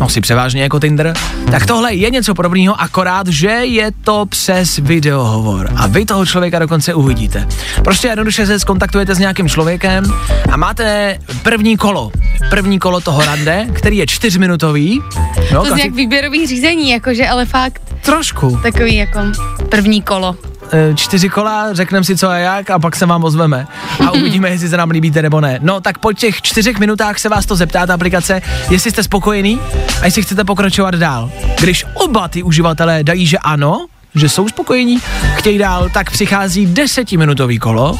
no 0.00 0.08
si 0.08 0.20
převážně 0.20 0.62
jako 0.62 0.80
Tinder, 0.80 1.14
tak 1.50 1.66
tohle 1.66 1.94
je 1.94 2.10
něco 2.10 2.34
podobného, 2.34 2.80
akorát, 2.80 3.26
že 3.26 3.48
je 3.48 3.90
to 4.04 4.26
přes 4.26 4.76
videohovor 4.76 5.70
a 5.76 5.86
vy 5.86 6.04
toho 6.06 6.26
člověka 6.26 6.58
dokonce 6.58 6.94
uvidíte. 6.94 7.48
Prostě 7.84 8.08
jednoduše 8.08 8.46
se 8.46 8.58
skontaktujete 8.58 9.14
s 9.14 9.18
nějakým 9.18 9.48
člověkem 9.48 10.04
a 10.52 10.56
máte 10.56 11.18
první 11.42 11.76
kolo, 11.76 12.10
první 12.50 12.78
kolo 12.78 13.00
toho 13.00 13.24
rande, 13.24 13.66
který 13.72 13.96
je 13.96 14.06
čtyřminutový. 14.06 15.02
No, 15.52 15.64
To 15.64 15.70
zní 15.70 15.80
jak 15.80 15.94
výběrový 15.94 16.46
řízení, 16.46 16.90
jakože, 16.90 17.28
ale 17.28 17.46
fakt 17.46 17.82
Trošku. 18.02 18.58
takový 18.62 18.94
jako 18.96 19.20
první 19.68 20.02
kolo. 20.02 20.36
Eh, 20.72 20.94
čtyři 20.94 21.28
kola, 21.28 21.74
řekneme 21.74 22.04
si 22.04 22.16
co 22.16 22.28
a 22.28 22.36
jak 22.36 22.70
a 22.70 22.78
pak 22.78 22.96
se 22.96 23.06
vám 23.06 23.24
ozveme 23.24 23.66
a 24.06 24.10
uvidíme, 24.14 24.50
jestli 24.50 24.68
se 24.68 24.76
nám 24.76 24.90
líbíte 24.90 25.22
nebo 25.22 25.40
ne. 25.40 25.58
No 25.62 25.80
tak 25.80 25.98
po 25.98 26.12
těch 26.12 26.42
čtyřech 26.42 26.78
minutách 26.78 27.18
se 27.18 27.28
vás 27.28 27.46
to 27.46 27.56
zeptá 27.56 27.86
ta 27.86 27.94
aplikace, 27.94 28.42
jestli 28.70 28.90
jste 28.90 29.02
spokojený 29.02 29.60
a 30.00 30.04
jestli 30.04 30.22
chcete 30.22 30.44
pokračovat 30.44 30.94
dál. 30.94 31.30
Když 31.60 31.84
oba 31.94 32.28
ty 32.28 32.42
uživatelé 32.42 33.04
dají, 33.04 33.26
že 33.26 33.38
ano, 33.38 33.86
že 34.14 34.28
jsou 34.28 34.48
spokojení, 34.48 34.98
chtějí 35.34 35.58
dál, 35.58 35.88
tak 35.94 36.10
přichází 36.10 36.66
desetiminutový 36.66 37.58
kolo, 37.58 37.98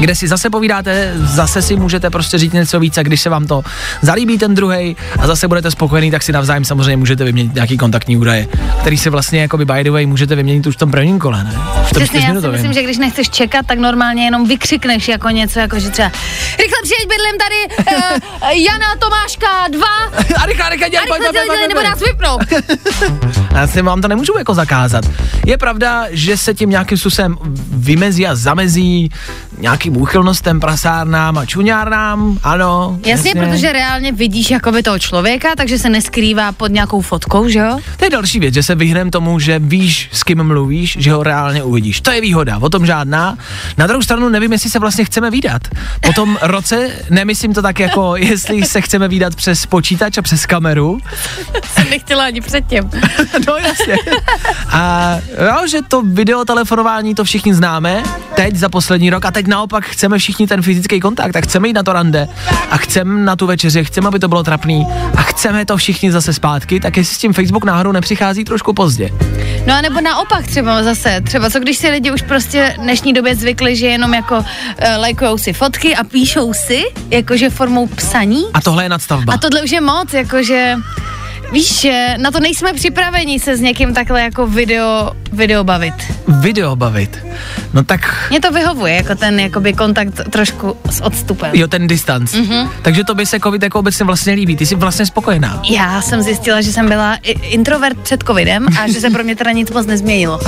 kde 0.00 0.14
si 0.14 0.28
zase 0.28 0.50
povídáte, 0.50 1.12
zase 1.16 1.62
si 1.62 1.76
můžete 1.76 2.10
prostě 2.10 2.38
říct 2.38 2.52
něco 2.52 2.80
víc 2.80 2.98
a 2.98 3.02
když 3.02 3.20
se 3.20 3.30
vám 3.30 3.46
to 3.46 3.62
zalíbí 4.02 4.38
ten 4.38 4.54
druhý 4.54 4.96
a 5.18 5.26
zase 5.26 5.48
budete 5.48 5.70
spokojený, 5.70 6.10
tak 6.10 6.22
si 6.22 6.32
navzájem 6.32 6.64
samozřejmě 6.64 6.96
můžete 6.96 7.24
vyměnit 7.24 7.54
nějaký 7.54 7.76
kontaktní 7.76 8.16
údaje, 8.16 8.48
který 8.80 8.98
si 8.98 9.10
vlastně 9.10 9.40
jako 9.40 9.58
by 9.58 9.84
the 9.84 9.90
way 9.90 10.06
můžete 10.06 10.34
vyměnit 10.34 10.66
už 10.66 10.74
v 10.74 10.78
tom 10.78 10.90
prvním 10.90 11.18
kole, 11.18 11.44
ne? 11.44 11.52
V 11.52 11.92
tom 11.92 12.02
Přesně, 12.02 12.20
já 12.20 12.40
si 12.40 12.48
myslím, 12.48 12.72
že 12.72 12.82
když 12.82 12.98
nechceš 12.98 13.30
čekat, 13.30 13.66
tak 13.66 13.78
normálně 13.78 14.24
jenom 14.24 14.48
vykřikneš 14.48 15.08
jako 15.08 15.28
něco, 15.28 15.58
jako 15.58 15.78
že 15.78 15.90
třeba 15.90 16.10
rychle 16.58 16.78
přijeď 16.82 17.08
bydlím 17.08 17.36
tady 17.38 17.86
uh, 17.92 18.48
Jana 18.48 18.96
Tomáška 18.98 19.68
2 19.68 19.86
a 20.42 20.46
rychle, 20.46 20.70
rychle, 20.70 20.90
dělej, 20.90 21.04
a 21.04 21.08
pojď, 21.08 21.20
rychle 21.20 21.32
pojď, 21.32 21.46
pojď, 21.46 21.58
dělej, 21.58 21.68
nebo 21.68 21.80
pojď. 21.80 21.90
nás 21.90 22.00
vypnou. 22.00 22.38
Já 23.54 23.66
si 23.66 23.82
vám 23.82 24.00
to 24.00 24.08
nemůžu 24.08 24.38
jako 24.38 24.54
zakázat. 24.54 25.04
Je 25.46 25.58
pravda, 25.58 26.04
že 26.10 26.36
se 26.36 26.54
tím 26.54 26.70
nějakým 26.70 26.98
způsobem 26.98 27.36
vymezí 27.70 28.26
a 28.26 28.34
zamezí 28.34 29.10
nějakým 29.60 29.96
úchylnostem, 29.96 30.60
prasárnám 30.60 31.38
a 31.38 31.46
čuňárnám, 31.46 32.38
ano. 32.42 32.98
Jasně, 33.06 33.34
protože 33.34 33.72
reálně 33.72 34.12
vidíš 34.12 34.50
jakoby 34.50 34.82
toho 34.82 34.98
člověka, 34.98 35.48
takže 35.56 35.78
se 35.78 35.88
neskrývá 35.88 36.52
pod 36.52 36.72
nějakou 36.72 37.00
fotkou, 37.00 37.48
že 37.48 37.58
jo? 37.58 37.78
To 37.96 38.04
je 38.04 38.10
další 38.10 38.40
věc, 38.40 38.54
že 38.54 38.62
se 38.62 38.74
vyhnem 38.74 39.10
tomu, 39.10 39.38
že 39.38 39.58
víš, 39.58 40.08
s 40.12 40.22
kým 40.22 40.44
mluvíš, 40.44 40.96
že 41.00 41.12
ho 41.12 41.22
reálně 41.22 41.62
uvidíš. 41.62 42.00
To 42.00 42.10
je 42.10 42.20
výhoda, 42.20 42.58
o 42.58 42.68
tom 42.68 42.86
žádná. 42.86 43.38
Na 43.76 43.86
druhou 43.86 44.02
stranu 44.02 44.28
nevím, 44.28 44.52
jestli 44.52 44.70
se 44.70 44.78
vlastně 44.78 45.04
chceme 45.04 45.30
výdat. 45.30 45.62
Po 46.00 46.12
tom 46.12 46.38
roce, 46.42 46.90
nemyslím 47.10 47.54
to 47.54 47.62
tak 47.62 47.78
jako, 47.78 48.16
jestli 48.16 48.62
se 48.62 48.80
chceme 48.80 49.08
výdat 49.08 49.34
přes 49.34 49.66
počítač 49.66 50.18
a 50.18 50.22
přes 50.22 50.46
kameru. 50.46 50.98
Jsem 51.74 51.90
nechtěla 51.90 52.24
ani 52.24 52.40
předtím. 52.40 52.90
no 53.46 53.56
jasně. 53.56 53.96
A 54.68 55.14
jo, 55.46 55.66
že 55.68 55.78
to 55.88 56.02
videotelefonování 56.02 57.14
to 57.14 57.24
všichni 57.24 57.54
známe, 57.54 58.02
teď 58.34 58.56
za 58.56 58.68
poslední 58.68 59.10
rok 59.10 59.24
a 59.24 59.30
teď 59.30 59.46
naopak 59.50 59.84
chceme 59.84 60.18
všichni 60.18 60.46
ten 60.46 60.62
fyzický 60.62 61.00
kontakt 61.00 61.36
a 61.36 61.40
chceme 61.40 61.68
jít 61.68 61.72
na 61.72 61.82
to 61.82 61.92
rande 61.92 62.28
a 62.70 62.76
chceme 62.76 63.24
na 63.24 63.36
tu 63.36 63.46
večeři, 63.46 63.84
chceme, 63.84 64.08
aby 64.08 64.18
to 64.18 64.28
bylo 64.28 64.42
trapný 64.42 64.86
a 65.16 65.22
chceme 65.22 65.66
to 65.66 65.76
všichni 65.76 66.12
zase 66.12 66.32
zpátky, 66.32 66.80
tak 66.80 66.96
jestli 66.96 67.14
s 67.14 67.18
tím 67.18 67.32
Facebook 67.32 67.64
náhodou 67.64 67.92
nepřichází 67.92 68.44
trošku 68.44 68.72
pozdě. 68.72 69.10
No 69.66 69.74
a 69.74 69.80
nebo 69.80 70.00
naopak 70.00 70.46
třeba 70.46 70.82
zase, 70.82 71.20
třeba 71.20 71.50
co 71.50 71.60
když 71.60 71.76
si 71.76 71.90
lidi 71.90 72.10
už 72.10 72.22
prostě 72.22 72.74
v 72.78 72.82
dnešní 72.82 73.12
době 73.12 73.36
zvykli, 73.36 73.76
že 73.76 73.86
jenom 73.86 74.14
jako 74.14 74.38
uh, 74.38 74.44
lajkujou 74.98 75.38
si 75.38 75.52
fotky 75.52 75.96
a 75.96 76.04
píšou 76.04 76.54
si, 76.54 76.82
jakože 77.10 77.50
formou 77.50 77.86
psaní. 77.86 78.44
A 78.54 78.60
tohle 78.60 78.84
je 78.84 78.88
nadstavba. 78.88 79.32
A 79.32 79.38
tohle 79.38 79.62
už 79.62 79.70
je 79.70 79.80
moc, 79.80 80.12
jakože 80.12 80.76
Víš, 81.52 81.86
na 82.16 82.30
to 82.30 82.40
nejsme 82.40 82.72
připraveni 82.72 83.40
se 83.40 83.56
s 83.56 83.60
někým 83.60 83.94
takhle 83.94 84.22
jako 84.22 84.46
video, 84.46 85.10
video 85.32 85.64
bavit. 85.64 85.94
Video 86.28 86.76
bavit. 86.76 87.18
No 87.74 87.84
tak, 87.84 88.26
Mně 88.30 88.40
to 88.40 88.50
vyhovuje, 88.52 88.94
jako 88.94 89.14
ten 89.14 89.40
jakoby 89.40 89.72
kontakt 89.72 90.20
trošku 90.30 90.76
s 90.90 91.00
odstupem. 91.00 91.50
jo, 91.54 91.68
ten 91.68 91.86
distanc. 91.86 92.34
Mhm. 92.34 92.68
Takže 92.82 93.04
to 93.04 93.14
by 93.14 93.26
se 93.26 93.40
covid 93.40 93.62
jako 93.62 93.78
obecně 93.78 94.04
vlastně 94.04 94.32
líbí. 94.32 94.56
Ty 94.56 94.66
jsi 94.66 94.74
vlastně 94.74 95.06
spokojená. 95.06 95.62
Já 95.70 96.02
jsem 96.02 96.22
zjistila, 96.22 96.60
že 96.60 96.72
jsem 96.72 96.88
byla 96.88 97.18
introvert 97.42 97.98
před 97.98 98.22
covidem 98.26 98.66
a 98.82 98.88
že 98.88 99.00
se 99.00 99.10
pro 99.10 99.24
mě 99.24 99.36
teda 99.36 99.50
nic 99.52 99.70
moc 99.70 99.86
nezměnilo 99.86 100.38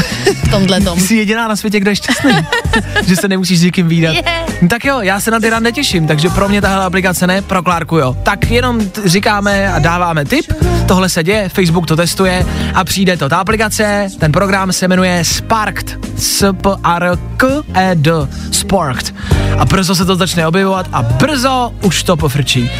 v 0.44 0.50
tomhle 0.50 0.80
tom. 0.80 1.00
Jsi 1.00 1.14
jediná 1.14 1.48
na 1.48 1.56
světě, 1.56 1.80
kdo 1.80 1.90
je 1.90 1.96
šťastný. 1.96 2.32
že 3.06 3.16
se 3.16 3.28
nemusíš 3.28 3.58
s 3.58 3.62
někým 3.62 3.88
výdat. 3.88 4.14
Je. 4.14 4.22
No 4.62 4.68
tak 4.68 4.84
jo, 4.84 5.00
já 5.00 5.20
se 5.20 5.30
na 5.30 5.40
ty 5.40 5.50
rande 5.50 5.72
těším, 5.72 6.06
takže 6.06 6.28
pro 6.28 6.48
mě 6.48 6.60
tahle 6.60 6.84
aplikace 6.84 7.26
ne, 7.26 7.42
pro 7.42 7.62
Klárku 7.62 7.96
jo. 7.98 8.16
Tak 8.22 8.50
jenom 8.50 8.88
t- 8.88 9.00
říkáme 9.08 9.72
a 9.72 9.78
dáváme 9.78 10.24
tip, 10.24 10.52
tohle 10.92 11.08
se 11.08 11.24
děje, 11.24 11.48
Facebook 11.48 11.86
to 11.86 11.96
testuje 11.96 12.46
a 12.74 12.84
přijde 12.84 13.16
to. 13.16 13.28
Ta 13.28 13.36
aplikace, 13.36 14.08
ten 14.18 14.32
program 14.32 14.72
se 14.72 14.88
jmenuje 14.88 15.24
Sparked. 15.24 15.98
s 16.16 16.52
p 16.52 16.70
r 16.84 17.18
k 17.36 17.62
e 17.74 17.94
d 17.94 18.10
Sparked. 18.50 19.14
A 19.58 19.64
brzo 19.64 19.94
se 19.94 20.04
to 20.04 20.16
začne 20.16 20.46
objevovat 20.46 20.86
a 20.92 21.02
brzo 21.02 21.72
už 21.82 22.02
to 22.02 22.16
pofrčí. 22.16 22.70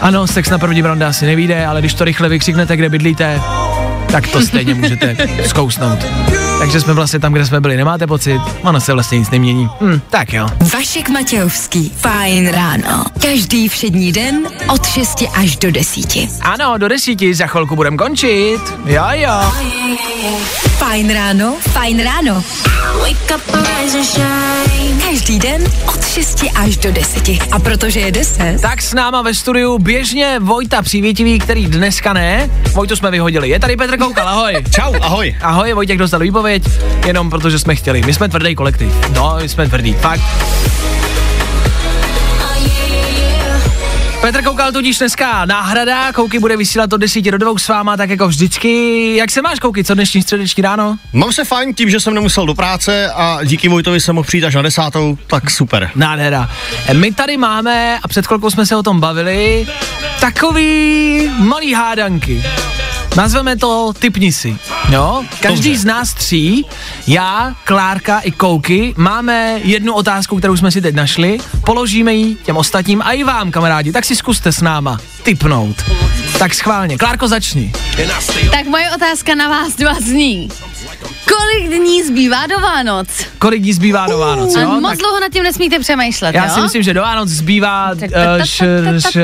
Ano, 0.00 0.26
sex 0.26 0.50
na 0.50 0.58
první 0.58 0.82
rande 0.82 1.06
asi 1.06 1.26
nevíde, 1.26 1.66
ale 1.66 1.80
když 1.80 1.94
to 1.94 2.04
rychle 2.04 2.28
vykřiknete, 2.28 2.76
kde 2.76 2.88
bydlíte, 2.88 3.40
tak 4.12 4.28
to 4.28 4.40
stejně 4.40 4.74
můžete 4.74 5.16
zkousnout. 5.46 5.98
Takže 6.62 6.80
jsme 6.80 6.92
vlastně 6.92 7.18
tam, 7.18 7.32
kde 7.32 7.46
jsme 7.46 7.60
byli, 7.60 7.76
nemáte 7.76 8.06
pocit? 8.06 8.40
Ono 8.62 8.80
se 8.80 8.92
vlastně 8.92 9.18
nic 9.18 9.30
nemění. 9.30 9.68
Hm, 9.80 10.00
tak 10.10 10.32
jo. 10.32 10.46
Vašek 10.74 11.08
Matějovský, 11.08 11.92
fajn 11.96 12.48
ráno. 12.48 13.04
Každý 13.22 13.68
všední 13.68 14.12
den 14.12 14.46
od 14.68 14.86
6 14.86 15.24
až 15.34 15.56
do 15.56 15.70
10. 15.70 16.28
Ano, 16.40 16.78
do 16.78 16.88
desíti 16.88 17.34
za 17.34 17.46
chvilku 17.46 17.76
budem 17.76 17.96
končit. 17.96 18.60
Jo, 18.86 19.04
jo. 19.12 19.52
Fajn 20.78 21.14
ráno, 21.14 21.54
fajn 21.72 22.04
ráno. 22.04 22.44
Každý 25.12 25.38
den 25.38 25.64
od 25.86 26.04
6 26.04 26.44
až 26.54 26.76
do 26.76 26.92
10. 26.92 27.28
A 27.52 27.58
protože 27.58 28.00
je 28.00 28.12
10, 28.12 28.60
Tak 28.60 28.82
s 28.82 28.94
náma 28.94 29.22
ve 29.22 29.34
studiu 29.34 29.78
běžně 29.78 30.38
Vojta 30.40 30.82
Přívětivý, 30.82 31.38
který 31.38 31.66
dneska 31.66 32.12
ne. 32.12 32.50
Vojtu 32.72 32.96
jsme 32.96 33.10
vyhodili. 33.10 33.48
Je 33.48 33.60
tady 33.60 33.76
Petr 33.76 33.98
Koukal, 33.98 34.28
ahoj. 34.28 34.64
Čau, 34.70 34.94
ahoj. 35.00 35.36
Ahoj, 35.42 35.72
Vojtěk 35.72 35.98
dostal 35.98 36.20
výpověď, 36.20 36.62
jenom 37.06 37.30
protože 37.30 37.58
jsme 37.58 37.74
chtěli. 37.76 38.02
My 38.02 38.14
jsme 38.14 38.28
tvrdý 38.28 38.54
kolektiv. 38.54 38.92
No, 39.14 39.36
my 39.42 39.48
jsme 39.48 39.68
tvrdý, 39.68 39.92
fakt. 39.92 40.22
Petr 44.22 44.42
Koukal 44.42 44.72
tudíž 44.72 44.98
dneska 44.98 45.44
náhrada, 45.44 46.12
Kouky 46.12 46.38
bude 46.38 46.56
vysílat 46.56 46.92
od 46.92 46.96
10 46.96 47.20
do 47.30 47.38
2 47.38 47.58
s 47.58 47.68
váma, 47.68 47.96
tak 47.96 48.10
jako 48.10 48.28
vždycky. 48.28 49.16
Jak 49.16 49.30
se 49.30 49.42
máš, 49.42 49.58
Kouky, 49.58 49.84
co 49.84 49.94
dnešní 49.94 50.22
středeční 50.22 50.62
ráno? 50.62 50.96
Mám 51.12 51.32
se 51.32 51.44
fajn 51.44 51.74
tím, 51.74 51.90
že 51.90 52.00
jsem 52.00 52.14
nemusel 52.14 52.46
do 52.46 52.54
práce 52.54 53.10
a 53.14 53.38
díky 53.44 53.68
Vojtovi 53.68 54.00
jsem 54.00 54.14
mohl 54.14 54.26
přijít 54.26 54.44
až 54.44 54.54
na 54.54 54.62
desátou, 54.62 55.18
tak 55.26 55.50
super. 55.50 55.90
Nádhera. 55.94 56.50
My 56.92 57.12
tady 57.12 57.36
máme, 57.36 57.98
a 58.02 58.08
před 58.08 58.26
chvilkou 58.26 58.50
jsme 58.50 58.66
se 58.66 58.76
o 58.76 58.82
tom 58.82 59.00
bavili, 59.00 59.66
takový 60.20 61.30
malý 61.38 61.74
hádanky. 61.74 62.42
Nazveme 63.16 63.56
to 63.56 63.92
typni 63.98 64.32
si. 64.32 64.56
Jo? 64.88 65.24
Každý 65.40 65.68
Dobře. 65.68 65.82
z 65.82 65.84
nás 65.84 66.14
tří, 66.14 66.66
já, 67.06 67.54
Klárka 67.64 68.18
i 68.18 68.30
Kouky, 68.30 68.94
máme 68.96 69.60
jednu 69.64 69.94
otázku, 69.94 70.36
kterou 70.38 70.56
jsme 70.56 70.70
si 70.70 70.80
teď 70.80 70.94
našli, 70.94 71.38
položíme 71.66 72.14
ji 72.14 72.34
těm 72.34 72.56
ostatním 72.56 73.02
a 73.02 73.12
i 73.12 73.24
vám, 73.24 73.50
kamarádi, 73.50 73.92
tak 73.92 74.04
si 74.04 74.16
zkuste 74.16 74.52
s 74.52 74.60
náma 74.60 75.00
typnout. 75.22 75.84
Tak 76.38 76.54
schválně. 76.54 76.98
Klárko, 76.98 77.28
začni. 77.28 77.72
Tak 78.50 78.66
moje 78.66 78.90
otázka 78.90 79.34
na 79.34 79.48
vás 79.48 79.74
dva 79.76 79.94
zní. 79.94 80.48
Kolik 81.28 81.68
dní 81.68 82.02
zbývá 82.02 82.46
do 82.46 82.58
Vánoc? 82.60 83.08
Kolik 83.38 83.62
dní 83.62 83.72
zbývá 83.72 84.06
do 84.06 84.18
Vánoc, 84.18 84.56
A 84.56 84.60
jo? 84.60 84.68
moc 84.80 84.90
Tak 84.90 84.98
dlouho 84.98 85.20
nad 85.20 85.32
tím 85.32 85.42
nesmíte 85.42 85.78
přemýšlet, 85.78 86.34
já 86.34 86.44
jo? 86.46 86.54
si 86.54 86.60
myslím, 86.60 86.82
že 86.82 86.94
do 86.94 87.02
Vánoc 87.02 87.28
zbývá 87.28 87.90
eh, 88.12 88.40
š, 88.42 88.64
š, 88.98 89.18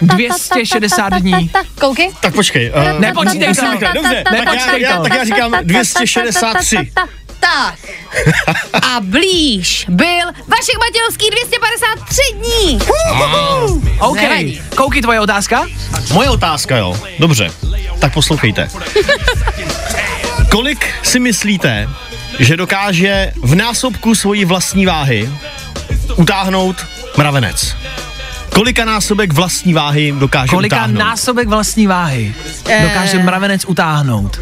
260 0.00 1.08
dní. 1.12 1.50
Kouky? 1.80 2.10
Tak 2.20 2.34
počkej. 2.34 2.72
Uh, 2.94 3.00
Nepočítej 3.00 3.54
to. 3.54 3.62
Dobře, 3.94 4.22
tak 4.24 4.34
já, 4.34 4.44
Nepočítej 4.44 4.80
já, 4.82 4.96
to. 4.96 5.02
tak 5.02 5.14
já 5.14 5.24
říkám 5.24 5.52
263. 5.62 6.90
Tak. 7.40 7.74
A 8.82 9.00
blíž 9.00 9.86
byl 9.88 10.26
Vašek 10.48 10.76
Matějovský 10.80 11.30
253 11.30 12.20
dní. 12.34 12.78
OK, 13.98 14.16
Nevadí. 14.16 14.60
Kouky, 14.76 15.02
tvoje 15.02 15.20
otázka? 15.20 15.66
Moje 16.12 16.30
otázka, 16.30 16.76
jo. 16.76 17.00
Dobře, 17.18 17.50
tak 17.98 18.12
poslouchejte. 18.12 18.68
Kolik 20.50 20.86
si 21.02 21.20
myslíte, 21.20 21.88
že 22.38 22.56
dokáže 22.56 23.32
v 23.36 23.54
násobku 23.54 24.14
svojí 24.14 24.44
vlastní 24.44 24.86
váhy 24.86 25.28
utáhnout 26.16 26.86
mravenec? 27.18 27.76
Kolika 28.54 28.84
násobek 28.84 29.32
vlastní 29.32 29.74
váhy 29.74 30.12
dokáže 30.18 30.48
Kolika 30.50 30.76
utáhnout? 30.76 30.98
násobek 30.98 31.48
vlastní 31.48 31.86
váhy 31.86 32.34
Eh. 32.68 32.82
dokáže 32.88 33.18
mravenec 33.18 33.64
utáhnout? 33.64 34.40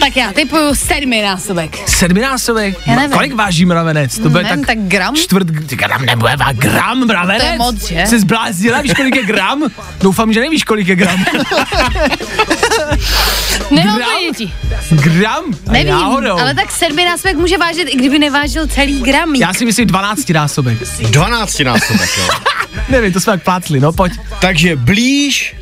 Tak 0.00 0.16
já 0.16 0.32
typuju 0.32 0.74
sedminásobek. 0.74 1.88
Sedminásobek? 1.88 2.86
Já 2.86 2.96
nevím. 2.96 3.12
Kolik 3.12 3.34
váží 3.34 3.64
mravenec? 3.66 4.18
To 4.18 4.30
bude 4.30 4.42
Nevím, 4.42 4.64
tak 4.64 4.76
tak 4.76 4.78
gram? 4.88 5.14
čtvrt, 5.16 5.46
gram 5.50 6.04
nebude, 6.06 6.32
vá- 6.36 6.54
gram 6.56 7.06
mravenec? 7.06 7.42
To 7.42 7.48
je 7.52 7.58
moc, 7.58 7.88
že? 7.88 8.02
Jsi 8.06 8.20
zbláznila, 8.20 8.80
víš 8.80 8.92
kolik 8.96 9.16
je 9.16 9.22
gram? 9.22 9.62
Doufám, 10.02 10.32
že 10.32 10.40
nevíš 10.40 10.64
kolik 10.64 10.88
je 10.88 10.96
gram. 10.96 11.24
Nemám 13.70 13.96
Gram? 13.96 14.10
ponětí. 14.18 14.54
gram? 14.90 15.44
Nevím, 15.70 15.92
Náhodou. 15.92 16.38
ale 16.38 16.54
tak 16.54 16.70
sedminásobek 16.72 17.36
může 17.36 17.58
vážit, 17.58 17.88
i 17.90 17.96
kdyby 17.96 18.18
nevážil 18.18 18.66
celý 18.66 19.00
gram. 19.00 19.34
Já 19.34 19.54
si 19.54 19.64
myslím 19.64 19.86
12 19.86 20.28
násobek. 20.30 20.78
12 21.00 21.60
násobek, 21.60 22.10
jo. 22.18 22.28
Nevím, 22.88 23.12
to 23.12 23.20
jsme 23.20 23.32
jak 23.32 23.42
plácli, 23.42 23.80
no 23.80 23.92
pojď. 23.92 24.12
Takže 24.40 24.76
blíž 24.76 25.56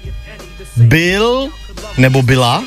byl 0.77 1.49
nebo 1.97 2.23
byla 2.23 2.63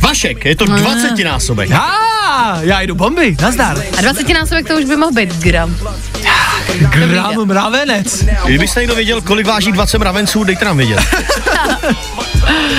Vašek, 0.00 0.44
je 0.44 0.56
to 0.56 0.64
20 0.64 1.24
násobek. 1.24 1.70
A, 1.70 2.58
já 2.62 2.80
jdu 2.80 2.94
bomby, 2.94 3.36
nazdar. 3.40 3.82
A 3.98 4.00
20 4.00 4.28
násobek 4.28 4.68
to 4.68 4.74
už 4.74 4.84
by 4.84 4.96
mohl 4.96 5.12
být 5.12 5.34
gram. 5.36 5.76
Gram 6.78 7.46
mravenec. 7.46 8.24
Kdybyste 8.44 8.80
někdo 8.80 8.94
věděl, 8.94 9.20
kolik 9.20 9.46
váží 9.46 9.72
20 9.72 9.98
mravenců, 9.98 10.44
dejte 10.44 10.64
nám 10.64 10.76
vědět. 10.76 10.98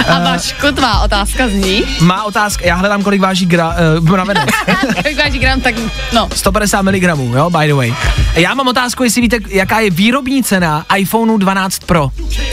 A 0.08 0.20
Vašku, 0.20 0.72
tvá 0.72 1.00
otázka 1.00 1.48
zní. 1.48 1.84
Má 2.02 2.24
otázka, 2.24 2.66
já 2.66 2.76
hledám, 2.76 3.04
kolik 3.04 3.22
váží 3.22 3.46
gra, 3.46 3.76
uh, 4.00 4.10
mravenec. 4.10 4.50
Kolik 5.04 5.18
váží 5.18 5.40
gram, 5.40 5.62
tak 5.62 5.76
no. 6.14 6.30
150 6.36 6.82
mg, 6.82 7.04
jo, 7.34 7.50
by 7.50 7.68
the 7.68 7.74
way. 7.74 7.94
Já 8.36 8.54
mám 8.54 8.68
otázku, 8.68 9.04
jestli 9.04 9.22
víte, 9.22 9.38
jaká 9.50 9.80
je 9.80 9.90
výrobní 9.90 10.44
cena 10.44 10.86
iPhoneu 10.98 11.38
12 11.38 11.80
Pro. 11.80 12.10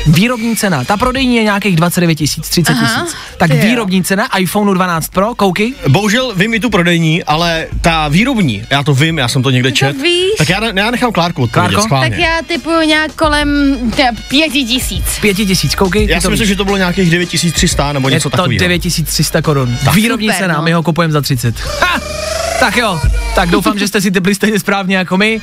Výrobní 0.06 0.56
cena, 0.56 0.84
ta 0.84 0.96
prodejní 0.96 1.36
je 1.36 1.42
nějakých 1.42 1.76
29 1.76 2.14
tisíc, 2.14 2.48
30 2.48 2.72
Aha, 2.72 3.04
tisíc. 3.04 3.16
Tak 3.38 3.50
ty 3.50 3.56
jo. 3.56 3.62
výrobní 3.62 4.04
cena 4.04 4.36
iPhoneu 4.38 4.74
12 4.74 5.08
Pro, 5.08 5.34
koukej. 5.34 5.74
Bohužel 5.88 6.32
vím 6.36 6.54
i 6.54 6.60
tu 6.60 6.70
prodejní, 6.70 7.24
ale 7.24 7.66
ta 7.80 8.08
výrobní, 8.08 8.62
já 8.70 8.82
to 8.82 8.94
vím, 8.94 9.18
já 9.18 9.28
jsem 9.28 9.42
to 9.42 9.50
někde 9.50 9.68
Ty 9.68 9.72
to 9.72 9.78
čet. 9.78 10.02
víš? 10.02 10.32
Tak 10.38 10.48
já, 10.48 10.60
já 10.74 10.90
nechám 10.90 11.12
Klárku 11.12 11.42
odpovědět 11.42 11.76
Klárko? 11.76 12.10
Tak 12.10 12.18
já 12.18 12.38
typuju 12.46 12.80
nějak 12.80 13.12
kolem 13.12 13.48
tě, 13.96 14.08
pěti 14.28 14.64
tisíc. 14.64 15.04
5 15.20 15.34
tisíc, 15.34 15.74
koukej. 15.74 16.06
Já 16.08 16.20
si 16.20 16.28
myslím, 16.28 16.44
víš. 16.44 16.48
že 16.48 16.56
to 16.56 16.64
bylo 16.64 16.76
nějakých 16.76 17.05
9300 17.10 17.92
nebo 17.92 18.08
je 18.08 18.14
něco 18.14 18.30
to 18.30 18.36
takového. 18.36 18.58
9300 18.58 19.42
korun. 19.42 19.76
Výrobní 19.94 20.26
Super, 20.28 20.40
cena, 20.40 20.54
no. 20.54 20.62
my 20.62 20.72
ho 20.72 20.82
kupujeme 20.82 21.12
za 21.12 21.20
30. 21.20 21.60
Ha! 21.80 22.00
Tak 22.60 22.76
jo, 22.76 23.00
tak 23.34 23.50
doufám, 23.50 23.78
že 23.78 23.88
jste 23.88 24.00
si 24.00 24.10
typli 24.10 24.34
stejně 24.34 24.60
správně 24.60 24.96
jako 24.96 25.16
my. 25.16 25.40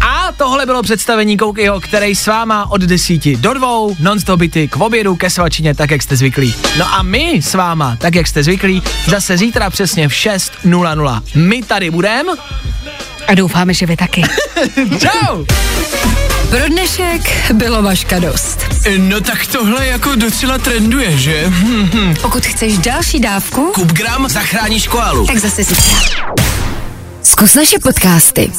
A 0.00 0.32
tohle 0.36 0.66
bylo 0.66 0.82
představení 0.82 1.36
Koukejho, 1.36 1.80
který 1.80 2.14
s 2.14 2.26
váma 2.26 2.70
od 2.70 2.80
desíti 2.80 3.36
do 3.36 3.54
dvou, 3.54 3.96
non-stop 4.00 4.40
byty 4.40 4.68
k 4.68 4.76
obědu, 4.76 5.16
ke 5.16 5.30
svačině, 5.30 5.74
tak 5.74 5.90
jak 5.90 6.02
jste 6.02 6.16
zvyklí. 6.16 6.54
No 6.78 6.94
a 6.94 7.02
my 7.02 7.40
s 7.42 7.54
váma, 7.54 7.96
tak 8.00 8.14
jak 8.14 8.26
jste 8.26 8.42
zvyklí, 8.42 8.82
zase 9.06 9.36
zítra 9.36 9.70
přesně 9.70 10.08
v 10.08 10.12
6.00. 10.12 11.22
My 11.34 11.62
tady 11.62 11.90
budeme. 11.90 12.32
A 13.26 13.34
doufáme, 13.34 13.74
že 13.74 13.86
vy 13.86 13.96
taky. 13.96 14.22
Čau! 15.00 15.44
Pro 16.50 16.68
dnešek 16.68 17.52
bylo 17.52 17.82
Vaška 17.82 18.18
dost. 18.18 18.58
No 18.98 19.20
tak 19.20 19.46
tohle 19.46 19.86
jako 19.86 20.14
docela 20.14 20.58
trenduje, 20.58 21.16
že? 21.18 21.52
Pokud 22.22 22.46
chceš 22.46 22.78
další 22.78 23.20
dávku, 23.20 23.72
Kup 23.74 23.92
gram, 23.92 24.28
zachráníš 24.28 24.86
koalu. 24.86 25.26
tak 25.26 25.38
zase 25.38 25.64
zítra. 25.64 25.98
Zkus 27.22 27.54
naše 27.54 27.78
podcasty. 27.78 28.52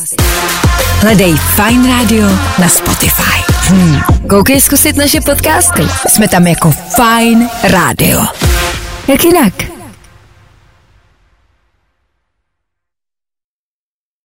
Hledej 1.01 1.35
Fine 1.55 1.97
Radio 1.99 2.27
na 2.59 2.67
Spotify. 2.69 3.43
Hmm. 3.67 4.01
Koukej 4.29 4.61
zkusit 4.61 4.95
naše 4.95 5.21
podcasty. 5.21 5.81
Jsme 6.07 6.27
tam 6.27 6.47
jako 6.47 6.71
Fine 6.95 7.49
Radio. 7.63 8.25
Jak 9.07 9.23
jinak? 9.23 9.76